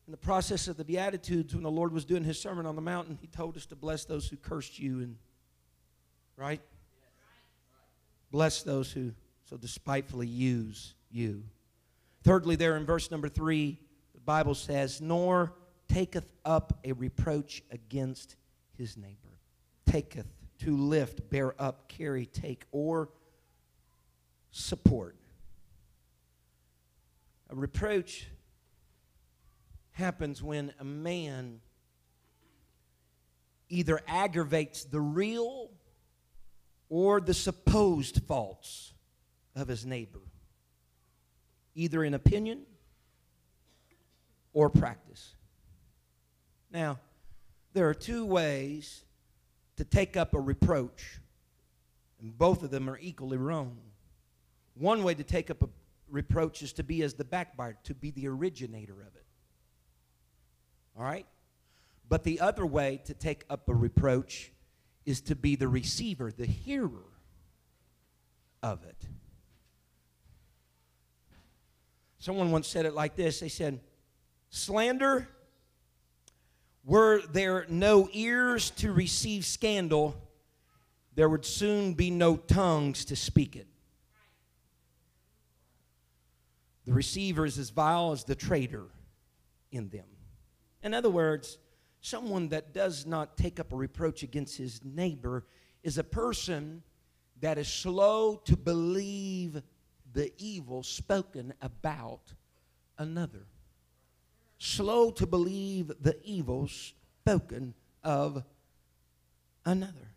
in 0.07 0.11
the 0.11 0.17
process 0.17 0.69
of 0.69 0.77
the 0.77 0.85
Beatitudes 0.85 1.55
when 1.55 1.63
the 1.63 1.71
Lord 1.71 1.93
was 1.93 2.05
doing 2.05 2.25
his 2.25 2.41
sermon 2.41 2.67
on 2.67 2.77
the 2.77 2.83
mountain, 2.83 3.19
he 3.21 3.27
told 3.27 3.57
us 3.57 3.67
to 3.67 3.77
bless 3.77 4.05
those 4.05 4.29
who 4.29 4.37
cursed 4.37 4.79
you 4.79 5.01
and 5.01 5.17
right? 6.41 6.61
Bless 8.31 8.63
those 8.63 8.91
who 8.91 9.13
so 9.45 9.57
despitefully 9.57 10.27
use 10.27 10.95
you. 11.11 11.45
Thirdly, 12.23 12.57
there 12.57 12.77
in 12.77 12.87
verse 12.87 13.11
number 13.11 13.29
three, 13.29 13.79
the 14.15 14.21
Bible 14.21 14.55
says, 14.55 15.01
Nor 15.01 15.53
taketh 15.89 16.33
up 16.45 16.79
a 16.85 16.93
reproach 16.93 17.63
against 17.71 18.37
his 18.77 18.97
neighbor. 18.97 19.17
Taketh, 19.87 20.27
to 20.61 20.77
lift, 20.77 21.29
bear 21.31 21.61
up, 21.61 21.89
carry, 21.89 22.27
take, 22.27 22.65
or 22.71 23.09
support. 24.51 25.17
A 27.49 27.55
reproach 27.55 28.29
happens 29.93 30.43
when 30.43 30.73
a 30.79 30.85
man 30.85 31.61
either 33.69 34.01
aggravates 34.07 34.85
the 34.85 35.01
real 35.01 35.71
or 36.89 37.21
the 37.21 37.35
supposed 37.35 38.23
faults 38.25 38.93
of 39.55 39.69
his 39.69 39.87
neighbor, 39.87 40.21
either 41.75 42.03
in 42.05 42.15
opinion 42.15 42.63
or 44.53 44.69
practice. 44.69 45.35
Now, 46.71 46.99
there 47.73 47.89
are 47.89 47.95
two 47.95 48.25
ways 48.25 49.05
to 49.77 49.85
take 49.85 50.17
up 50.17 50.35
a 50.35 50.41
reproach, 50.41 51.21
and 52.21 52.37
both 52.37 52.63
of 52.63 52.71
them 52.71 52.89
are 52.91 52.99
equally 53.01 53.37
wrong. 53.37 53.77
One 54.81 55.05
way 55.05 55.13
to 55.13 55.23
take 55.23 55.51
up 55.51 55.63
a 55.63 55.69
reproach 56.09 56.63
is 56.63 56.73
to 56.73 56.83
be 56.83 57.03
as 57.03 57.13
the 57.13 57.25
backbiter, 57.25 57.77
to 57.85 57.95
be 57.95 58.13
the 58.13 58.27
originator 58.29 58.95
of 58.95 59.15
it. 59.15 59.27
All 60.97 61.05
right? 61.05 61.27
But 62.09 62.25
the 62.25 62.41
other 62.41 62.65
way 62.65 63.03
to 63.05 63.13
take 63.13 63.45
up 63.51 63.69
a 63.69 63.75
reproach 63.75 64.51
is 65.05 65.21
to 65.23 65.37
be 65.37 65.55
the 65.55 65.69
receiver, 65.69 66.33
the 66.33 66.47
hearer 66.47 67.05
of 68.63 68.83
it. 68.85 68.97
Someone 72.19 72.51
once 72.51 72.67
said 72.67 72.87
it 72.87 72.95
like 72.95 73.17
this 73.17 73.41
they 73.41 73.51
said, 73.51 73.81
Slander, 74.49 75.29
were 76.87 77.21
there 77.31 77.67
no 77.69 78.09
ears 78.15 78.71
to 78.71 78.95
receive 78.95 79.45
scandal, 79.45 80.17
there 81.15 81.29
would 81.29 81.45
soon 81.45 81.93
be 81.93 82.11
no 82.11 82.39
tongues 82.39 83.05
to 83.05 83.15
speak 83.15 83.57
it. 83.57 83.67
The 86.91 86.97
receiver 86.97 87.47
is 87.47 87.57
as 87.57 87.71
vile 87.71 88.11
as 88.11 88.25
the 88.25 88.35
traitor 88.35 88.87
in 89.71 89.91
them. 89.91 90.09
In 90.83 90.93
other 90.93 91.09
words, 91.09 91.57
someone 92.01 92.49
that 92.49 92.75
does 92.75 93.07
not 93.07 93.37
take 93.37 93.61
up 93.61 93.73
a 93.73 93.77
reproach 93.77 94.25
against 94.25 94.57
his 94.57 94.81
neighbor 94.83 95.47
is 95.85 95.99
a 95.99 96.03
person 96.03 96.83
that 97.43 97.59
is 97.59 97.69
slow 97.69 98.35
to 98.45 98.57
believe 98.57 99.63
the 100.13 100.33
evil 100.37 100.83
spoken 100.83 101.55
about 101.63 102.33
another. 102.99 103.47
Slow 104.59 105.13
to 105.13 105.29
believe 105.29 105.93
the 106.01 106.19
evil 106.25 106.67
spoken 106.67 107.73
of 108.03 108.43
another. 109.65 110.11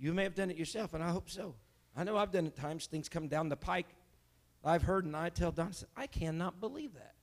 You 0.00 0.12
may 0.12 0.24
have 0.24 0.34
done 0.34 0.50
it 0.50 0.56
yourself, 0.56 0.94
and 0.94 1.04
I 1.04 1.10
hope 1.10 1.30
so. 1.30 1.54
I 1.96 2.02
know 2.02 2.16
I've 2.16 2.32
done 2.32 2.46
it 2.46 2.56
times. 2.56 2.86
Things 2.86 3.08
come 3.08 3.28
down 3.28 3.48
the 3.48 3.54
pike. 3.54 3.86
I've 4.64 4.82
heard, 4.82 5.04
and 5.04 5.16
I 5.16 5.28
tell 5.28 5.50
Don, 5.50 5.72
I 5.96 6.06
cannot 6.06 6.60
believe 6.60 6.94
that. 6.94 7.14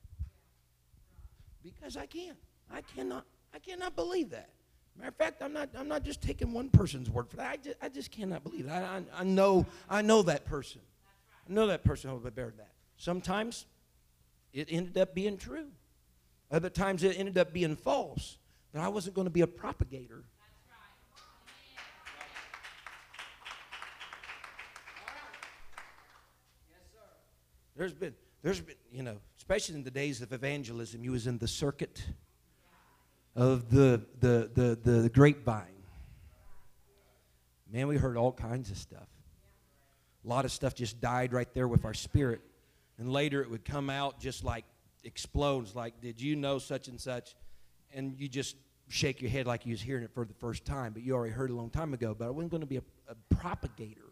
Because 1.63 1.95
I 1.97 2.05
can't. 2.05 2.37
I 2.71 2.81
cannot. 2.81 3.25
I 3.53 3.59
cannot 3.59 3.95
believe 3.95 4.29
that. 4.31 4.49
Matter 4.97 5.09
of 5.09 5.15
fact, 5.15 5.41
I'm 5.41 5.53
not, 5.53 5.69
I'm 5.77 5.87
not 5.87 6.03
just 6.03 6.21
taking 6.21 6.51
one 6.51 6.69
person's 6.69 7.09
word 7.09 7.29
for 7.29 7.37
that. 7.37 7.49
I 7.51 7.55
just, 7.55 7.77
I 7.81 7.89
just 7.89 8.11
cannot 8.11 8.43
believe 8.43 8.65
it. 8.65 8.71
I, 8.71 8.97
I, 8.97 9.01
I, 9.19 9.23
know, 9.23 9.65
I 9.89 10.01
know 10.01 10.21
that 10.23 10.45
person. 10.45 10.81
I 11.49 11.53
know 11.53 11.67
that 11.67 11.83
person 11.83 12.11
will 12.11 12.19
bear 12.31 12.53
that. 12.57 12.71
Sometimes 12.97 13.65
it 14.51 14.67
ended 14.69 14.97
up 14.97 15.15
being 15.15 15.37
true. 15.37 15.67
Other 16.51 16.69
times 16.69 17.03
it 17.03 17.17
ended 17.17 17.37
up 17.37 17.53
being 17.53 17.75
false. 17.75 18.37
But 18.73 18.81
I 18.81 18.89
wasn't 18.89 19.15
going 19.15 19.25
to 19.25 19.31
be 19.31 19.41
a 19.41 19.47
propagator. 19.47 20.25
There's 27.79 27.93
been, 27.93 28.13
there's 28.41 28.59
been, 28.59 28.75
you 28.91 29.03
know, 29.03 29.15
especially 29.37 29.75
in 29.75 29.85
the 29.85 29.89
days 29.89 30.21
of 30.21 30.33
evangelism, 30.33 31.01
you 31.01 31.13
was 31.13 31.27
in 31.27 31.37
the 31.37 31.47
circuit 31.47 32.03
of 33.37 33.69
the, 33.69 34.01
the, 34.19 34.51
the, 34.53 34.91
the, 34.91 35.09
grapevine. 35.09 35.63
Man, 37.71 37.87
we 37.87 37.95
heard 37.95 38.17
all 38.17 38.33
kinds 38.33 38.69
of 38.69 38.77
stuff. 38.77 39.07
A 40.25 40.27
lot 40.27 40.43
of 40.43 40.51
stuff 40.51 40.75
just 40.75 40.99
died 40.99 41.31
right 41.31 41.47
there 41.53 41.69
with 41.69 41.85
our 41.85 41.93
spirit. 41.93 42.41
And 42.97 43.13
later 43.13 43.41
it 43.41 43.49
would 43.49 43.63
come 43.63 43.89
out 43.89 44.19
just 44.19 44.43
like 44.43 44.65
explodes 45.05 45.73
like, 45.73 46.01
Did 46.01 46.19
you 46.19 46.35
know 46.35 46.59
such 46.59 46.89
and 46.89 46.99
such? 46.99 47.33
And 47.93 48.13
you 48.19 48.27
just 48.27 48.57
shake 48.89 49.21
your 49.21 49.31
head 49.31 49.47
like 49.47 49.65
you 49.65 49.71
was 49.71 49.81
hearing 49.81 50.03
it 50.03 50.11
for 50.13 50.25
the 50.25 50.33
first 50.33 50.65
time, 50.65 50.91
but 50.91 51.01
you 51.01 51.15
already 51.15 51.31
heard 51.31 51.49
a 51.49 51.55
long 51.55 51.69
time 51.69 51.93
ago. 51.93 52.13
But 52.13 52.27
I 52.27 52.31
wasn't 52.31 52.51
going 52.51 52.59
to 52.59 52.67
be 52.67 52.77
a, 52.77 52.83
a 53.07 53.15
propagator. 53.37 54.09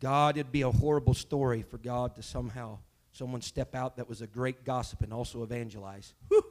God, 0.00 0.38
it'd 0.38 0.50
be 0.50 0.62
a 0.62 0.70
horrible 0.70 1.14
story 1.14 1.62
for 1.62 1.76
God 1.76 2.16
to 2.16 2.22
somehow 2.22 2.78
someone 3.12 3.42
step 3.42 3.74
out 3.74 3.96
that 3.96 4.08
was 4.08 4.22
a 4.22 4.26
great 4.26 4.64
gossip 4.64 5.02
and 5.02 5.12
also 5.12 5.42
evangelize. 5.42 6.14
Whew. 6.28 6.42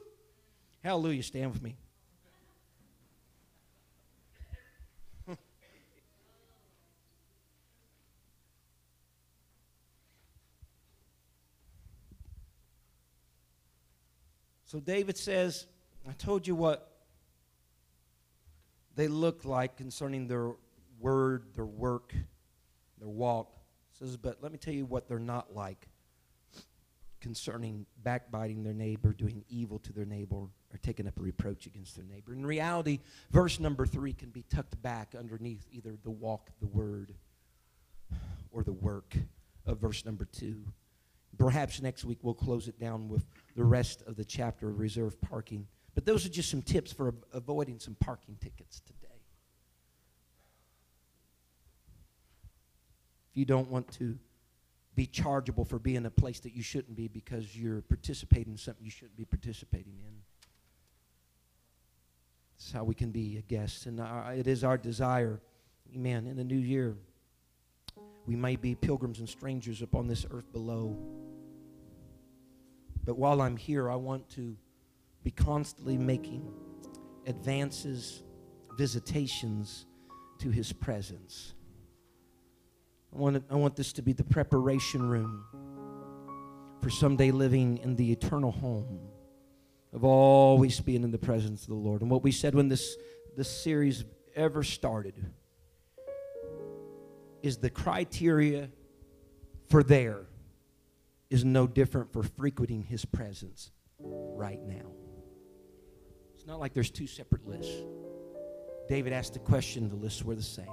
Hallelujah. 0.84 1.22
Stand 1.22 1.52
with 1.52 1.62
me. 1.62 1.76
So 14.66 14.78
David 14.78 15.16
says, 15.16 15.66
I 16.08 16.12
told 16.12 16.46
you 16.46 16.54
what 16.54 16.92
they 18.94 19.08
look 19.08 19.44
like 19.44 19.76
concerning 19.76 20.28
their 20.28 20.52
word, 21.00 21.46
their 21.56 21.66
work, 21.66 22.14
their 23.00 23.08
walk. 23.08 23.56
says, 23.92 24.16
but 24.16 24.38
let 24.42 24.52
me 24.52 24.58
tell 24.58 24.74
you 24.74 24.86
what 24.86 25.08
they're 25.08 25.18
not 25.18 25.54
like 25.54 25.88
concerning 27.20 27.86
backbiting 28.02 28.62
their 28.62 28.74
neighbor, 28.74 29.12
doing 29.12 29.44
evil 29.48 29.78
to 29.80 29.92
their 29.92 30.06
neighbor, 30.06 30.36
or 30.36 30.50
taking 30.82 31.06
up 31.06 31.18
a 31.18 31.22
reproach 31.22 31.66
against 31.66 31.96
their 31.96 32.04
neighbor. 32.04 32.32
In 32.32 32.46
reality, 32.46 33.00
verse 33.30 33.60
number 33.60 33.86
three 33.86 34.12
can 34.12 34.30
be 34.30 34.42
tucked 34.42 34.80
back 34.82 35.14
underneath 35.18 35.66
either 35.70 35.96
the 36.02 36.10
walk, 36.10 36.50
the 36.60 36.66
word, 36.66 37.14
or 38.50 38.62
the 38.62 38.72
work 38.72 39.16
of 39.66 39.78
verse 39.78 40.04
number 40.04 40.24
two. 40.24 40.64
Perhaps 41.38 41.80
next 41.80 42.04
week 42.04 42.18
we'll 42.22 42.34
close 42.34 42.68
it 42.68 42.78
down 42.78 43.08
with 43.08 43.24
the 43.56 43.64
rest 43.64 44.02
of 44.06 44.16
the 44.16 44.24
chapter 44.24 44.68
of 44.68 44.78
reserve 44.78 45.20
parking. 45.20 45.66
But 45.94 46.04
those 46.04 46.24
are 46.24 46.30
just 46.30 46.50
some 46.50 46.62
tips 46.62 46.92
for 46.92 47.14
avoiding 47.32 47.78
some 47.78 47.96
parking 48.00 48.36
tickets 48.40 48.80
today. 48.80 48.99
If 53.30 53.36
you 53.36 53.44
don't 53.44 53.70
want 53.70 53.90
to 53.98 54.18
be 54.94 55.06
chargeable 55.06 55.64
for 55.64 55.78
being 55.78 56.04
a 56.06 56.10
place 56.10 56.40
that 56.40 56.54
you 56.54 56.62
shouldn't 56.62 56.96
be 56.96 57.08
because 57.08 57.56
you're 57.56 57.82
participating 57.82 58.52
in 58.52 58.58
something 58.58 58.84
you 58.84 58.90
shouldn't 58.90 59.16
be 59.16 59.24
participating 59.24 59.94
in. 60.04 60.14
That's 62.58 62.72
how 62.72 62.84
we 62.84 62.94
can 62.94 63.10
be 63.10 63.38
a 63.38 63.42
guest. 63.42 63.86
And 63.86 64.00
our, 64.00 64.34
it 64.34 64.46
is 64.46 64.64
our 64.64 64.76
desire, 64.76 65.40
amen, 65.94 66.26
in 66.26 66.36
the 66.36 66.44
new 66.44 66.58
year, 66.58 66.96
we 68.26 68.36
may 68.36 68.56
be 68.56 68.74
pilgrims 68.74 69.20
and 69.20 69.28
strangers 69.28 69.80
upon 69.80 70.08
this 70.08 70.26
earth 70.30 70.52
below. 70.52 70.96
But 73.04 73.16
while 73.16 73.40
I'm 73.40 73.56
here, 73.56 73.90
I 73.90 73.96
want 73.96 74.28
to 74.30 74.56
be 75.22 75.30
constantly 75.30 75.96
making 75.96 76.52
advances, 77.26 78.22
visitations 78.76 79.86
to 80.40 80.50
His 80.50 80.72
presence. 80.72 81.54
I 83.14 83.18
want, 83.18 83.44
I 83.50 83.56
want 83.56 83.76
this 83.76 83.92
to 83.94 84.02
be 84.02 84.12
the 84.12 84.24
preparation 84.24 85.02
room 85.08 85.44
for 86.80 86.90
someday 86.90 87.30
living 87.30 87.78
in 87.78 87.96
the 87.96 88.12
eternal 88.12 88.52
home 88.52 89.00
of 89.92 90.04
always 90.04 90.80
being 90.80 91.02
in 91.02 91.10
the 91.10 91.18
presence 91.18 91.62
of 91.62 91.68
the 91.68 91.74
Lord. 91.74 92.02
And 92.02 92.10
what 92.10 92.22
we 92.22 92.32
said 92.32 92.54
when 92.54 92.68
this, 92.68 92.96
this 93.36 93.50
series 93.50 94.04
ever 94.36 94.62
started 94.62 95.14
is 97.42 97.58
the 97.58 97.70
criteria 97.70 98.70
for 99.68 99.82
there 99.82 100.26
is 101.30 101.44
no 101.44 101.66
different 101.66 102.12
for 102.12 102.22
frequenting 102.22 102.82
his 102.82 103.04
presence 103.04 103.70
right 103.98 104.60
now. 104.66 104.90
It's 106.34 106.46
not 106.46 106.60
like 106.60 106.72
there's 106.72 106.90
two 106.90 107.06
separate 107.06 107.46
lists. 107.46 107.84
David 108.88 109.12
asked 109.12 109.34
the 109.34 109.38
question, 109.38 109.88
the 109.88 109.94
lists 109.94 110.24
were 110.24 110.34
the 110.34 110.42
same. 110.42 110.66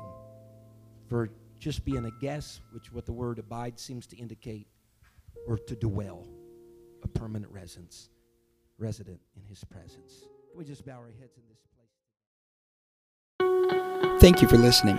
For 1.07 1.29
just 1.59 1.85
being 1.85 2.05
a 2.05 2.11
guest, 2.21 2.61
which 2.71 2.91
what 2.91 3.05
the 3.05 3.13
word 3.13 3.39
abide 3.39 3.79
seems 3.79 4.07
to 4.07 4.17
indicate, 4.17 4.67
or 5.47 5.57
to 5.57 5.75
dwell, 5.75 6.27
a 7.03 7.07
permanent 7.07 7.51
residence, 7.51 8.09
resident 8.77 9.19
in 9.35 9.43
his 9.43 9.63
presence. 9.63 10.27
Can 10.51 10.57
we 10.57 10.65
just 10.65 10.85
bow 10.85 10.93
our 10.93 11.11
heads 11.19 11.37
in 11.37 11.43
this 11.49 11.59
place? 11.75 11.89
Thank 14.21 14.41
you 14.41 14.47
for 14.47 14.57
listening. 14.57 14.97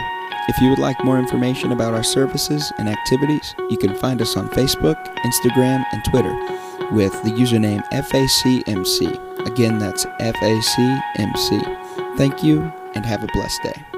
If 0.48 0.58
you 0.60 0.70
would 0.70 0.78
like 0.78 1.04
more 1.04 1.18
information 1.18 1.72
about 1.72 1.92
our 1.92 2.02
services 2.02 2.72
and 2.78 2.88
activities, 2.88 3.54
you 3.68 3.76
can 3.76 3.94
find 3.94 4.22
us 4.22 4.36
on 4.36 4.48
Facebook, 4.48 4.96
Instagram, 5.18 5.84
and 5.92 6.02
Twitter 6.04 6.34
with 6.92 7.12
the 7.22 7.30
username 7.30 7.84
FACMC. 7.90 9.46
Again, 9.46 9.78
that's 9.78 10.06
FACMC. 10.06 11.76
Thank 12.16 12.42
you 12.42 12.62
and 12.94 13.04
have 13.04 13.22
a 13.22 13.28
blessed 13.34 13.62
day. 13.62 13.97